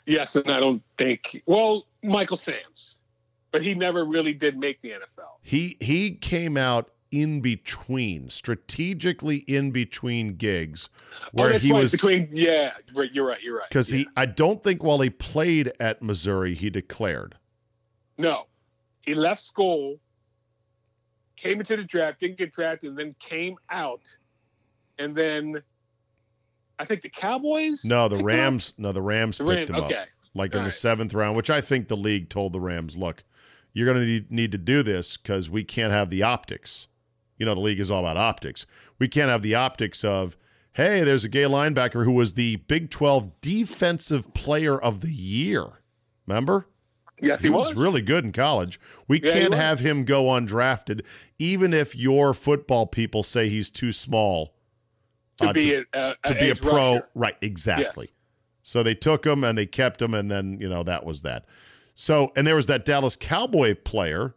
Yes, 0.05 0.35
and 0.35 0.51
I 0.51 0.59
don't 0.59 0.83
think. 0.97 1.41
Well, 1.45 1.85
Michael 2.03 2.37
Sams, 2.37 2.97
but 3.51 3.61
he 3.61 3.73
never 3.73 4.05
really 4.05 4.33
did 4.33 4.57
make 4.57 4.81
the 4.81 4.91
NFL. 4.91 5.37
He 5.41 5.77
he 5.79 6.11
came 6.11 6.57
out 6.57 6.91
in 7.11 7.41
between, 7.41 8.29
strategically 8.29 9.37
in 9.47 9.71
between 9.71 10.35
gigs, 10.35 10.89
oh, 11.23 11.27
where 11.31 11.51
that's 11.51 11.63
he 11.63 11.71
right. 11.71 11.81
was 11.81 11.91
between. 11.91 12.29
Yeah, 12.31 12.73
right, 12.93 13.11
you're 13.13 13.25
right. 13.25 13.41
You're 13.41 13.57
right. 13.57 13.69
because 13.69 13.91
yeah. 13.91 13.99
he. 13.99 14.07
I 14.15 14.25
don't 14.25 14.61
think 14.61 14.83
while 14.83 14.99
he 14.99 15.09
played 15.09 15.71
at 15.79 16.01
Missouri, 16.01 16.53
he 16.53 16.69
declared. 16.69 17.35
No, 18.17 18.47
he 19.05 19.13
left 19.13 19.41
school, 19.41 19.97
came 21.39 21.59
into 21.59 21.75
the 21.77 21.83
draft, 21.83 22.19
didn't 22.19 22.37
get 22.37 22.51
drafted, 22.51 22.89
and 22.91 22.99
then 22.99 23.15
came 23.19 23.55
out, 23.69 24.07
and 24.97 25.15
then 25.15 25.61
I 26.77 26.85
think 26.85 27.01
the 27.01 27.09
Cowboys. 27.09 27.83
No, 27.85 28.07
the 28.07 28.17
up? 28.17 28.25
Rams. 28.25 28.73
No, 28.77 28.91
the 28.91 29.01
Rams 29.01 29.37
The 29.37 29.45
picked 29.45 29.55
Rams. 29.55 29.69
him 29.69 29.75
up. 29.75 29.83
Okay. 29.85 30.05
like 30.33 30.53
in 30.53 30.59
All 30.59 30.65
the 30.65 30.71
seventh 30.71 31.13
round, 31.13 31.35
which 31.35 31.49
I 31.49 31.61
think 31.61 31.87
the 31.87 31.97
league 31.97 32.29
told 32.29 32.53
the 32.53 32.59
Rams, 32.59 32.95
look, 32.95 33.23
you're 33.73 33.85
going 33.85 33.99
to 33.99 34.05
need, 34.05 34.31
need 34.31 34.51
to 34.51 34.57
do 34.57 34.83
this 34.83 35.17
because 35.17 35.49
we 35.49 35.63
can't 35.63 35.91
have 35.91 36.09
the 36.09 36.23
optics. 36.23 36.87
You 37.37 37.45
know, 37.45 37.53
the 37.53 37.59
league 37.61 37.79
is 37.79 37.89
all 37.91 37.99
about 37.99 38.17
optics. 38.17 38.65
We 38.97 39.07
can't 39.07 39.29
have 39.29 39.41
the 39.41 39.55
optics 39.55 40.03
of, 40.03 40.37
hey, 40.73 41.03
there's 41.03 41.23
a 41.23 41.29
gay 41.29 41.43
linebacker 41.43 42.03
who 42.03 42.11
was 42.11 42.33
the 42.33 42.57
Big 42.57 42.89
12 42.89 43.41
Defensive 43.41 44.33
Player 44.33 44.79
of 44.79 45.01
the 45.01 45.11
Year. 45.11 45.65
Remember? 46.27 46.67
Yes, 47.21 47.41
he, 47.41 47.49
was. 47.49 47.75
really 47.75 48.01
good 48.01 48.25
in 48.25 48.31
college. 48.31 48.79
We 49.07 49.21
Yeah, 49.21 49.33
can't 49.33 49.53
have 49.53 49.79
him 49.79 50.05
go 50.05 50.25
undrafted, 50.25 51.03
even 51.37 51.73
if 51.73 51.95
your 51.95 52.33
football 52.33 52.87
people 52.87 53.23
say 53.23 53.49
he's 53.49 53.69
too 53.69 53.91
small 53.91 54.53
to 55.37 55.47
uh, 55.49 55.53
be 55.53 55.73
a, 55.75 55.85
a, 55.93 56.15
to 56.27 56.35
be 56.35 56.49
a 56.49 56.55
pro. 56.55 56.95
rusher. 56.95 57.07
Right, 57.15 57.37
exactly. 57.41 58.05
Yes. 58.05 58.13
So 58.63 58.83
they 58.83 58.93
took 58.93 59.25
him 59.25 59.43
and 59.43 59.57
they 59.57 59.65
kept 59.65 60.01
him, 60.01 60.13
and 60.13 60.29
then 60.29 60.59
you 60.59 60.69
know 60.69 60.83
that 60.83 61.05
was 61.05 61.21
that. 61.23 61.45
So 61.95 62.31
and 62.35 62.45
there 62.45 62.55
was 62.55 62.67
that 62.67 62.85
Dallas 62.85 63.15
Cowboy 63.15 63.75
player 63.75 64.35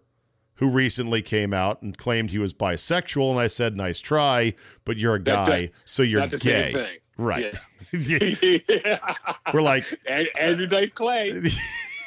who 0.54 0.68
recently 0.70 1.22
came 1.22 1.52
out 1.52 1.82
and 1.82 1.96
claimed 1.98 2.30
he 2.30 2.38
was 2.38 2.54
bisexual, 2.54 3.30
and 3.32 3.40
I 3.40 3.48
said, 3.48 3.76
"Nice 3.76 4.00
try, 4.00 4.54
but 4.84 4.96
you're 4.96 5.14
a 5.16 5.22
guy, 5.22 5.44
that- 5.66 5.70
so 5.84 6.02
you're 6.02 6.26
gay." 6.28 6.36
same 6.38 6.72
thing. 6.72 6.98
Right. 7.18 7.54
Yeah. 7.92 8.98
We're 9.52 9.60
like, 9.62 9.84
and 10.06 10.28
Andrew 10.38 10.66
Dice 10.66 10.92
Clay. 10.92 11.30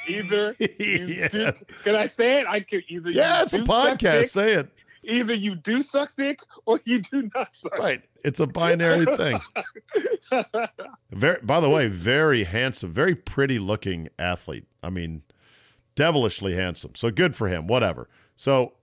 Either 0.07 0.55
yeah, 0.79 1.27
do, 1.27 1.51
can 1.83 1.95
I 1.95 2.07
say 2.07 2.39
it? 2.41 2.47
I 2.47 2.59
can 2.59 2.83
either. 2.87 3.09
yeah 3.09 3.41
it's 3.43 3.53
a 3.53 3.59
podcast. 3.59 3.99
dick, 3.99 4.25
Say 4.25 4.53
it. 4.53 4.69
Either 5.03 5.33
you 5.35 5.53
do 5.55 5.83
suck 5.83 6.15
dick 6.15 6.39
or 6.65 6.79
you 6.85 6.99
do 6.99 7.29
not 7.35 7.55
suck. 7.55 7.77
Right. 7.77 8.01
It's 8.23 8.39
a 8.39 8.47
binary 8.47 9.05
thing. 9.05 9.39
Very, 11.11 11.39
by 11.43 11.59
the 11.59 11.69
way, 11.69 11.87
very 11.87 12.43
handsome, 12.43 12.91
very 12.91 13.13
pretty 13.13 13.59
looking 13.59 14.09
athlete. 14.17 14.65
I 14.81 14.89
mean, 14.89 15.21
devilishly 15.95 16.55
handsome. 16.55 16.95
So 16.95 17.11
good 17.11 17.35
for 17.35 17.47
him. 17.47 17.67
Whatever. 17.67 18.09
So 18.35 18.73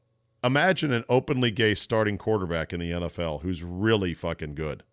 imagine 0.44 0.92
an 0.92 1.04
openly 1.08 1.50
gay 1.50 1.74
starting 1.74 2.18
quarterback 2.18 2.72
in 2.72 2.78
the 2.78 2.92
NFL 2.92 3.42
who's 3.42 3.64
really 3.64 4.14
fucking 4.14 4.54
good. 4.54 4.84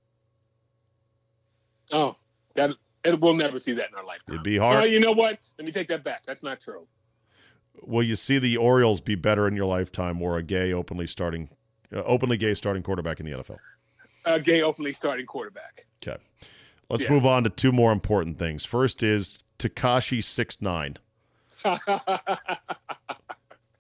oh, 1.92 2.16
that 2.56 2.72
it, 3.04 3.20
we'll 3.20 3.34
never 3.34 3.60
see 3.60 3.74
that 3.74 3.90
in 3.90 3.96
our 3.96 4.06
lifetime. 4.06 4.36
It'd 4.36 4.44
be 4.44 4.58
hard. 4.58 4.90
you 4.92 5.00
know 5.00 5.12
what? 5.12 5.40
Let 5.58 5.66
me 5.66 5.72
take 5.72 5.88
that 5.90 6.04
back. 6.04 6.24
That's 6.26 6.44
not 6.44 6.60
true. 6.60 6.86
Will 7.82 8.04
you 8.04 8.16
see 8.16 8.40
the 8.40 8.58
Orioles 8.58 9.00
be 9.00 9.16
better 9.16 9.48
in 9.48 9.56
your 9.56 9.66
lifetime 9.66 10.22
or 10.22 10.38
a 10.38 10.44
gay 10.44 10.74
openly 10.74 11.08
starting, 11.08 11.50
uh, 11.96 12.02
openly 12.04 12.36
gay 12.38 12.54
starting 12.54 12.84
quarterback 12.84 13.20
in 13.22 13.26
the 13.26 13.32
NFL? 13.38 13.58
A 14.26 14.40
gay 14.40 14.62
openly 14.62 14.92
starting 14.92 15.26
quarterback. 15.26 15.86
Okay. 16.06 16.22
Let's 16.90 17.06
Yeah. 17.06 17.12
move 17.12 17.26
on 17.26 17.44
to 17.46 17.50
two 17.50 17.72
more 17.72 17.92
important 17.94 18.38
things. 18.38 18.66
First 18.66 19.02
is 19.02 19.44
Tekashi 19.60 20.22
six 20.24 20.62
nine. 20.62 20.98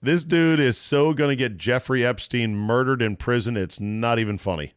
This 0.01 0.23
dude 0.23 0.61
is 0.61 0.77
so 0.77 1.11
going 1.13 1.29
to 1.29 1.35
get 1.35 1.57
Jeffrey 1.57 2.05
Epstein 2.05 2.55
murdered 2.55 3.01
in 3.01 3.17
prison. 3.17 3.57
It's 3.57 3.81
not 3.81 4.17
even 4.17 4.37
funny. 4.37 4.73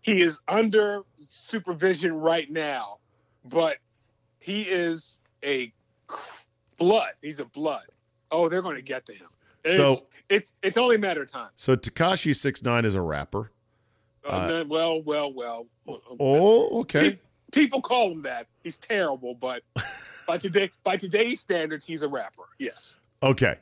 he 0.00 0.22
is 0.22 0.38
under 0.48 1.02
supervision 1.28 2.12
right 2.14 2.50
now, 2.50 2.96
but 3.44 3.76
he 4.42 4.62
is 4.62 5.18
a 5.44 5.72
blood. 6.78 7.10
He's 7.22 7.40
a 7.40 7.44
blood. 7.44 7.84
Oh, 8.30 8.48
they're 8.48 8.62
going 8.62 8.76
to 8.76 8.82
get 8.82 9.06
to 9.06 9.12
him. 9.12 9.28
It's, 9.64 9.76
So- 9.76 10.06
it's 10.28 10.52
it's 10.62 10.76
only 10.76 10.96
a 10.96 10.98
matter 10.98 11.22
of 11.22 11.30
time. 11.30 11.50
So 11.56 11.76
Tekashi 11.76 12.34
six 12.34 12.62
nine 12.62 12.84
is 12.84 12.94
a 12.94 13.00
rapper. 13.00 13.52
Uh, 14.24 14.28
Uh, 14.28 14.64
well, 14.68 15.02
well, 15.02 15.32
well. 15.32 15.66
Oh, 16.20 16.80
okay. 16.80 17.10
Pe- 17.12 17.18
People 17.52 17.82
call 17.82 18.10
him 18.12 18.22
that. 18.22 18.46
He's 18.62 18.78
terrible, 18.78 19.34
but 19.34 19.62
by 20.26 20.38
today 20.38 20.70
by 20.84 20.96
today's 20.96 21.40
standards, 21.40 21.84
he's 21.84 22.02
a 22.02 22.08
rapper. 22.08 22.44
Yes. 22.58 22.98
Okay. 23.22 23.56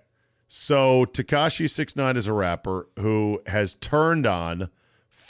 So 0.49 1.07
Tekashi 1.07 1.69
six 1.69 1.97
nine 1.97 2.17
is 2.17 2.27
a 2.27 2.33
rapper 2.33 2.87
who 2.99 3.43
has 3.47 3.75
turned 3.75 4.27
on 4.27 4.69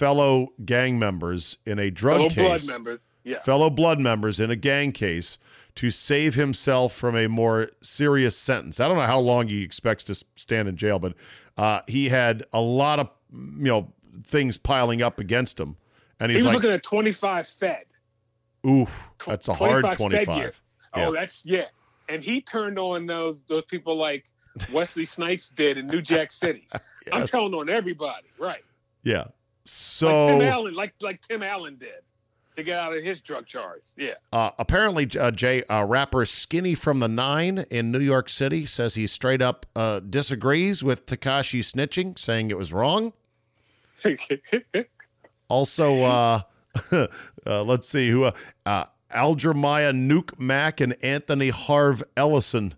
fellow 0.01 0.49
gang 0.65 0.99
members 0.99 1.59
in 1.67 1.79
a 1.79 1.91
drug 1.91 2.17
Fellow 2.17 2.29
case. 2.31 2.65
blood 2.65 2.73
members. 2.75 3.13
Yeah. 3.23 3.39
fellow 3.41 3.69
blood 3.69 4.01
members 4.01 4.41
in 4.41 4.51
a 4.51 4.57
gang 4.57 4.93
case 4.93 5.37
to 5.75 5.91
save 5.91 6.35
himself 6.35 6.95
from 6.95 7.15
a 7.15 7.29
more 7.29 7.69
serious 7.83 8.35
sentence. 8.35 8.81
I 8.81 8.89
don't 8.89 8.97
know 8.97 9.03
how 9.05 9.21
long 9.21 9.49
he 9.49 9.63
expects 9.63 10.05
to 10.05 10.15
stand 10.37 10.69
in 10.69 10.77
jail, 10.79 10.99
but 10.99 11.15
uh, 11.59 11.83
he 11.87 12.09
had 12.09 12.45
a 12.55 12.63
lot 12.63 12.99
of 12.99 13.11
you 13.31 13.65
know 13.65 13.93
things 14.25 14.57
piling 14.57 15.03
up 15.03 15.21
against 15.21 15.61
him, 15.61 15.77
and 16.19 16.31
He 16.31 16.39
he's 16.39 16.45
was 16.45 16.55
like, 16.55 16.63
looking 16.63 16.75
at 16.75 16.83
25 16.83 17.47
Fed. 17.47 17.85
"Oof, 18.67 19.11
that's 19.27 19.49
a 19.49 19.55
hard 19.55 19.83
25 19.83 19.99
Fed 19.99 20.09
year. 20.11 20.27
twenty-five. 20.27 20.63
Oh, 20.95 21.13
that's 21.13 21.45
yeah. 21.45 21.67
And 22.09 22.23
he 22.23 22.41
turned 22.41 22.79
on 22.79 23.05
those 23.07 23.43
those 23.49 23.67
people 23.67 23.97
like 23.97 24.25
Wesley 24.73 25.05
Snipes 25.05 25.51
did 25.51 25.77
in 25.77 25.87
New 25.89 26.01
Jack 26.01 26.33
City. 26.33 26.67
I'm 27.13 27.27
telling 27.27 27.53
on 27.53 27.69
everybody, 27.69 28.29
right? 28.39 28.65
Yeah. 29.03 29.27
Like 30.03 30.13
Tim 30.13 30.41
So 30.41 30.43
Allen, 30.43 30.75
like 30.75 30.95
like 31.01 31.21
Tim 31.23 31.43
Allen 31.43 31.77
did 31.77 32.03
to 32.57 32.63
get 32.63 32.79
out 32.79 32.95
of 32.95 33.03
his 33.03 33.21
drug 33.21 33.47
charge. 33.47 33.83
Yeah. 33.97 34.15
uh, 34.33 34.51
apparently, 34.59 35.09
uh, 35.19 35.31
Jay, 35.31 35.63
uh, 35.65 35.85
rapper 35.85 36.27
Skinny 36.27 36.75
from 36.75 37.01
the 37.01 37.09
Nine 37.09 37.65
in 37.71 37.91
New 37.93 38.01
York 38.01 38.29
City 38.29 38.67
says 38.67 38.95
he 38.95 39.07
straight 39.07 39.41
up 39.41 39.67
uh, 39.77 40.01
disagrees 40.01 40.83
with 40.83 41.07
Tekashi 41.07 41.61
snitching, 41.61 42.19
saying 42.19 42.51
it 42.51 42.59
was 42.59 42.73
wrong. 42.73 43.13
Also, 45.49 46.03
uh, 46.05 46.41
uh, 46.93 47.09
let's 47.65 47.89
see 47.89 48.09
who 48.09 48.23
uh, 48.23 48.33
uh, 48.65 48.85
Aljermiah 49.13 49.93
Nuke 49.93 50.39
Mack 50.39 50.81
and 50.81 50.97
Anthony 51.03 51.49
Harv 51.49 52.05
Ellison, 52.17 52.75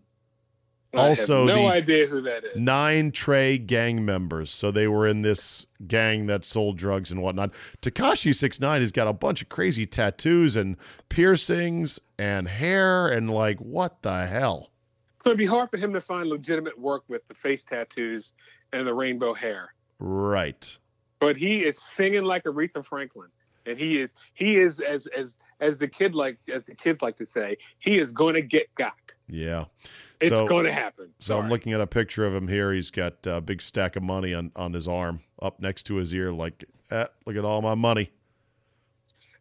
I 0.94 1.08
Also 1.08 1.46
have 1.46 1.56
no 1.56 1.68
idea 1.68 2.06
who 2.06 2.20
that 2.22 2.44
is. 2.44 2.56
nine 2.56 3.12
Trey 3.12 3.56
gang 3.56 4.04
members. 4.04 4.50
So 4.50 4.70
they 4.70 4.88
were 4.88 5.06
in 5.06 5.22
this 5.22 5.66
gang 5.86 6.26
that 6.26 6.44
sold 6.44 6.76
drugs 6.76 7.10
and 7.10 7.22
whatnot. 7.22 7.52
Tekashi 7.80 8.34
Six 8.34 8.60
Nine 8.60 8.82
has 8.82 8.92
got 8.92 9.08
a 9.08 9.12
bunch 9.12 9.40
of 9.40 9.48
crazy 9.48 9.86
tattoos 9.86 10.54
and 10.54 10.76
piercings 11.08 11.98
and 12.18 12.46
hair 12.46 13.08
and 13.08 13.30
like 13.30 13.58
what 13.58 14.02
the 14.02 14.26
hell? 14.26 14.70
Going 15.24 15.34
to 15.34 15.38
be 15.38 15.46
hard 15.46 15.70
for 15.70 15.76
him 15.76 15.92
to 15.94 16.00
find 16.00 16.28
legitimate 16.28 16.78
work 16.78 17.04
with 17.08 17.26
the 17.28 17.34
face 17.34 17.64
tattoos 17.64 18.32
and 18.72 18.86
the 18.86 18.92
rainbow 18.92 19.32
hair. 19.32 19.72
Right. 19.98 20.76
But 21.20 21.36
he 21.36 21.60
is 21.60 21.78
singing 21.78 22.24
like 22.24 22.44
Aretha 22.44 22.84
Franklin, 22.84 23.28
and 23.64 23.78
he 23.78 24.00
is 24.00 24.10
he 24.34 24.58
is 24.58 24.80
as 24.80 25.06
as 25.16 25.38
as 25.60 25.78
the 25.78 25.86
kid 25.86 26.14
like 26.14 26.38
as 26.52 26.64
the 26.64 26.74
kids 26.74 27.00
like 27.00 27.16
to 27.16 27.26
say, 27.26 27.56
he 27.78 27.98
is 27.98 28.12
going 28.12 28.34
to 28.34 28.42
get 28.42 28.74
got. 28.74 28.94
Yeah. 29.28 29.66
It's 30.20 30.30
So- 30.30 30.46
going 30.46 30.64
to 30.64 30.72
happen. 30.72 31.10
So 31.18 31.38
I'm 31.38 31.48
looking 31.48 31.72
at 31.72 31.80
a 31.80 31.86
picture 31.86 32.24
of 32.26 32.34
him 32.34 32.48
here. 32.48 32.72
He's 32.72 32.90
got 32.90 33.26
a 33.26 33.40
big 33.40 33.62
stack 33.62 33.96
of 33.96 34.02
money 34.02 34.34
on, 34.34 34.52
on 34.56 34.72
his 34.72 34.86
arm 34.86 35.20
up 35.40 35.60
next 35.60 35.84
to 35.84 35.96
his 35.96 36.12
ear, 36.14 36.32
like, 36.32 36.64
eh, 36.90 37.06
look 37.26 37.36
at 37.36 37.44
all 37.44 37.62
my 37.62 37.74
money. 37.74 38.10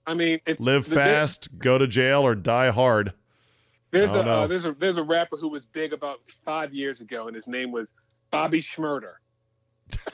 I 0.08 0.14
mean, 0.16 0.40
it's 0.48 0.60
Live 0.60 0.88
fast, 0.88 1.50
go 1.60 1.78
to 1.78 1.86
jail, 1.88 2.22
or 2.26 2.34
die 2.36 2.72
hard. 2.72 3.14
There's 3.92 4.14
a 4.14 4.22
uh, 4.22 4.48
there's 4.48 4.66
a 4.66 4.72
there's 4.80 4.98
a 4.98 5.04
rapper 5.04 5.36
who 5.38 5.50
was 5.50 5.66
big 5.66 5.92
about 5.94 6.20
five 6.46 6.74
years 6.74 7.02
ago, 7.02 7.28
and 7.28 7.36
his 7.36 7.48
name 7.48 7.72
was 7.72 7.94
Bobby 8.32 8.62
Shmurda, 8.62 9.14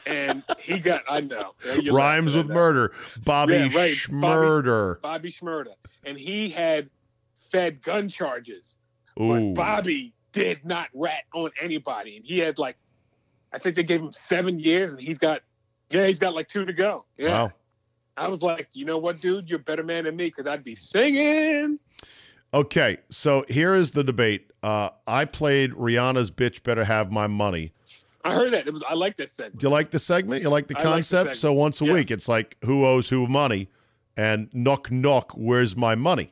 and 0.07 0.43
he 0.59 0.79
got 0.79 1.03
I 1.07 1.21
know 1.21 1.53
Rhymes 1.91 2.35
with 2.35 2.49
murder. 2.49 2.93
Bobby 3.23 3.53
Yeah, 3.53 3.61
right. 3.63 3.71
Bobby- 3.73 3.95
Shmurda. 3.95 5.01
Bobby 5.01 5.31
Shmurda, 5.31 5.73
and 6.03 6.17
he 6.17 6.49
had 6.49 6.89
fed 7.51 7.81
gun 7.83 8.09
charges, 8.09 8.77
Ooh. 9.19 9.53
but 9.53 9.61
Bobby 9.61 10.13
did 10.33 10.63
not 10.65 10.87
rat 10.93 11.23
on 11.33 11.51
anybody, 11.61 12.17
and 12.17 12.25
he 12.25 12.39
had 12.39 12.59
like, 12.59 12.75
I 13.53 13.59
think 13.59 13.75
they 13.75 13.83
gave 13.83 14.01
him 14.01 14.11
seven 14.11 14.59
years, 14.59 14.91
and 14.91 15.01
he's 15.01 15.17
got, 15.17 15.41
yeah, 15.89 16.05
he's 16.07 16.19
got 16.19 16.33
like 16.35 16.47
two 16.47 16.65
to 16.65 16.73
go. 16.73 17.05
Yeah, 17.17 17.29
Wow. 17.43 17.51
I 18.17 18.27
was 18.27 18.41
like, 18.41 18.67
you 18.73 18.83
know 18.85 18.97
what, 18.97 19.21
dude, 19.21 19.47
you're 19.49 19.59
a 19.59 19.63
better 19.63 19.83
man 19.83 20.03
than 20.05 20.15
me 20.15 20.25
because 20.25 20.47
I'd 20.47 20.63
be 20.63 20.75
singing. 20.75 21.79
Okay, 22.53 22.97
so 23.09 23.45
here 23.49 23.75
is 23.75 23.91
the 23.91 24.03
debate. 24.03 24.51
Uh, 24.63 24.89
I 25.05 25.25
played 25.25 25.73
Rihanna's 25.73 26.31
"Bitch 26.31 26.63
Better 26.63 26.83
Have 26.83 27.11
My 27.11 27.27
Money." 27.27 27.73
I 28.23 28.33
heard 28.33 28.51
that. 28.51 28.65
It 28.67 28.73
was. 28.73 28.83
I 28.89 28.93
like 28.95 29.17
that 29.17 29.33
segment. 29.33 29.59
Do 29.59 29.67
you 29.67 29.71
like 29.71 29.91
the 29.91 29.99
segment? 29.99 30.41
You 30.41 30.49
like 30.49 30.67
the 30.67 30.75
I 30.75 30.79
like 30.79 30.83
the 30.83 30.89
concept? 30.89 31.37
so 31.37 31.53
once 31.53 31.81
a 31.81 31.85
Yes. 31.85 31.93
week, 31.93 32.11
it's 32.11 32.27
like 32.27 32.57
who 32.63 32.85
owes 32.85 33.09
who 33.09 33.27
money, 33.27 33.69
and 34.15 34.49
knock 34.53 34.89
knock, 34.91 35.33
where's 35.33 35.75
my 35.75 35.93
money? 35.95 36.31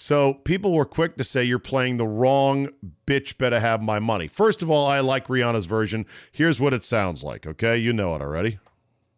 So 0.00 0.34
people 0.34 0.74
were 0.74 0.84
quick 0.84 1.16
to 1.16 1.24
say 1.24 1.42
you're 1.42 1.58
playing 1.58 1.96
the 1.96 2.06
wrong 2.06 2.68
bitch. 3.04 3.36
Better 3.36 3.58
have 3.58 3.82
my 3.82 3.98
money. 3.98 4.28
First 4.28 4.62
of 4.62 4.70
all, 4.70 4.86
I 4.86 5.00
like 5.00 5.26
Rihanna's 5.26 5.64
version. 5.64 6.06
Here's 6.30 6.60
what 6.60 6.72
it 6.72 6.84
sounds 6.84 7.24
like. 7.24 7.48
Okay, 7.48 7.76
you 7.76 7.92
know 7.92 8.14
it 8.14 8.22
already. 8.22 8.60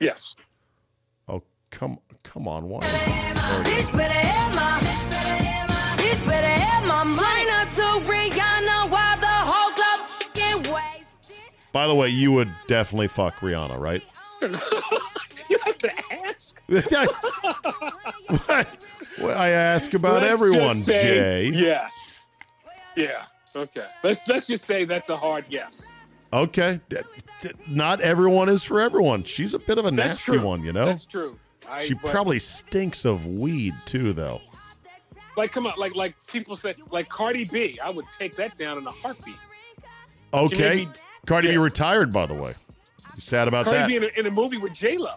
Yes. 0.00 0.34
Oh 1.28 1.42
come 1.70 1.98
come 2.22 2.48
on, 2.48 2.66
why? 2.70 2.80
Bitch 2.80 3.94
better 3.94 4.14
have 4.14 4.54
my, 4.54 4.78
bitch 5.98 6.26
better 6.26 6.48
have 6.48 6.86
my 6.86 7.04
money. 7.04 7.44
Sign 7.44 7.70
to 7.72 8.10
Rihanna 8.10 8.90
while 8.90 9.20
the 9.20 9.26
whole 9.26 9.72
club 9.74 10.08
fucking 10.18 10.72
wasted. 10.72 11.52
By 11.72 11.86
the 11.88 11.94
way, 11.94 12.08
you 12.08 12.32
would 12.32 12.50
definitely 12.68 13.08
fuck 13.08 13.34
Rihanna, 13.40 13.78
right? 13.78 14.02
you 15.50 15.58
have 15.62 15.76
to 15.76 15.92
ask. 16.10 16.58
what? 18.46 18.89
I 19.22 19.50
ask 19.50 19.94
about 19.94 20.22
Let's 20.22 20.32
everyone, 20.32 20.78
say 20.82 21.02
Jay. 21.02 21.58
Yes. 21.58 21.92
Yeah. 22.96 23.24
Okay. 23.54 23.86
Let's 24.02 24.20
let's 24.28 24.46
just 24.46 24.64
say 24.64 24.84
that's 24.84 25.08
a 25.08 25.16
hard 25.16 25.44
yes. 25.48 25.82
Okay. 26.32 26.80
Not 27.66 28.00
everyone 28.00 28.48
is 28.48 28.62
for 28.62 28.80
everyone. 28.80 29.24
She's 29.24 29.54
a 29.54 29.58
bit 29.58 29.78
of 29.78 29.84
a 29.86 29.90
That's 29.90 30.26
nasty 30.26 30.32
true. 30.32 30.40
one, 30.42 30.62
you 30.62 30.72
know? 30.72 30.86
That's 30.86 31.04
true. 31.04 31.38
I, 31.68 31.84
She 31.84 31.94
but, 31.94 32.10
probably 32.10 32.38
stinks 32.38 33.04
of 33.04 33.26
weed 33.26 33.74
too, 33.86 34.12
though. 34.12 34.40
like 35.36 35.50
come 35.52 35.66
on 35.66 35.74
like 35.76 35.94
like 35.96 36.14
people 36.26 36.56
said, 36.56 36.76
like 36.90 37.08
Cardi 37.08 37.44
B. 37.44 37.78
I 37.82 37.90
would 37.90 38.06
take 38.18 38.36
that 38.36 38.56
down 38.58 38.78
in 38.78 38.86
a 38.86 38.90
heartbeat. 38.90 39.36
Okay. 40.32 40.84
be- 40.84 40.90
Cardi 41.26 41.48
B 41.48 41.56
retired, 41.56 42.12
by 42.12 42.26
the 42.26 42.34
way. 42.34 42.54
Sad 43.18 43.48
about 43.48 43.64
Cardi 43.64 43.78
that? 43.78 43.88
B 43.88 43.96
in 43.96 44.04
a, 44.04 44.18
in 44.20 44.26
a 44.26 44.30
movie 44.30 44.56
with 44.58 44.72
J 44.72 44.96
Lo. 44.98 45.14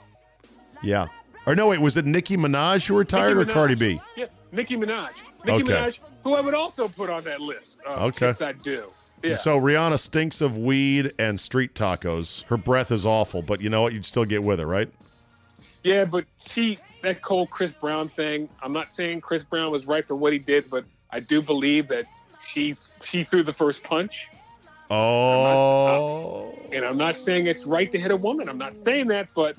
yeah. 0.81 1.07
Or 1.45 1.55
no, 1.55 1.67
wait, 1.67 1.81
was 1.81 1.97
it 1.97 2.05
Nicki 2.05 2.37
Minaj 2.37 2.87
who 2.87 2.97
retired 2.97 3.37
or 3.37 3.45
Cardi 3.45 3.75
B? 3.75 4.01
Yeah, 4.15 4.25
Nicki 4.51 4.77
Minaj. 4.77 5.11
Nicki 5.45 5.63
Okay. 5.63 5.73
Minaj, 5.73 5.99
who 6.23 6.35
I 6.35 6.41
would 6.41 6.53
also 6.53 6.87
put 6.87 7.09
on 7.09 7.23
that 7.25 7.41
list. 7.41 7.77
Okay. 7.85 8.33
I 8.39 8.53
do. 8.53 8.91
Yeah. 9.23 9.35
So 9.35 9.59
Rihanna 9.59 9.99
stinks 9.99 10.41
of 10.41 10.57
weed 10.57 11.13
and 11.17 11.39
street 11.39 11.75
tacos. 11.75 12.43
Her 12.45 12.57
breath 12.57 12.91
is 12.91 13.05
awful, 13.05 13.41
but 13.41 13.61
you 13.61 13.69
know 13.69 13.81
what? 13.81 13.93
You'd 13.93 14.05
still 14.05 14.25
get 14.25 14.43
with 14.43 14.59
her, 14.59 14.65
right? 14.65 14.89
Yeah, 15.83 16.05
but 16.05 16.25
she 16.39 16.77
that 17.01 17.21
whole 17.21 17.47
Chris 17.47 17.73
Brown 17.73 18.09
thing. 18.09 18.49
I'm 18.61 18.73
not 18.73 18.93
saying 18.93 19.21
Chris 19.21 19.43
Brown 19.43 19.71
was 19.71 19.85
right 19.85 20.05
for 20.05 20.15
what 20.15 20.33
he 20.33 20.39
did, 20.39 20.69
but 20.69 20.85
I 21.11 21.19
do 21.19 21.41
believe 21.41 21.87
that 21.89 22.05
she 22.45 22.75
she 23.01 23.23
threw 23.23 23.43
the 23.43 23.53
first 23.53 23.83
punch. 23.83 24.29
Oh. 24.89 26.53
And 26.71 26.85
I'm 26.85 26.97
not 26.97 27.15
saying 27.15 27.47
it's 27.47 27.65
right 27.65 27.91
to 27.91 27.99
hit 27.99 28.11
a 28.11 28.15
woman. 28.15 28.49
I'm 28.49 28.57
not 28.57 28.75
saying 28.77 29.07
that, 29.07 29.29
but 29.33 29.55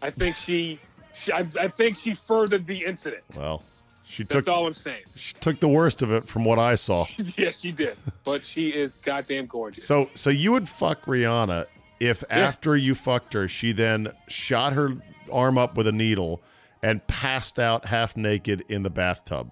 I 0.00 0.10
think 0.10 0.36
she, 0.36 0.78
she 1.18 1.32
I, 1.32 1.46
I 1.60 1.68
think 1.68 1.96
she 1.96 2.14
furthered 2.14 2.66
the 2.66 2.84
incident. 2.84 3.22
Well, 3.36 3.62
she 4.06 4.22
That's 4.22 4.46
took 4.46 4.48
all 4.48 4.66
I'm 4.66 4.74
saying. 4.74 5.04
she 5.16 5.34
took 5.34 5.60
the 5.60 5.68
worst 5.68 6.00
of 6.02 6.10
it 6.12 6.24
from 6.26 6.44
what 6.44 6.58
I 6.58 6.74
saw. 6.76 7.04
yes, 7.36 7.60
she 7.60 7.72
did. 7.72 7.96
But 8.24 8.44
she 8.44 8.68
is 8.70 8.94
goddamn 8.96 9.46
gorgeous. 9.46 9.84
So 9.86 10.10
so 10.14 10.30
you 10.30 10.52
would 10.52 10.68
fuck 10.68 11.04
Rihanna 11.04 11.66
if 12.00 12.22
Yeah. 12.30 12.38
after 12.38 12.76
you 12.76 12.94
fucked 12.94 13.32
her, 13.34 13.48
she 13.48 13.72
then 13.72 14.08
shot 14.28 14.72
her 14.72 14.94
arm 15.30 15.58
up 15.58 15.76
with 15.76 15.86
a 15.86 15.92
needle 15.92 16.40
and 16.82 17.04
passed 17.08 17.58
out 17.58 17.84
half 17.86 18.16
naked 18.16 18.64
in 18.68 18.82
the 18.84 18.90
bathtub. 18.90 19.50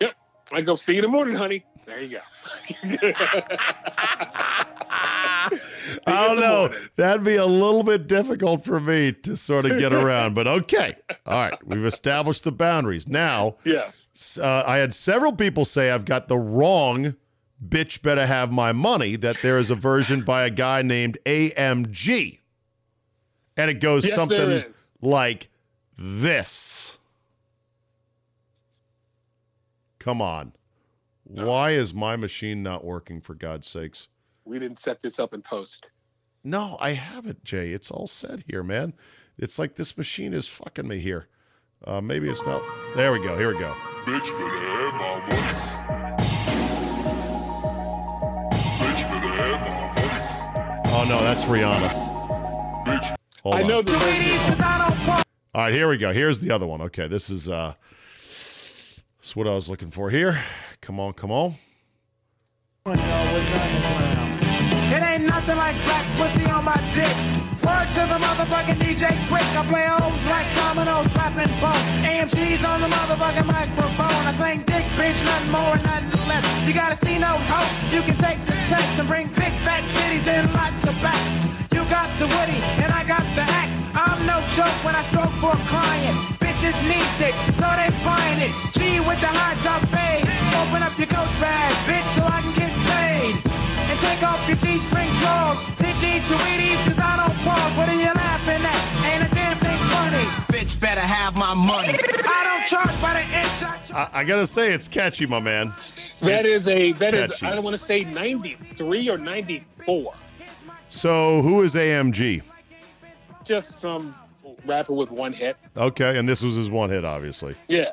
Yep. 0.00 0.12
I 0.52 0.60
go 0.60 0.74
see 0.74 0.92
you 0.92 0.98
in 0.98 1.02
the 1.04 1.08
morning, 1.08 1.34
honey. 1.34 1.64
There 1.86 2.00
you 2.00 2.18
go. 2.18 2.20
I 6.06 6.26
don't 6.26 6.40
know. 6.40 6.70
That'd 6.96 7.24
be 7.24 7.36
a 7.36 7.46
little 7.46 7.82
bit 7.82 8.06
difficult 8.06 8.64
for 8.64 8.80
me 8.80 9.12
to 9.12 9.36
sort 9.36 9.66
of 9.66 9.78
get 9.78 9.92
around, 9.92 10.34
but 10.34 10.46
okay. 10.46 10.94
All 11.26 11.50
right, 11.50 11.66
we've 11.66 11.84
established 11.84 12.44
the 12.44 12.52
boundaries. 12.52 13.06
Now, 13.06 13.56
yes. 13.64 14.38
uh, 14.38 14.64
I 14.66 14.78
had 14.78 14.94
several 14.94 15.32
people 15.32 15.64
say 15.64 15.90
I've 15.90 16.04
got 16.04 16.28
the 16.28 16.38
wrong 16.38 17.16
bitch 17.66 18.02
better 18.02 18.26
have 18.26 18.50
my 18.50 18.72
money 18.72 19.16
that 19.16 19.36
there 19.42 19.58
is 19.58 19.70
a 19.70 19.74
version 19.74 20.22
by 20.22 20.44
a 20.44 20.50
guy 20.50 20.82
named 20.82 21.18
AMG. 21.24 22.38
And 23.56 23.70
it 23.70 23.80
goes 23.80 24.04
Yes, 24.04 24.14
something 24.14 24.64
like 25.00 25.48
this. 25.96 26.98
Come 29.98 30.20
on. 30.20 30.52
Why 31.24 31.70
is 31.70 31.94
my 31.94 32.16
machine 32.16 32.62
not 32.62 32.84
working 32.84 33.20
for 33.20 33.34
God's 33.34 33.66
sakes? 33.66 34.08
We 34.44 34.58
didn't 34.58 34.78
set 34.78 35.00
this 35.00 35.18
up 35.18 35.32
in 35.32 35.42
post. 35.42 35.86
No, 36.44 36.76
I 36.80 36.92
haven't, 36.92 37.44
Jay. 37.44 37.70
It's 37.72 37.90
all 37.90 38.06
set 38.06 38.40
here, 38.46 38.62
man. 38.62 38.92
It's 39.38 39.58
like 39.58 39.76
this 39.76 39.96
machine 39.96 40.34
is 40.34 40.46
fucking 40.46 40.86
me 40.86 40.98
here. 40.98 41.28
Uh, 41.86 42.00
maybe 42.02 42.28
it's 42.28 42.44
not. 42.44 42.62
There 42.94 43.12
we 43.12 43.22
go. 43.22 43.36
Here 43.38 43.52
we 43.52 43.58
go. 43.58 43.74
Bitch 44.04 44.30
better 44.30 44.58
have 44.58 44.94
my 44.94 45.20
money. 45.20 45.42
Bitch 48.78 49.02
better 49.08 49.28
have 49.42 49.60
my 49.62 50.82
money. 50.82 50.94
Oh 50.94 51.04
no, 51.08 51.18
that's 51.22 51.44
Rihanna. 51.44 52.84
Bitch 52.84 53.16
Hold 53.42 53.54
I 53.54 53.62
on. 53.62 53.68
know 53.68 53.82
the. 53.82 55.24
All 55.54 55.62
right, 55.62 55.72
here 55.72 55.88
we 55.88 55.96
go. 55.96 56.12
Here's 56.12 56.40
the 56.40 56.50
other 56.50 56.66
one. 56.66 56.82
Okay, 56.82 57.08
this 57.08 57.30
is 57.30 57.48
uh, 57.48 57.74
this 59.24 59.30
is 59.30 59.36
what 59.36 59.48
I 59.48 59.54
was 59.54 59.70
looking 59.70 59.88
for 59.88 60.10
here. 60.10 60.36
Come 60.82 61.00
on, 61.00 61.14
come 61.14 61.32
on. 61.32 61.56
It 62.84 63.00
ain't 65.00 65.24
nothing 65.24 65.56
like 65.56 65.74
black 65.88 66.04
pussy 66.20 66.44
on 66.52 66.62
my 66.68 66.76
dick. 66.92 67.08
Word 67.64 67.88
to 67.96 68.04
the 68.04 68.20
motherfucking 68.20 68.76
DJ 68.84 69.08
Quik. 69.32 69.48
I 69.56 69.64
play 69.64 69.88
hoes 69.88 70.20
like 70.28 70.44
dominoes, 70.52 71.08
slapping 71.16 71.48
bones. 71.56 71.88
AMG's 72.04 72.68
on 72.68 72.84
the 72.84 72.88
motherfucking 72.92 73.46
microphone. 73.48 74.28
I 74.28 74.32
sing 74.36 74.60
dick, 74.68 74.84
bitch, 74.92 75.16
nothing 75.24 75.50
more, 75.56 75.80
nothing 75.80 76.28
less. 76.28 76.44
You 76.68 76.74
gotta 76.74 76.98
see 77.00 77.16
no 77.16 77.32
hope. 77.48 77.72
You 77.94 78.02
can 78.02 78.18
take 78.20 78.44
the 78.44 78.52
test 78.68 78.98
and 79.00 79.08
bring 79.08 79.28
big 79.28 79.56
fat 79.64 79.80
titties 79.96 80.28
and 80.28 80.52
lots 80.52 80.84
of 80.84 80.92
backs. 81.00 81.48
You 81.72 81.80
got 81.88 82.12
the 82.20 82.28
woody 82.28 82.60
and 82.76 82.92
I 82.92 83.02
got 83.08 83.24
the 83.32 83.48
axe. 83.56 83.88
I'm 83.96 84.20
no 84.26 84.36
joke 84.52 84.84
when 84.84 84.94
I 84.94 85.02
stroke 85.08 85.32
for 85.40 85.56
a 85.56 85.64
client. 85.72 86.33
Bitches 86.64 86.88
need 86.88 87.04
dick, 87.18 87.34
so 87.60 87.68
they 87.76 87.92
buying 88.00 88.40
it. 88.40 88.48
G 88.72 88.96
with 89.00 89.20
the 89.20 89.28
high 89.28 89.52
top 89.60 89.84
fade. 89.92 90.24
Open 90.56 90.80
up 90.80 90.96
your 90.96 91.12
ghost 91.12 91.36
bag, 91.36 91.68
bitch, 91.84 92.08
so 92.16 92.24
I 92.24 92.40
can 92.40 92.56
get 92.56 92.72
paid. 92.88 93.36
And 93.92 93.98
take 94.00 94.24
off 94.24 94.40
your 94.48 94.56
G-string 94.56 95.12
drawers. 95.20 95.60
Bitch, 95.76 96.00
eat 96.00 96.24
your 96.24 96.40
Wheaties, 96.40 96.80
cause 96.88 96.96
I 96.96 97.20
don't 97.20 97.36
pause. 97.44 97.76
What 97.76 97.86
are 97.90 98.00
you 98.00 98.08
laughing 98.16 98.64
at? 98.64 98.80
Ain't 99.04 99.30
a 99.30 99.34
damn 99.34 99.58
thing 99.58 99.76
funny. 99.92 100.24
Bitch 100.56 100.80
better 100.80 101.02
have 101.02 101.36
my 101.36 101.52
money. 101.52 101.98
I 102.00 102.40
don't 102.48 102.66
charge 102.66 102.96
by 103.02 103.12
the 103.12 103.20
inch. 103.20 103.60
I 103.60 103.78
charge 103.84 104.14
I, 104.14 104.20
I 104.20 104.24
gotta 104.24 104.46
say, 104.46 104.72
it's 104.72 104.88
catchy, 104.88 105.26
my 105.26 105.40
man. 105.40 105.68
That 106.22 106.46
It's 106.46 106.64
is 106.64 106.68
a 106.68 106.92
that 106.92 107.12
is 107.12 107.30
catchy. 107.32 107.46
I 107.46 107.54
don't 107.56 107.64
want 107.64 107.76
to 107.76 107.84
say 107.84 108.04
93 108.04 109.10
or 109.10 109.18
94. 109.18 110.14
So, 110.88 111.42
who 111.42 111.60
is 111.60 111.74
AMG? 111.74 112.40
Just 113.44 113.82
some 113.82 114.14
rapper 114.66 114.92
with 114.92 115.10
one 115.10 115.32
hit. 115.32 115.56
Okay, 115.76 116.18
and 116.18 116.28
this 116.28 116.42
was 116.42 116.54
his 116.54 116.70
one 116.70 116.90
hit, 116.90 117.04
obviously. 117.04 117.54
Yeah. 117.68 117.92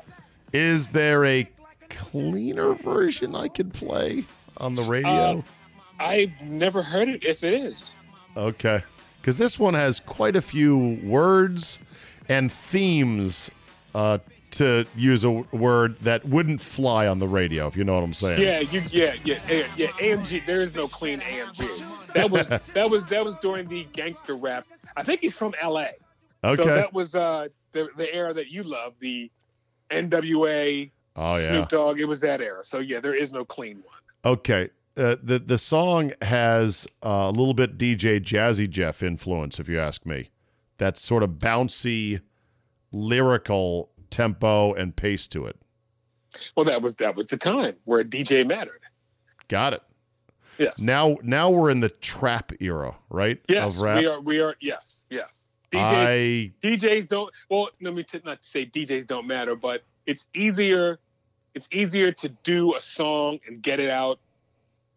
Is 0.52 0.90
there 0.90 1.24
a 1.24 1.48
cleaner 1.88 2.74
version 2.74 3.34
I 3.34 3.48
could 3.48 3.72
play 3.72 4.24
on 4.58 4.74
the 4.74 4.82
radio? 4.82 5.38
Uh, 5.38 5.42
I've 5.98 6.42
never 6.42 6.82
heard 6.82 7.08
it 7.08 7.24
if 7.24 7.44
it 7.44 7.54
is. 7.54 7.94
Okay. 8.36 8.82
Because 9.20 9.38
this 9.38 9.58
one 9.58 9.74
has 9.74 10.00
quite 10.00 10.36
a 10.36 10.42
few 10.42 11.00
words 11.04 11.78
and 12.28 12.50
themes, 12.52 13.50
uh, 13.94 14.18
to 14.52 14.86
use 14.94 15.24
a 15.24 15.30
word 15.30 15.98
that 16.00 16.24
wouldn't 16.26 16.60
fly 16.60 17.06
on 17.06 17.18
the 17.18 17.26
radio, 17.26 17.66
if 17.66 17.76
you 17.76 17.84
know 17.84 17.94
what 17.94 18.04
I'm 18.04 18.14
saying. 18.14 18.40
Yeah, 18.40 18.60
you 18.60 18.82
yeah, 18.90 19.14
yeah, 19.24 19.40
yeah, 19.48 19.66
yeah. 19.76 19.86
AMG, 19.92 20.46
there 20.46 20.60
is 20.60 20.74
no 20.74 20.88
clean 20.88 21.20
AMG. 21.20 22.12
That 22.12 22.30
was 22.30 22.48
that 22.74 22.90
was 22.90 23.06
that 23.06 23.24
was 23.24 23.36
during 23.36 23.68
the 23.68 23.86
gangster 23.92 24.36
rap. 24.36 24.66
I 24.96 25.02
think 25.02 25.20
he's 25.20 25.34
from 25.34 25.54
LA. 25.64 25.86
Okay. 26.44 26.62
So 26.62 26.68
that 26.68 26.92
was 26.92 27.14
uh 27.14 27.48
the 27.72 27.88
the 27.96 28.12
era 28.12 28.34
that 28.34 28.48
you 28.48 28.62
love, 28.62 28.94
the 29.00 29.30
NWA, 29.90 30.90
oh, 31.16 31.36
yeah. 31.36 31.48
Snoop 31.48 31.68
Dogg. 31.68 32.00
It 32.00 32.06
was 32.06 32.20
that 32.20 32.40
era. 32.40 32.64
So 32.64 32.78
yeah, 32.78 33.00
there 33.00 33.14
is 33.14 33.32
no 33.32 33.44
clean 33.44 33.76
one. 33.84 34.32
Okay. 34.34 34.70
Uh, 34.96 35.16
the 35.22 35.38
the 35.38 35.56
song 35.56 36.12
has 36.20 36.86
uh, 37.02 37.26
a 37.28 37.30
little 37.30 37.54
bit 37.54 37.78
DJ 37.78 38.20
Jazzy 38.20 38.68
Jeff 38.68 39.02
influence, 39.02 39.58
if 39.58 39.68
you 39.68 39.78
ask 39.78 40.04
me. 40.04 40.30
That 40.78 40.98
sort 40.98 41.22
of 41.22 41.30
bouncy, 41.32 42.20
lyrical 42.92 43.90
tempo 44.10 44.74
and 44.74 44.94
pace 44.94 45.26
to 45.28 45.46
it. 45.46 45.56
Well, 46.56 46.64
that 46.64 46.82
was 46.82 46.94
that 46.96 47.14
was 47.16 47.26
the 47.26 47.36
time 47.36 47.76
where 47.84 48.04
DJ 48.04 48.46
mattered. 48.46 48.80
Got 49.48 49.74
it. 49.74 49.82
Yes. 50.58 50.78
Now 50.78 51.16
now 51.22 51.50
we're 51.50 51.70
in 51.70 51.80
the 51.80 51.88
trap 51.88 52.52
era, 52.60 52.94
right? 53.08 53.40
yes, 53.48 53.76
Of 53.76 53.82
rap. 53.82 54.00
we 54.00 54.06
are. 54.06 54.20
We 54.20 54.40
are. 54.40 54.56
Yes. 54.60 55.04
Yes. 55.10 55.41
DJ, 55.72 56.52
I 56.62 56.66
DJs 56.66 57.08
don't. 57.08 57.32
Well, 57.48 57.68
let 57.80 57.94
me 57.94 58.02
t- 58.02 58.20
not 58.24 58.44
say 58.44 58.66
DJs 58.66 59.06
don't 59.06 59.26
matter, 59.26 59.56
but 59.56 59.82
it's 60.06 60.26
easier 60.34 60.98
it's 61.54 61.68
easier 61.72 62.12
to 62.12 62.28
do 62.44 62.74
a 62.76 62.80
song 62.80 63.38
and 63.46 63.62
get 63.62 63.78
it 63.80 63.90
out, 63.90 64.18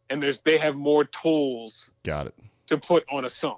and 0.09 0.21
there's 0.21 0.39
they 0.39 0.57
have 0.57 0.75
more 0.75 1.03
tools 1.05 1.91
Got 2.03 2.27
it. 2.27 2.35
to 2.67 2.77
put 2.77 3.05
on 3.11 3.25
a 3.25 3.29
song. 3.29 3.57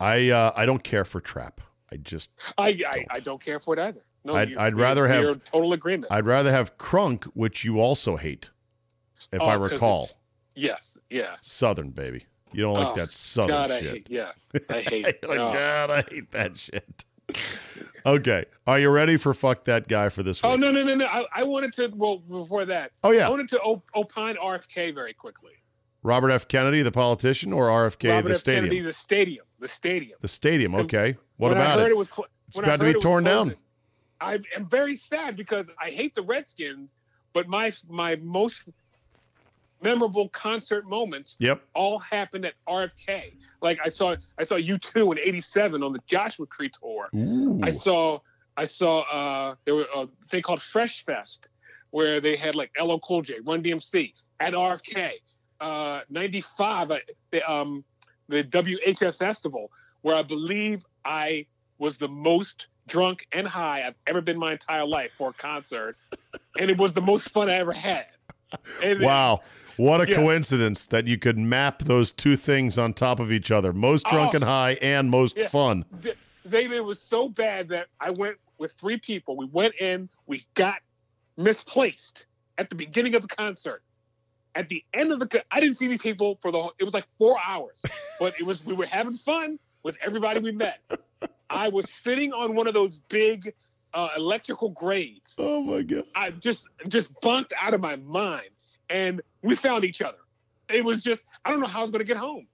I 0.00 0.30
uh, 0.30 0.52
I 0.56 0.66
don't 0.66 0.82
care 0.82 1.04
for 1.04 1.20
trap. 1.20 1.60
I 1.92 1.96
just 1.96 2.30
I 2.58 2.66
I, 2.68 2.72
Don't. 2.72 3.06
I 3.10 3.20
don't 3.20 3.42
care 3.42 3.58
for 3.60 3.74
it 3.74 3.80
either. 3.80 4.00
No, 4.26 4.34
I'd- 4.34 4.56
I'd 4.56 4.74
rather 4.74 5.06
have- 5.06 5.44
total 5.44 5.74
agreement. 5.74 6.10
I'd 6.10 6.24
rather 6.24 6.50
have 6.50 6.78
crunk, 6.78 7.24
which 7.34 7.62
you 7.64 7.78
also 7.78 8.16
hate, 8.16 8.48
if 9.32 9.40
I 9.42 9.54
Oh, 9.54 9.60
'cause 9.60 9.70
recall. 9.72 10.08
Yes, 10.54 10.96
yeah. 11.10 11.36
Southern 11.42 11.90
baby. 11.90 12.24
You 12.54 12.62
don't 12.62 12.74
like 12.74 12.88
Oh, 12.88 12.94
that 12.96 13.10
southern 13.10 13.48
God, 13.48 13.70
I 13.70 13.80
shit. 13.80 13.92
hate. 13.92 14.06
Yes, 14.10 14.50
I 14.70 14.80
hate. 14.80 15.04
like, 15.26 15.38
Oh. 15.38 15.52
God, 15.52 15.90
I 15.90 16.02
hate 16.08 16.30
that 16.32 16.56
shit. 16.56 17.04
okay. 18.06 18.44
Are 18.66 18.78
you 18.78 18.90
ready 18.90 19.16
for 19.16 19.34
fuck 19.34 19.64
that 19.64 19.88
guy 19.88 20.08
for 20.08 20.22
this 20.22 20.40
oh, 20.44 20.50
week? 20.50 20.54
Oh 20.54 20.56
no 20.56 20.70
no 20.70 20.82
no 20.82 20.94
no! 20.94 21.06
I, 21.06 21.24
I 21.36 21.42
wanted 21.42 21.72
to 21.74 21.88
well 21.94 22.18
before 22.18 22.64
that. 22.66 22.92
Oh, 23.02 23.10
I 23.10 23.14
yeah. 23.14 23.28
wanted 23.28 23.48
to 23.50 23.60
op- 23.60 23.84
opine 23.94 24.36
RFK 24.36 24.94
very 24.94 25.14
quickly. 25.14 25.52
Robert 26.02 26.30
F. 26.30 26.46
Kennedy, 26.48 26.82
the 26.82 26.92
politician, 26.92 27.52
or 27.52 27.68
RFK, 27.68 28.10
Robert 28.10 28.28
the 28.28 28.34
F. 28.34 28.40
stadium? 28.40 28.64
Kennedy, 28.66 28.80
the 28.82 28.92
stadium, 28.92 29.46
the 29.58 29.68
stadium. 29.68 30.18
The 30.20 30.28
stadium. 30.28 30.74
Okay. 30.74 31.16
What 31.38 31.48
when 31.48 31.56
about 31.56 31.78
I 31.78 31.82
heard 31.82 31.90
it? 31.90 31.92
it 31.92 31.96
was 31.96 32.08
cl- 32.08 32.26
It's 32.48 32.58
I 32.58 32.62
about 32.62 32.80
to 32.80 32.92
be 32.92 33.00
torn 33.00 33.24
down. 33.24 33.54
I 34.20 34.38
am 34.54 34.68
very 34.68 34.96
sad 34.96 35.34
because 35.36 35.70
I 35.82 35.90
hate 35.90 36.14
the 36.14 36.22
Redskins, 36.22 36.94
but 37.32 37.48
my 37.48 37.72
my 37.88 38.16
most 38.16 38.68
memorable 39.84 40.28
concert 40.30 40.88
moments 40.88 41.36
Yep. 41.38 41.62
all 41.74 41.98
happened 41.98 42.44
at 42.46 42.54
RFK. 42.68 43.22
Like 43.62 43.78
I 43.84 43.88
saw 43.88 44.16
I 44.38 44.44
saw 44.44 44.56
U 44.56 44.78
two 44.78 45.12
in 45.12 45.18
'87 45.18 45.82
on 45.82 45.92
the 45.92 46.00
Joshua 46.06 46.46
Tree 46.46 46.70
tour. 46.70 47.08
Ooh. 47.14 47.60
I 47.62 47.70
saw 47.70 48.18
I 48.56 48.64
saw 48.64 49.02
uh 49.02 49.54
there 49.64 49.74
were 49.74 49.86
a 49.94 50.06
thing 50.30 50.42
called 50.42 50.62
Fresh 50.62 51.04
Fest 51.04 51.46
where 51.90 52.20
they 52.20 52.36
had 52.36 52.54
like 52.54 52.70
LL 52.80 52.98
Cool 52.98 53.22
J, 53.22 53.34
Run 53.44 53.62
DMC 53.62 54.12
at 54.40 54.54
RFK. 54.54 55.10
Uh 55.60 56.00
95 56.10 56.90
I, 56.90 57.00
the 57.30 57.50
um 57.50 57.84
the 58.28 58.42
WHF 58.42 59.16
festival 59.16 59.70
where 60.02 60.16
I 60.16 60.22
believe 60.22 60.84
I 61.04 61.46
was 61.78 61.98
the 61.98 62.08
most 62.08 62.68
drunk 62.88 63.26
and 63.32 63.46
high 63.46 63.86
I've 63.86 63.94
ever 64.06 64.20
been 64.20 64.38
my 64.38 64.52
entire 64.52 64.86
life 64.86 65.12
for 65.16 65.30
a 65.30 65.32
concert 65.34 65.96
and 66.58 66.70
it 66.70 66.78
was 66.78 66.92
the 66.94 67.00
most 67.00 67.30
fun 67.30 67.48
I 67.48 67.54
ever 67.54 67.72
had. 67.72 68.06
And 68.82 69.00
Wow. 69.00 69.40
What 69.76 70.00
a 70.00 70.08
Yeah. 70.08 70.16
coincidence 70.16 70.86
that 70.86 71.06
you 71.06 71.18
could 71.18 71.36
map 71.38 71.80
those 71.82 72.12
two 72.12 72.36
things 72.36 72.78
on 72.78 72.94
top 72.94 73.18
of 73.20 73.32
each 73.32 73.50
other. 73.50 73.72
Most 73.72 74.06
drunk 74.06 74.32
Oh. 74.32 74.36
and 74.36 74.44
high 74.44 74.72
and 74.80 75.10
most 75.10 75.36
Yeah. 75.36 75.48
fun. 75.48 75.84
Xavier 76.48 76.76
it 76.78 76.84
was 76.84 77.00
so 77.00 77.28
bad 77.28 77.68
that 77.68 77.88
I 78.00 78.10
went 78.10 78.36
with 78.58 78.72
three 78.72 78.98
people. 78.98 79.36
We 79.36 79.46
went 79.46 79.74
in, 79.76 80.08
we 80.26 80.44
got 80.54 80.76
misplaced 81.36 82.26
at 82.58 82.70
the 82.70 82.76
beginning 82.76 83.14
of 83.14 83.22
the 83.22 83.28
concert. 83.28 83.82
At 84.54 84.68
the 84.68 84.84
end 84.94 85.10
of 85.10 85.18
the, 85.18 85.26
co- 85.26 85.40
I 85.50 85.58
didn't 85.58 85.76
see 85.78 85.88
these 85.88 86.00
people 86.02 86.38
for 86.40 86.52
the. 86.52 86.60
whole 86.60 86.72
It 86.78 86.84
was 86.84 86.94
like 86.94 87.06
four 87.18 87.36
hours, 87.44 87.82
but 88.20 88.34
it 88.38 88.44
was 88.44 88.64
we 88.64 88.72
were 88.74 88.86
having 88.86 89.14
fun 89.14 89.58
with 89.82 89.96
everybody 90.00 90.38
we 90.40 90.52
met. 90.52 90.78
I 91.50 91.68
was 91.68 91.90
sitting 91.90 92.32
on 92.32 92.54
one 92.54 92.66
of 92.68 92.74
those 92.74 92.98
big 93.08 93.52
uh, 93.92 94.08
electrical 94.16 94.70
grades. 94.70 95.34
Oh 95.38 95.60
my 95.62 95.82
god. 95.82 96.04
I 96.14 96.30
just 96.30 96.68
just 96.88 97.18
bunked 97.20 97.52
out 97.60 97.74
of 97.74 97.80
my 97.80 97.96
mind, 97.96 98.48
and 98.90 99.20
we 99.42 99.54
found 99.54 99.84
each 99.84 100.02
other. 100.02 100.18
It 100.68 100.84
was 100.84 101.02
just 101.02 101.24
I 101.44 101.50
don't 101.50 101.60
know 101.60 101.66
how 101.66 101.80
I 101.80 101.82
was 101.82 101.90
going 101.90 102.00
to 102.00 102.04
get 102.06 102.16
home. 102.16 102.46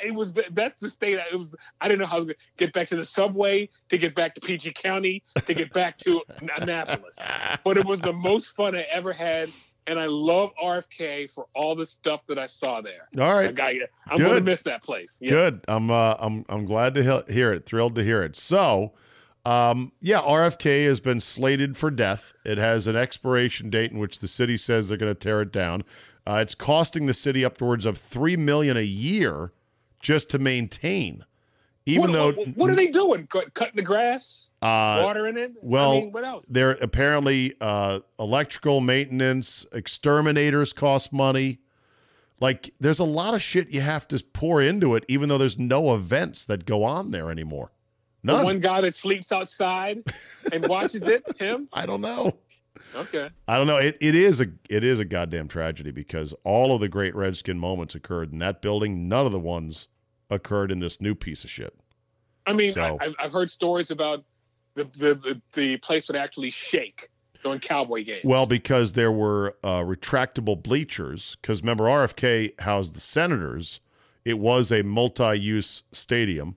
It 0.00 0.14
was 0.14 0.32
th- 0.32 0.46
that's 0.52 0.80
the 0.80 0.88
state. 0.90 1.18
I- 1.18 1.26
It 1.32 1.36
was 1.36 1.54
I 1.80 1.88
didn't 1.88 2.00
know 2.00 2.06
how 2.06 2.12
I 2.14 2.16
was 2.16 2.24
going 2.26 2.36
to 2.36 2.64
get 2.64 2.72
back 2.72 2.88
to 2.88 2.96
the 2.96 3.04
subway, 3.04 3.68
to 3.88 3.98
get 3.98 4.14
back 4.14 4.34
to 4.34 4.40
PG 4.40 4.72
County, 4.74 5.22
to 5.44 5.54
get 5.54 5.72
back 5.72 5.98
to 5.98 6.22
Annapolis. 6.56 7.16
But 7.64 7.76
it 7.76 7.84
was 7.84 8.00
the 8.00 8.12
most 8.12 8.54
fun 8.54 8.76
I 8.76 8.82
ever 8.92 9.12
had, 9.12 9.50
and 9.88 9.98
I 9.98 10.06
love 10.06 10.50
RFK 10.62 11.32
for 11.32 11.46
all 11.54 11.74
the 11.74 11.86
stuff 11.86 12.20
that 12.28 12.38
I 12.38 12.46
saw 12.46 12.80
there. 12.80 13.08
All 13.18 13.34
right, 13.34 13.48
I 13.48 13.52
got 13.52 13.74
you. 13.74 13.86
I'm 14.06 14.18
going 14.18 14.34
to 14.36 14.40
miss 14.40 14.62
that 14.62 14.82
place. 14.84 15.16
Yes. 15.20 15.30
Good. 15.30 15.64
I'm 15.66 15.90
uh, 15.90 16.14
I'm 16.20 16.44
I'm 16.48 16.64
glad 16.64 16.94
to 16.94 17.02
he- 17.26 17.32
hear 17.34 17.52
it. 17.52 17.66
Thrilled 17.66 17.96
to 17.96 18.04
hear 18.04 18.22
it. 18.22 18.36
So, 18.36 18.92
um, 19.48 19.92
yeah, 20.00 20.20
RFK 20.20 20.86
has 20.86 21.00
been 21.00 21.20
slated 21.20 21.76
for 21.76 21.90
death. 21.90 22.34
It 22.44 22.58
has 22.58 22.86
an 22.86 22.96
expiration 22.96 23.70
date 23.70 23.90
in 23.92 23.98
which 23.98 24.20
the 24.20 24.28
city 24.28 24.56
says 24.56 24.88
they're 24.88 24.98
going 24.98 25.14
to 25.14 25.18
tear 25.18 25.40
it 25.40 25.52
down. 25.52 25.84
Uh, 26.26 26.40
it's 26.42 26.54
costing 26.54 27.06
the 27.06 27.14
city 27.14 27.44
upwards 27.44 27.86
of 27.86 27.96
three 27.96 28.36
million 28.36 28.76
a 28.76 28.82
year 28.82 29.52
just 30.00 30.28
to 30.30 30.38
maintain. 30.38 31.24
Even 31.86 32.10
What, 32.10 32.12
though 32.12 32.32
what, 32.32 32.56
what 32.56 32.70
are 32.70 32.74
they 32.76 32.88
doing? 32.88 33.26
Cut- 33.28 33.54
Cutting 33.54 33.76
the 33.76 33.82
grass, 33.82 34.50
uh, 34.60 35.00
watering 35.02 35.38
it. 35.38 35.52
well, 35.62 35.92
I 35.92 36.00
mean, 36.00 36.12
what 36.12 36.24
else? 36.26 36.44
There 36.46 36.72
apparently 36.82 37.54
uh, 37.62 38.00
electrical 38.18 38.82
maintenance, 38.82 39.64
exterminators 39.72 40.74
cost 40.74 41.14
money. 41.14 41.60
Like 42.40 42.74
there's 42.78 42.98
a 42.98 43.04
lot 43.04 43.32
of 43.32 43.40
shit 43.40 43.70
you 43.70 43.80
have 43.80 44.06
to 44.08 44.22
pour 44.34 44.60
into 44.60 44.94
it, 44.96 45.06
even 45.08 45.30
though 45.30 45.38
there's 45.38 45.58
no 45.58 45.94
events 45.94 46.44
that 46.44 46.66
go 46.66 46.84
on 46.84 47.10
there 47.10 47.30
anymore. 47.30 47.72
The 48.24 48.42
one 48.42 48.60
guy 48.60 48.80
that 48.80 48.94
sleeps 48.94 49.30
outside 49.32 50.02
and 50.52 50.66
watches 50.66 51.02
it, 51.04 51.24
him. 51.38 51.68
I 51.72 51.86
don't 51.86 52.00
know. 52.00 52.36
Okay. 52.94 53.30
I 53.46 53.56
don't 53.56 53.66
know. 53.66 53.76
It 53.76 53.96
it 54.00 54.14
is 54.14 54.40
a 54.40 54.46
it 54.68 54.82
is 54.84 54.98
a 54.98 55.04
goddamn 55.04 55.48
tragedy 55.48 55.90
because 55.90 56.34
all 56.44 56.74
of 56.74 56.80
the 56.80 56.88
great 56.88 57.14
Redskin 57.14 57.58
moments 57.58 57.94
occurred 57.94 58.32
in 58.32 58.38
that 58.40 58.60
building. 58.62 59.08
None 59.08 59.26
of 59.26 59.32
the 59.32 59.38
ones 59.40 59.88
occurred 60.30 60.70
in 60.70 60.78
this 60.80 61.00
new 61.00 61.14
piece 61.14 61.44
of 61.44 61.50
shit. 61.50 61.74
I 62.46 62.52
mean, 62.52 62.72
So- 62.72 62.98
I, 63.00 63.04
I've, 63.06 63.14
I've 63.18 63.32
heard 63.32 63.50
stories 63.50 63.90
about 63.90 64.24
the, 64.74 64.84
the 64.84 65.14
the 65.14 65.42
the 65.54 65.76
place 65.78 66.08
would 66.08 66.16
actually 66.16 66.50
shake 66.50 67.08
during 67.42 67.60
Cowboy 67.60 68.04
games. 68.04 68.24
Well, 68.24 68.46
because 68.46 68.94
there 68.94 69.12
were 69.12 69.56
uh, 69.62 69.80
retractable 69.80 70.60
bleachers. 70.60 71.36
Because 71.40 71.62
remember, 71.62 71.84
RFK 71.84 72.58
housed 72.60 72.94
the 72.94 73.00
Senators. 73.00 73.80
It 74.24 74.38
was 74.38 74.72
a 74.72 74.82
multi-use 74.82 75.84
stadium, 75.92 76.56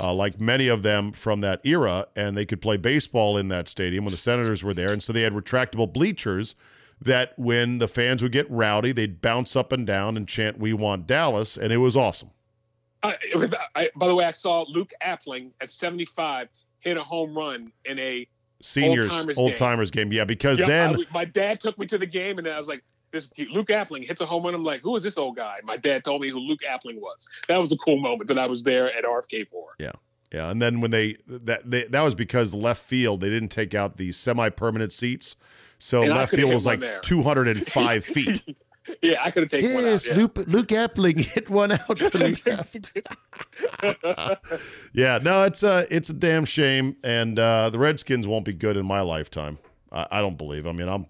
uh, 0.00 0.12
like 0.12 0.40
many 0.40 0.68
of 0.68 0.82
them 0.82 1.12
from 1.12 1.40
that 1.40 1.60
era, 1.64 2.06
and 2.16 2.36
they 2.36 2.46
could 2.46 2.60
play 2.60 2.76
baseball 2.76 3.36
in 3.36 3.48
that 3.48 3.68
stadium 3.68 4.04
when 4.04 4.12
the 4.12 4.18
Senators 4.18 4.62
were 4.62 4.74
there. 4.74 4.92
And 4.92 5.02
so 5.02 5.12
they 5.12 5.22
had 5.22 5.32
retractable 5.32 5.92
bleachers 5.92 6.54
that, 7.00 7.32
when 7.36 7.78
the 7.78 7.88
fans 7.88 8.22
would 8.22 8.32
get 8.32 8.50
rowdy, 8.50 8.92
they'd 8.92 9.20
bounce 9.20 9.56
up 9.56 9.72
and 9.72 9.86
down 9.86 10.16
and 10.16 10.26
chant 10.26 10.58
"We 10.58 10.72
want 10.72 11.06
Dallas," 11.06 11.56
and 11.56 11.72
it 11.72 11.78
was 11.78 11.96
awesome. 11.96 12.30
I, 13.02 13.16
I, 13.76 13.90
by 13.94 14.08
the 14.08 14.14
way, 14.14 14.24
I 14.24 14.32
saw 14.32 14.64
Luke 14.68 14.92
Appling 15.04 15.50
at 15.60 15.70
75 15.70 16.48
hit 16.80 16.96
a 16.96 17.02
home 17.02 17.36
run 17.36 17.72
in 17.84 17.98
a. 17.98 18.26
Seniors, 18.60 19.08
Old-timers 19.36 19.92
game. 19.92 20.08
game, 20.08 20.16
yeah. 20.16 20.24
Because 20.24 20.58
Yeah, 20.58 20.66
then 20.66 20.96
I 20.96 21.04
my 21.12 21.24
dad 21.24 21.60
took 21.60 21.78
me 21.78 21.86
to 21.86 21.98
the 21.98 22.06
game, 22.06 22.38
and 22.38 22.48
I 22.48 22.58
was 22.58 22.66
like, 22.66 22.82
"This 23.12 23.30
Luke 23.50 23.68
Appling 23.68 24.06
hits 24.06 24.20
a 24.20 24.26
home 24.26 24.44
run." 24.44 24.54
I'm 24.54 24.64
like, 24.64 24.80
"Who 24.82 24.96
is 24.96 25.02
this 25.02 25.16
old 25.18 25.36
guy?" 25.36 25.58
My 25.64 25.76
dad 25.76 26.04
told 26.04 26.20
me 26.22 26.28
who 26.30 26.38
Luke 26.38 26.60
Appling 26.68 27.00
was. 27.00 27.26
That 27.48 27.56
was 27.56 27.72
a 27.72 27.76
cool 27.76 27.98
moment 27.98 28.28
that 28.28 28.38
I 28.38 28.46
was 28.46 28.62
there 28.62 28.92
at 28.96 29.04
RFK 29.04 29.48
for. 29.48 29.68
Yeah, 29.78 29.92
Yeah, 30.32 30.50
and 30.50 30.60
then 30.60 30.80
when 30.80 30.90
they 30.90 31.16
that 31.26 31.70
they, 31.70 31.84
that 31.84 32.02
was 32.02 32.14
because 32.14 32.52
left 32.54 32.82
field 32.82 33.20
they 33.20 33.30
didn't 33.30 33.50
take 33.50 33.74
out 33.74 33.96
the 33.96 34.12
semi-permanent 34.12 34.92
seats, 34.92 35.36
so 35.78 36.02
And 36.02 36.12
left 36.12 36.34
field 36.34 36.52
was 36.52 36.66
like 36.66 36.80
there. 36.80 37.00
205 37.00 38.04
feet. 38.04 38.44
yeah, 39.02 39.18
I 39.22 39.30
could 39.30 39.42
have 39.44 39.50
taken 39.50 39.74
one 39.74 39.84
out. 39.86 40.06
yeah. 40.06 40.14
Luke, 40.14 40.38
Luke 40.46 40.68
Appling 40.68 41.20
hit 41.20 41.48
one 41.50 41.72
out 41.72 41.86
to 41.88 42.10
the 42.10 42.40
left. 42.46 42.92
yeah, 44.92 45.18
no, 45.22 45.44
it's 45.44 45.62
a 45.62 45.86
it's 45.94 46.10
a 46.10 46.14
damn 46.14 46.44
shame, 46.44 46.96
and 47.04 47.38
uh, 47.38 47.70
the 47.70 47.78
Redskins 47.78 48.26
won't 48.26 48.44
be 48.44 48.52
good 48.52 48.76
in 48.76 48.86
my 48.86 49.00
lifetime. 49.00 49.58
I, 49.92 50.06
I 50.10 50.20
don't 50.20 50.36
believe. 50.38 50.66
I 50.66 50.72
mean, 50.72 50.88
I'm 50.88 51.06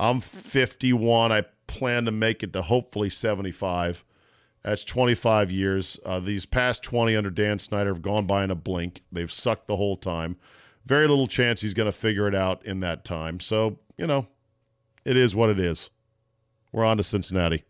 I'm 0.00 0.20
51. 0.20 1.32
I 1.32 1.44
plan 1.66 2.04
to 2.04 2.10
make 2.10 2.42
it 2.42 2.52
to 2.52 2.62
hopefully 2.62 3.10
75. 3.10 4.04
That's 4.62 4.84
25 4.84 5.50
years. 5.50 5.98
Uh, 6.04 6.20
these 6.20 6.46
past 6.46 6.82
20 6.82 7.16
under 7.16 7.30
Dan 7.30 7.58
Snyder 7.58 7.92
have 7.92 8.02
gone 8.02 8.26
by 8.26 8.44
in 8.44 8.50
a 8.50 8.54
blink. 8.54 9.02
They've 9.10 9.32
sucked 9.32 9.66
the 9.68 9.76
whole 9.76 9.96
time. 9.96 10.36
Very 10.86 11.06
little 11.06 11.26
chance 11.26 11.60
he's 11.60 11.74
going 11.74 11.86
to 11.86 11.92
figure 11.92 12.28
it 12.28 12.34
out 12.34 12.64
in 12.64 12.80
that 12.80 13.04
time. 13.04 13.40
So, 13.40 13.78
you 13.96 14.06
know, 14.06 14.26
it 15.04 15.16
is 15.16 15.34
what 15.34 15.50
it 15.50 15.60
is. 15.60 15.90
We're 16.72 16.84
on 16.84 16.96
to 16.98 17.02
Cincinnati. 17.02 17.64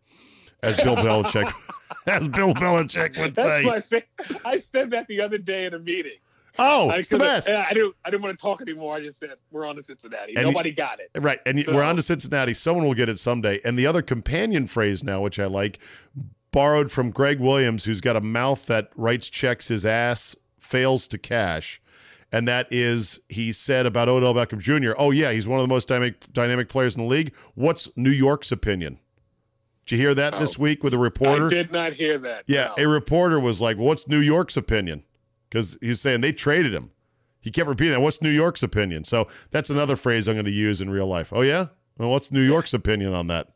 As 0.63 0.77
Bill 0.77 0.97
Belichick 0.97 1.53
as 2.09 2.27
Bill 2.29 2.55
Belichick 2.55 3.19
would 3.19 3.35
That's 3.35 3.89
say. 3.89 4.05
I. 4.45 4.53
I 4.53 4.57
said 4.59 4.91
that 4.91 5.07
the 5.07 5.21
other 5.21 5.39
day 5.39 5.67
in 5.67 5.75
a 5.75 5.79
meeting. 5.79 6.19
Oh, 6.59 6.91
I 6.91 6.97
it's 6.97 7.09
the 7.09 7.19
best. 7.19 7.49
I 7.51 7.73
didn't. 7.73 7.95
I 8.05 8.11
didn't 8.11 8.23
want 8.23 8.39
to 8.39 8.43
talk 8.43 8.61
anymore. 8.61 8.97
I 8.97 9.01
just 9.01 9.19
said 9.21 9.31
we're 9.51 9.67
on 9.67 9.77
to 9.77 9.83
Cincinnati. 9.83 10.35
And 10.37 10.39
you- 10.47 10.53
Nobody 10.53 10.71
got 10.73 10.99
it. 11.01 11.11
Right. 11.21 11.39
And 11.47 11.65
So- 11.65 11.75
we're 11.75 11.83
on 11.85 11.97
to 11.97 12.03
Cincinnati. 12.03 12.55
Someone 12.55 12.85
will 12.87 12.95
get 12.95 13.09
it 13.09 13.19
someday. 13.19 13.61
And 13.65 13.79
the 13.79 13.87
other 13.87 14.03
companion 14.03 14.67
phrase 14.67 15.03
now, 15.05 15.21
which 15.21 15.39
I 15.39 15.47
like, 15.47 15.79
borrowed 16.51 16.91
from 16.91 17.11
Gregg 17.11 17.41
Williams, 17.41 17.85
who's 17.85 18.01
got 18.01 18.17
a 18.17 18.21
mouth 18.21 18.67
that 18.67 18.91
writes 18.97 19.29
checks 19.29 19.69
his 19.69 19.85
ass, 19.87 20.35
fails 20.59 21.07
to 21.09 21.19
cash. 21.19 21.81
And 22.33 22.47
that 22.49 22.67
is, 22.71 23.21
he 23.31 23.53
said 23.53 23.87
about 23.87 24.09
Odell 24.09 24.35
Beckham 24.35 24.59
Jr., 24.59 24.93
oh, 24.99 25.11
yeah, 25.13 25.33
he's 25.33 25.47
one 25.47 25.59
of 25.61 25.65
the 25.65 25.69
most 25.73 25.89
dynamic, 25.89 26.31
dynamic 26.33 26.69
players 26.69 26.95
in 26.95 27.03
the 27.03 27.09
league. 27.09 27.35
What's 27.55 27.89
New 27.97 28.11
York's 28.11 28.53
opinion? 28.53 28.99
Did 29.87 29.97
you 29.97 30.03
hear 30.03 30.15
that 30.15 30.39
this 30.39 30.59
Oh. 30.59 30.63
week 30.63 30.85
with 30.85 30.93
a 30.93 30.99
reporter? 30.99 31.47
I 31.47 31.49
did 31.49 31.73
not 31.73 31.95
hear 31.95 32.19
that. 32.19 32.45
Yeah, 32.47 32.73
no. 32.77 32.85
a 32.85 32.89
reporter 32.89 33.41
was 33.41 33.63
like, 33.63 33.79
"What's 33.79 34.07
New 34.07 34.19
York's 34.21 34.55
opinion?" 34.59 35.03
Because 35.49 35.79
he's 35.81 36.01
saying 36.01 36.21
they 36.21 36.33
traded 36.33 36.75
him. 36.75 36.91
He 37.41 37.51
kept 37.51 37.69
repeating 37.69 37.93
that. 37.93 38.01
What's 38.01 38.21
New 38.21 38.31
York's 38.31 38.63
opinion? 38.63 39.05
So 39.05 39.29
that's 39.51 39.71
another 39.71 39.97
phrase 39.97 40.29
I'm 40.29 40.35
going 40.35 40.45
to 40.45 40.51
use 40.51 40.81
in 40.81 40.91
real 40.91 41.07
life. 41.07 41.33
Oh 41.33 41.43
yeah, 41.43 41.67
Well, 41.97 42.11
what's 42.11 42.31
New 42.31 42.43
York's 42.43 42.75
opinion 42.75 43.15
on 43.15 43.29
that? 43.29 43.49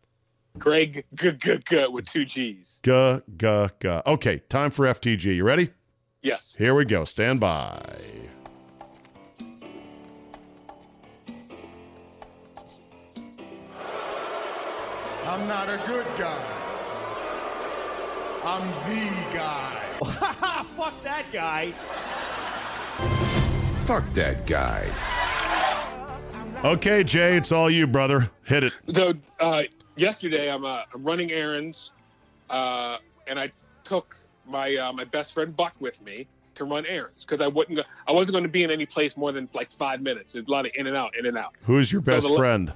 Gregg 0.59 1.05
G 1.15 1.33
G 1.33 1.59
G 1.69 1.87
with 1.89 2.07
two 2.07 2.25
G's. 2.25 2.81
G 2.83 3.19
G 3.37 3.67
G. 3.81 3.89
Okay, 4.07 4.39
time 4.49 4.71
for 4.71 4.87
FTG. 4.87 5.37
You 5.37 5.45
ready? 5.45 5.71
Yes. 6.23 6.55
Here 6.59 6.75
we 6.75 6.85
go. 6.85 7.05
Stand 7.05 7.41
by. 7.41 7.81
I'm 15.27 15.49
not 15.49 15.69
a 15.69 15.81
good 15.87 16.07
guy. 16.19 16.59
I'm 18.45 18.69
the 18.89 19.37
guy. 19.37 19.82
Fuck 20.77 21.03
that 21.05 21.27
guy. 21.33 21.73
Fuck 23.85 24.13
that 24.15 24.47
guy. 24.47 24.91
Okay, 26.65 27.03
Jay, 27.03 27.37
it's 27.37 27.51
all 27.51 27.69
you, 27.69 27.87
brother. 27.87 28.31
Hit 28.45 28.65
it. 28.65 28.73
So 28.93 29.15
uh, 29.41 29.63
yesterday, 29.97 30.51
I'm, 30.51 30.65
uh, 30.65 30.83
I'm 30.95 31.03
running 31.03 31.33
errands, 31.33 31.93
uh, 32.51 32.99
and 33.27 33.39
I 33.39 33.51
took 33.85 34.17
my 34.47 34.77
uh, 34.77 34.93
my 34.93 35.05
best 35.05 35.35
friend 35.35 35.57
Buck 35.57 35.75
with 35.81 36.01
me 36.03 36.27
to 36.55 36.65
run 36.65 36.87
errands 36.87 37.25
because 37.25 37.41
I 37.41 37.47
wouldn't 37.49 37.79
go, 37.79 37.83
I 38.07 38.13
wasn't 38.13 38.35
going 38.35 38.45
to 38.45 38.51
be 38.51 38.63
in 38.63 38.71
any 38.71 38.87
place 38.87 39.17
more 39.17 39.33
than 39.33 39.49
like 39.55 39.73
five 39.73 40.01
minutes. 40.01 40.35
There's 40.35 40.47
a 40.47 40.51
lot 40.51 40.67
of 40.67 40.73
in 40.77 40.87
and 40.87 40.97
out, 40.97 41.17
in 41.19 41.27
and 41.27 41.37
out. 41.37 41.55
Who's 41.63 41.91
your 41.91 42.03
So 42.03 42.13
best 42.13 42.35
friend? 42.37 42.73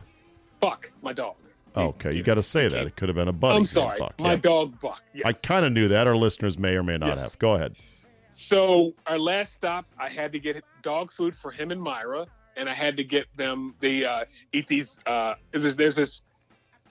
Buck, 0.60 0.90
my 1.02 1.12
dog. 1.12 1.36
Okay, 1.76 2.12
you 2.14 2.22
got 2.22 2.34
to 2.34 2.42
say 2.42 2.68
that. 2.68 2.86
It 2.86 2.96
could 2.96 3.08
have 3.08 3.16
been 3.16 3.28
a 3.28 3.32
buddy. 3.32 3.56
I'm 3.58 3.64
sorry, 3.64 3.98
Buck. 3.98 4.18
my 4.18 4.32
Yeah. 4.32 4.36
dog 4.36 4.80
Buck. 4.80 5.02
Yes. 5.14 5.24
I 5.26 5.32
kind 5.32 5.64
of 5.66 5.72
knew 5.72 5.88
that. 5.88 6.06
Our 6.06 6.16
listeners 6.16 6.58
may 6.58 6.76
or 6.76 6.82
may 6.82 6.96
not 6.98 7.16
Yes. 7.18 7.20
have. 7.32 7.38
Go 7.38 7.54
ahead. 7.54 7.76
So 8.34 8.92
our 9.06 9.18
last 9.18 9.54
stop, 9.54 9.86
I 9.98 10.08
had 10.08 10.32
to 10.32 10.38
get 10.38 10.62
dog 10.82 11.10
food 11.12 11.34
for 11.34 11.50
him 11.50 11.70
and 11.70 11.80
Myra, 11.80 12.26
and 12.56 12.68
I 12.68 12.74
had 12.74 12.96
to 12.98 13.04
get 13.04 13.26
them. 13.36 13.74
They 13.80 14.04
uh, 14.04 14.24
eat 14.52 14.66
these. 14.66 14.98
Uh, 15.06 15.34
there's, 15.50 15.62
this- 15.64 15.74
there's 15.74 15.96
this 15.96 16.22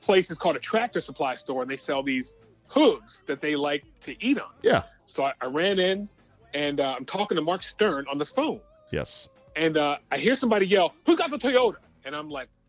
place. 0.01 0.29
It's 0.29 0.39
called 0.39 0.55
a 0.55 0.59
tractor 0.59 1.01
supply 1.01 1.35
store, 1.35 1.61
and 1.61 1.69
they 1.69 1.77
sell 1.77 2.01
these 2.03 2.35
hooves 2.67 3.23
that 3.27 3.41
they 3.41 3.55
like 3.55 3.83
to 4.01 4.15
eat 4.25 4.39
on. 4.39 4.49
Yeah. 4.63 4.83
So 5.05 5.23
I, 5.23 5.33
I 5.41 5.45
ran 5.45 5.79
in, 5.79 6.09
and 6.55 6.79
uh, 6.79 6.95
I'm 6.97 7.05
talking 7.05 7.35
to 7.35 7.41
Mark 7.41 7.61
Stern 7.63 8.05
on 8.11 8.17
the 8.17 8.25
phone, 8.25 8.59
Yes. 8.91 9.29
and 9.55 9.77
uh, 9.77 9.97
I 10.11 10.17
hear 10.17 10.33
somebody 10.35 10.65
yell, 10.65 10.93
"Who's 11.05 11.17
got 11.19 11.29
the 11.29 11.37
Toyota?" 11.37 11.75
And 12.05 12.15
I'm 12.15 12.29
like, 12.29 12.47
"What 12.47 12.47
the 12.47 12.49
hell?" 12.49 12.64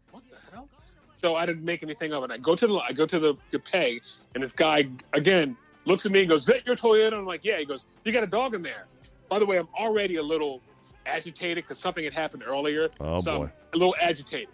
So 1.17 1.35
I 1.35 1.47
didn't 1.47 1.65
make 1.65 1.83
anything 1.83 2.13
of 2.13 2.25
it. 2.25 2.31
I 2.31 2.37
go 2.37 2.55
to 2.55 2.67
the 2.67 2.75
I 2.75 2.93
go 2.93 3.07
to 3.07 3.19
the 3.19 3.59
pay, 3.59 4.01
and 4.35 4.45
this 4.45 4.53
guy 4.53 4.85
again 5.15 5.57
looks 5.87 6.05
at 6.05 6.13
me 6.13 6.21
and 6.21 6.29
goes, 6.29 6.41
"Is 6.41 6.47
that 6.47 6.67
your 6.67 6.77
Toyota?" 6.77 7.15
I'm 7.15 7.25
like, 7.25 7.43
"Yeah." 7.43 7.59
He 7.59 7.65
goes, 7.65 7.87
"You 8.05 8.13
got 8.13 8.23
a 8.23 8.27
dog 8.27 8.55
in 8.55 8.63
there." 8.63 8.87
By 9.31 9.39
the 9.39 9.47
way, 9.47 9.59
I'm 9.59 9.69
already 9.79 10.17
a 10.17 10.23
little 10.23 10.61
agitated 11.07 11.65
because 11.65 11.79
something 11.79 12.05
had 12.05 12.13
happened 12.13 12.43
earlier. 12.47 12.91
Oh, 13.01 13.21
so 13.23 13.33
I'm 13.33 13.41
boy. 13.41 13.53
a 13.73 13.77
little 13.79 13.95
agitated. 14.01 14.49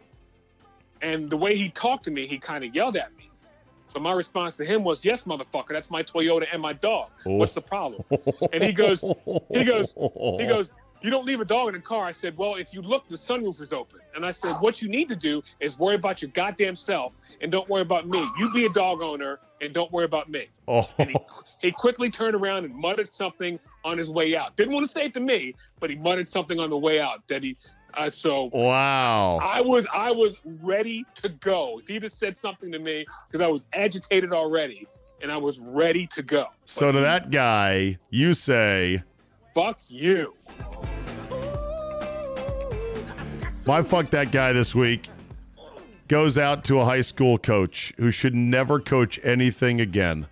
And 1.02 1.28
the 1.28 1.36
way 1.36 1.56
he 1.56 1.68
talked 1.70 2.04
to 2.04 2.12
me, 2.12 2.28
he 2.28 2.38
kind 2.38 2.62
of 2.62 2.72
yelled 2.74 2.96
at 2.96 3.14
me. 3.16 3.28
So 3.88 3.98
my 3.98 4.12
response 4.12 4.54
to 4.54 4.64
him 4.64 4.84
was, 4.84 5.04
"Yes, 5.04 5.24
motherfucker, 5.24 5.70
that's 5.70 5.90
my 5.90 6.04
Toyota 6.04 6.46
and 6.52 6.62
my 6.62 6.74
dog. 6.74 7.10
What's 7.24 7.54
the 7.54 7.60
problem?" 7.60 8.04
And 8.52 8.62
he 8.62 8.72
goes, 8.72 9.00
he 9.50 9.64
goes, 9.64 9.94
he 10.38 10.46
goes, 10.46 10.70
You 11.02 11.10
don't 11.10 11.26
leave 11.26 11.40
a 11.40 11.44
dog 11.44 11.68
in 11.68 11.74
a 11.74 11.80
car. 11.80 12.04
I 12.06 12.12
said, 12.12 12.36
Well, 12.36 12.54
if 12.54 12.72
you 12.72 12.80
look, 12.80 13.08
the 13.08 13.16
sunroof 13.16 13.60
is 13.60 13.72
open. 13.72 14.00
And 14.14 14.24
I 14.24 14.30
said, 14.30 14.52
What 14.60 14.80
you 14.80 14.88
need 14.88 15.08
to 15.08 15.16
do 15.16 15.42
is 15.60 15.78
worry 15.78 15.96
about 15.96 16.22
your 16.22 16.30
goddamn 16.30 16.76
self 16.76 17.14
and 17.40 17.50
don't 17.50 17.68
worry 17.68 17.82
about 17.82 18.06
me. 18.06 18.24
You 18.38 18.52
be 18.52 18.66
a 18.66 18.70
dog 18.70 19.02
owner 19.02 19.40
and 19.60 19.74
don't 19.74 19.90
worry 19.92 20.04
about 20.04 20.30
me. 20.30 20.48
Oh, 20.68 20.88
He 21.62 21.70
quickly 21.70 22.10
turned 22.10 22.34
around 22.34 22.64
and 22.64 22.74
muttered 22.74 23.14
something 23.14 23.58
on 23.84 23.96
his 23.96 24.10
way 24.10 24.34
out. 24.36 24.56
Didn't 24.56 24.74
want 24.74 24.84
to 24.84 24.92
say 24.92 25.06
it 25.06 25.14
to 25.14 25.20
me, 25.20 25.54
but 25.78 25.90
he 25.90 25.96
muttered 25.96 26.28
something 26.28 26.58
on 26.58 26.70
the 26.70 26.78
way 26.78 27.00
out 27.00 27.26
that 27.28 27.42
he. 27.42 27.56
Uh, 27.94 28.10
so 28.10 28.50
wow. 28.52 29.36
I 29.36 29.60
was 29.60 29.86
I 29.92 30.10
was 30.10 30.36
ready 30.60 31.04
to 31.22 31.28
go. 31.28 31.78
If 31.78 31.88
he 31.88 32.00
just 32.00 32.18
said 32.18 32.36
something 32.36 32.72
to 32.72 32.78
me, 32.78 33.06
because 33.30 33.44
I 33.44 33.48
was 33.48 33.66
agitated 33.72 34.32
already, 34.32 34.88
and 35.22 35.30
I 35.30 35.36
was 35.36 35.60
ready 35.60 36.06
to 36.08 36.22
go. 36.22 36.46
So 36.64 36.90
to 36.90 37.00
that 37.00 37.30
guy, 37.30 37.98
you 38.10 38.34
say, 38.34 39.04
Fuck 39.54 39.78
you. 39.88 40.34
My 43.66 43.80
fuck 43.82 44.06
that 44.06 44.32
guy 44.32 44.52
this 44.52 44.74
week 44.74 45.08
goes 46.08 46.36
out 46.36 46.64
to 46.64 46.80
a 46.80 46.84
high 46.84 47.00
school 47.00 47.38
coach 47.38 47.92
who 47.96 48.10
should 48.10 48.34
never 48.34 48.80
coach 48.80 49.20
anything 49.22 49.80
again. 49.80 50.26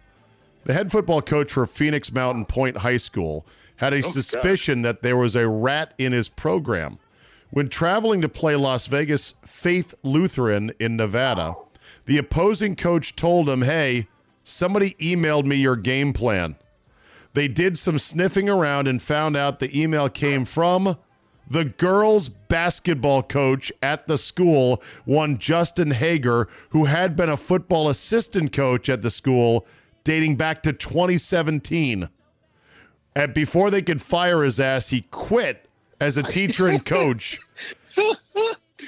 The 0.64 0.74
head 0.74 0.90
football 0.90 1.22
coach 1.22 1.52
for 1.52 1.64
Phoenix 1.66 2.12
Mountain 2.12 2.46
Pointe 2.46 2.78
High 2.78 2.96
School 2.96 3.46
had 3.76 3.92
a 3.92 3.98
oh, 3.98 4.02
God. 4.02 4.12
suspicion 4.12 4.82
that 4.82 5.02
there 5.02 5.16
was 5.16 5.36
a 5.36 5.48
rat 5.48 5.94
in 5.96 6.12
his 6.12 6.28
program. 6.28 6.98
When 7.50 7.68
traveling 7.68 8.20
to 8.22 8.28
play 8.28 8.56
Las 8.56 8.86
Vegas 8.86 9.34
Faith 9.46 9.94
Lutheran 10.02 10.72
in 10.80 10.96
Nevada, 10.96 11.54
the 12.06 12.18
opposing 12.18 12.74
coach 12.74 13.14
told 13.14 13.48
him, 13.48 13.62
Hey, 13.62 14.08
somebody 14.42 14.94
emailed 14.94 15.44
me 15.44 15.56
your 15.56 15.76
game 15.76 16.12
plan. 16.12 16.56
They 17.34 17.46
did 17.46 17.78
some 17.78 17.98
sniffing 17.98 18.48
around 18.48 18.88
and 18.88 19.00
found 19.00 19.36
out 19.36 19.60
the 19.60 19.80
email 19.80 20.08
came 20.08 20.44
from 20.44 20.96
the 21.50 21.64
girls 21.64 22.28
basketball 22.28 23.22
coach 23.22 23.72
at 23.82 24.06
the 24.06 24.16
school, 24.16 24.82
one 25.04 25.38
Justin 25.38 25.90
Hager, 25.90 26.48
who 26.70 26.84
had 26.84 27.16
been 27.16 27.28
a 27.28 27.36
football 27.36 27.88
assistant 27.88 28.52
coach 28.52 28.88
at 28.88 29.02
the 29.02 29.10
school 29.10 29.66
dating 30.04 30.36
back 30.36 30.62
to 30.62 30.72
2017. 30.72 32.08
And 33.16 33.34
before 33.34 33.70
they 33.70 33.82
could 33.82 34.00
fire 34.00 34.44
his 34.44 34.60
ass, 34.60 34.88
he 34.88 35.02
quit 35.10 35.68
as 36.00 36.16
a 36.16 36.22
teacher 36.22 36.68
and 36.68 36.84
coach. 36.86 37.38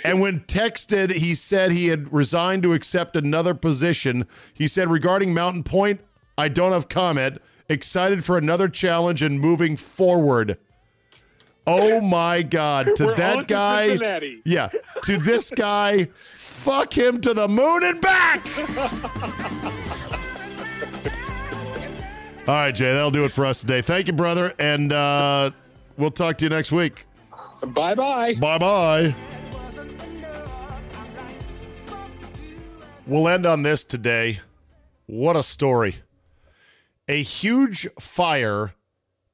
And 0.05 0.21
when 0.21 0.41
texted, 0.41 1.13
he 1.13 1.35
said 1.35 1.71
he 1.71 1.89
had 1.89 2.13
resigned 2.13 2.63
to 2.63 2.73
accept 2.73 3.17
another 3.17 3.55
position. 3.55 4.27
He 4.55 4.67
said, 4.67 4.91
regarding 4.91 5.35
Mountain 5.35 5.65
Pointe, 5.65 6.01
I 6.37 6.49
don't 6.49 6.73
have 6.73 6.89
comment. 6.89 7.41
Excited 7.69 8.25
for 8.25 8.37
another 8.37 8.69
challenge 8.69 9.23
and 9.23 9.39
moving 9.41 9.77
forward. 9.77 10.59
Oh 11.67 12.01
my 12.01 12.43
God. 12.43 12.97
To 12.97 13.07
We're 13.07 13.15
that 13.17 13.37
on 13.37 13.41
to 13.43 13.47
guy. 13.47 14.41
Yeah. 14.45 14.69
To 15.05 15.17
this 15.19 15.51
guy, 15.51 16.09
fuck 16.37 16.97
him 16.97 17.21
to 17.21 17.35
the 17.35 17.49
moon 17.49 17.85
and 17.85 18.01
back. 18.01 18.47
All 22.49 22.55
right, 22.55 22.75
Jay, 22.75 22.93
that'll 22.93 23.13
do 23.13 23.25
it 23.25 23.31
for 23.31 23.47
us 23.47 23.61
today. 23.61 23.83
Thank 23.83 24.09
you, 24.09 24.13
brother. 24.13 24.53
And 24.59 24.93
uh, 24.93 25.53
we'll 25.97 26.11
talk 26.11 26.39
to 26.39 26.45
you 26.45 26.49
next 26.49 26.73
week. 26.73 27.07
Bye 27.65 27.95
bye. 27.95 28.35
Bye 28.35 28.59
bye. 28.59 29.15
We'll 33.07 33.29
end 33.29 33.47
on 33.47 33.63
this 33.63 33.85
today. 33.85 34.41
What 35.07 35.37
a 35.37 35.43
story. 35.43 35.97
A 37.09 37.23
huge 37.23 37.89
fire 38.01 38.75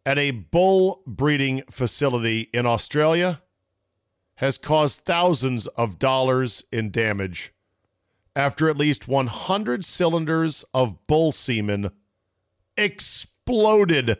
at 0.09 0.17
a 0.17 0.31
bull 0.31 1.03
breeding 1.07 1.63
facility 1.71 2.49
in 2.55 2.65
Australia 2.65 3.43
has 4.37 4.57
caused 4.57 5.03
thousands 5.03 5.67
of 5.67 5.99
dollars 5.99 6.65
in 6.73 6.91
damage 6.91 7.53
after 8.35 8.71
at 8.71 8.79
least 8.79 9.07
100 9.07 9.85
cylinders 9.85 10.65
of 10.73 11.07
bull 11.07 11.31
semen 11.31 11.91
exploded 12.75 14.17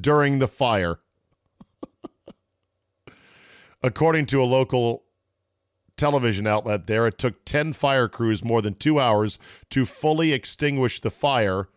during 0.00 0.38
the 0.38 0.48
fire. 0.48 0.98
According 3.82 4.24
to 4.26 4.42
a 4.42 4.44
local 4.44 5.04
television 5.98 6.46
outlet 6.46 6.86
there, 6.86 7.06
it 7.06 7.18
took 7.18 7.44
10 7.44 7.74
fire 7.74 8.08
crews 8.08 8.42
more 8.42 8.62
than 8.62 8.72
two 8.72 8.98
hours 8.98 9.38
to 9.68 9.84
fully 9.84 10.32
extinguish 10.32 11.02
the 11.02 11.10
fire 11.10 11.68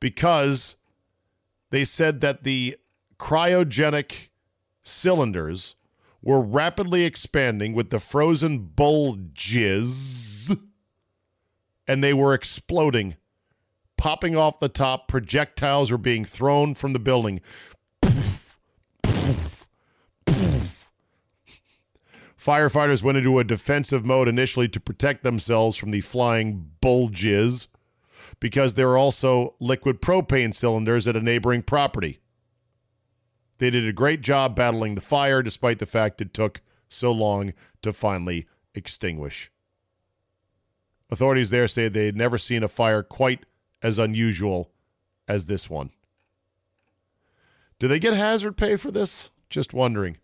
because 0.00 0.76
they 1.70 1.84
said 1.84 2.20
that 2.20 2.44
the 2.44 2.76
cryogenic 3.18 4.28
cylinders 4.82 5.74
were 6.22 6.40
rapidly 6.40 7.04
expanding 7.04 7.74
with 7.74 7.90
the 7.90 8.00
frozen 8.00 8.58
bulges 8.58 10.54
and 11.86 12.02
they 12.04 12.12
were 12.12 12.34
exploding, 12.34 13.16
popping 13.96 14.36
off 14.36 14.60
the 14.60 14.68
top. 14.68 15.08
Projectiles 15.08 15.90
were 15.90 15.98
being 15.98 16.24
thrown 16.24 16.74
from 16.74 16.92
the 16.92 16.98
building. 16.98 17.40
Firefighters 22.38 23.02
went 23.02 23.18
into 23.18 23.38
a 23.38 23.44
defensive 23.44 24.04
mode 24.04 24.28
initially 24.28 24.68
to 24.68 24.80
protect 24.80 25.22
themselves 25.22 25.76
from 25.76 25.90
the 25.90 26.00
flying 26.00 26.70
bulges 26.80 27.68
because 28.40 28.74
there 28.74 28.90
are 28.90 28.98
also 28.98 29.54
liquid 29.60 30.00
propane 30.00 30.54
cylinders 30.54 31.06
at 31.06 31.16
a 31.16 31.20
neighboring 31.20 31.62
property. 31.62 32.20
They 33.58 33.70
did 33.70 33.86
a 33.86 33.92
great 33.92 34.20
job 34.20 34.54
battling 34.54 34.94
the 34.94 35.00
fire 35.00 35.42
despite 35.42 35.78
the 35.78 35.86
fact 35.86 36.20
it 36.20 36.32
took 36.32 36.60
so 36.88 37.10
long 37.12 37.52
to 37.82 37.92
finally 37.92 38.46
extinguish. 38.74 39.50
Authorities 41.10 41.50
there 41.50 41.68
say 41.68 41.88
they 41.88 42.06
had 42.06 42.16
never 42.16 42.38
seen 42.38 42.62
a 42.62 42.68
fire 42.68 43.02
quite 43.02 43.44
as 43.82 43.98
unusual 43.98 44.70
as 45.26 45.46
this 45.46 45.68
one. 45.68 45.90
Do 47.78 47.88
they 47.88 47.98
get 47.98 48.14
hazard 48.14 48.56
pay 48.56 48.76
for 48.76 48.90
this? 48.90 49.30
Just 49.50 49.72
wondering. 49.72 50.18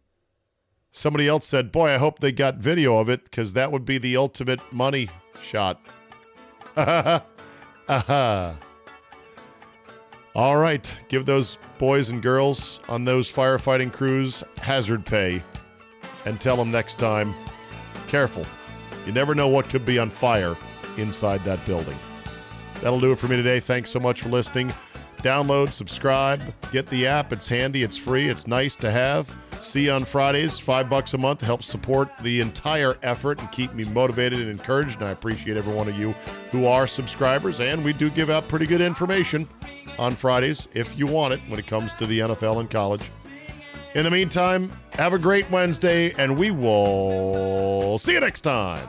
Somebody 0.93 1.27
else 1.27 1.47
said, 1.47 1.73
Boy, 1.73 1.91
I 1.91 1.99
hope 1.99 2.19
they 2.19 2.33
got 2.33 2.57
video 2.57 2.99
of 2.99 3.09
it 3.09 3.25
because 3.25 3.55
that 3.55 3.73
would 3.73 3.85
be 3.85 3.99
the 3.99 4.17
ultimate 4.17 4.61
money 4.73 5.09
shot. 5.41 5.81
Uh-huh. 7.89 8.55
All 10.35 10.57
right, 10.57 10.93
give 11.09 11.27
those 11.27 11.59
boys 11.79 12.11
and 12.11 12.23
girls 12.23 12.81
on 12.89 13.05
those 13.05 13.31
firefighting 13.31 13.93
crews 13.93 14.43
hazard 14.59 15.07
pay 15.07 15.43
and 16.25 16.41
tell 16.41 16.57
them 16.57 16.71
next 16.71 16.99
time 16.99 17.35
careful. 18.09 18.45
You 19.07 19.13
never 19.13 19.35
know 19.35 19.49
what 19.49 19.69
could 19.69 19.87
be 19.87 19.99
on 19.99 20.11
fire 20.11 20.57
inside 20.97 21.45
that 21.45 21.65
building. 21.67 21.97
That'll 22.81 23.01
do 23.01 23.13
it 23.13 23.19
for 23.19 23.29
me 23.29 23.37
today. 23.37 23.61
Thanks 23.61 23.91
so 23.91 24.01
much 24.01 24.23
for 24.23 24.29
listening. 24.29 24.73
Download, 25.19 25.71
subscribe, 25.71 26.53
get 26.73 26.89
the 26.91 27.07
app. 27.07 27.33
It's 27.33 27.49
handy, 27.49 27.83
it's 27.83 27.97
free, 27.97 28.29
it's 28.29 28.47
nice 28.47 28.77
to 28.77 28.91
have. 28.91 29.35
See 29.61 29.85
you 29.87 29.93
on 29.93 30.05
Fridays. 30.05 30.59
Five 30.59 30.91
bucks 30.91 31.15
a 31.15 31.19
month 31.19 31.41
helps 31.41 31.67
support 31.67 32.11
the 32.23 32.41
entire 32.41 32.99
effort 33.03 33.41
and 33.41 33.51
keep 33.51 33.73
me 33.73 33.85
motivated 33.85 34.41
and 34.41 34.51
encouraged. 34.51 35.01
And 35.01 35.09
I 35.09 35.13
appreciate 35.13 35.57
every 35.57 35.75
one 35.75 35.89
of 35.89 35.99
you 35.99 36.15
who 36.55 36.67
are 36.67 36.87
subscribers. 36.87 37.59
And 37.59 37.85
we 37.85 37.93
do 37.93 38.11
give 38.11 38.31
out 38.31 38.47
pretty 38.47 38.67
good 38.67 38.81
information 38.81 39.49
on 39.99 40.13
Fridays 40.13 40.69
if 40.73 40.97
you 40.97 41.07
want 41.07 41.35
it 41.35 41.41
when 41.49 41.59
it 41.59 41.67
comes 41.67 41.93
to 41.95 42.07
the 42.07 42.21
NFL 42.21 42.61
and 42.61 42.71
college. 42.71 43.03
In 43.97 44.05
the 44.05 44.11
meantime, 44.11 44.73
have 44.93 45.13
a 45.13 45.19
great 45.19 45.51
Wednesday, 45.51 46.13
and 46.13 46.39
we 46.39 46.53
will 46.53 47.99
see 47.99 48.13
you 48.13 48.21
next 48.21 48.43
time. 48.43 48.89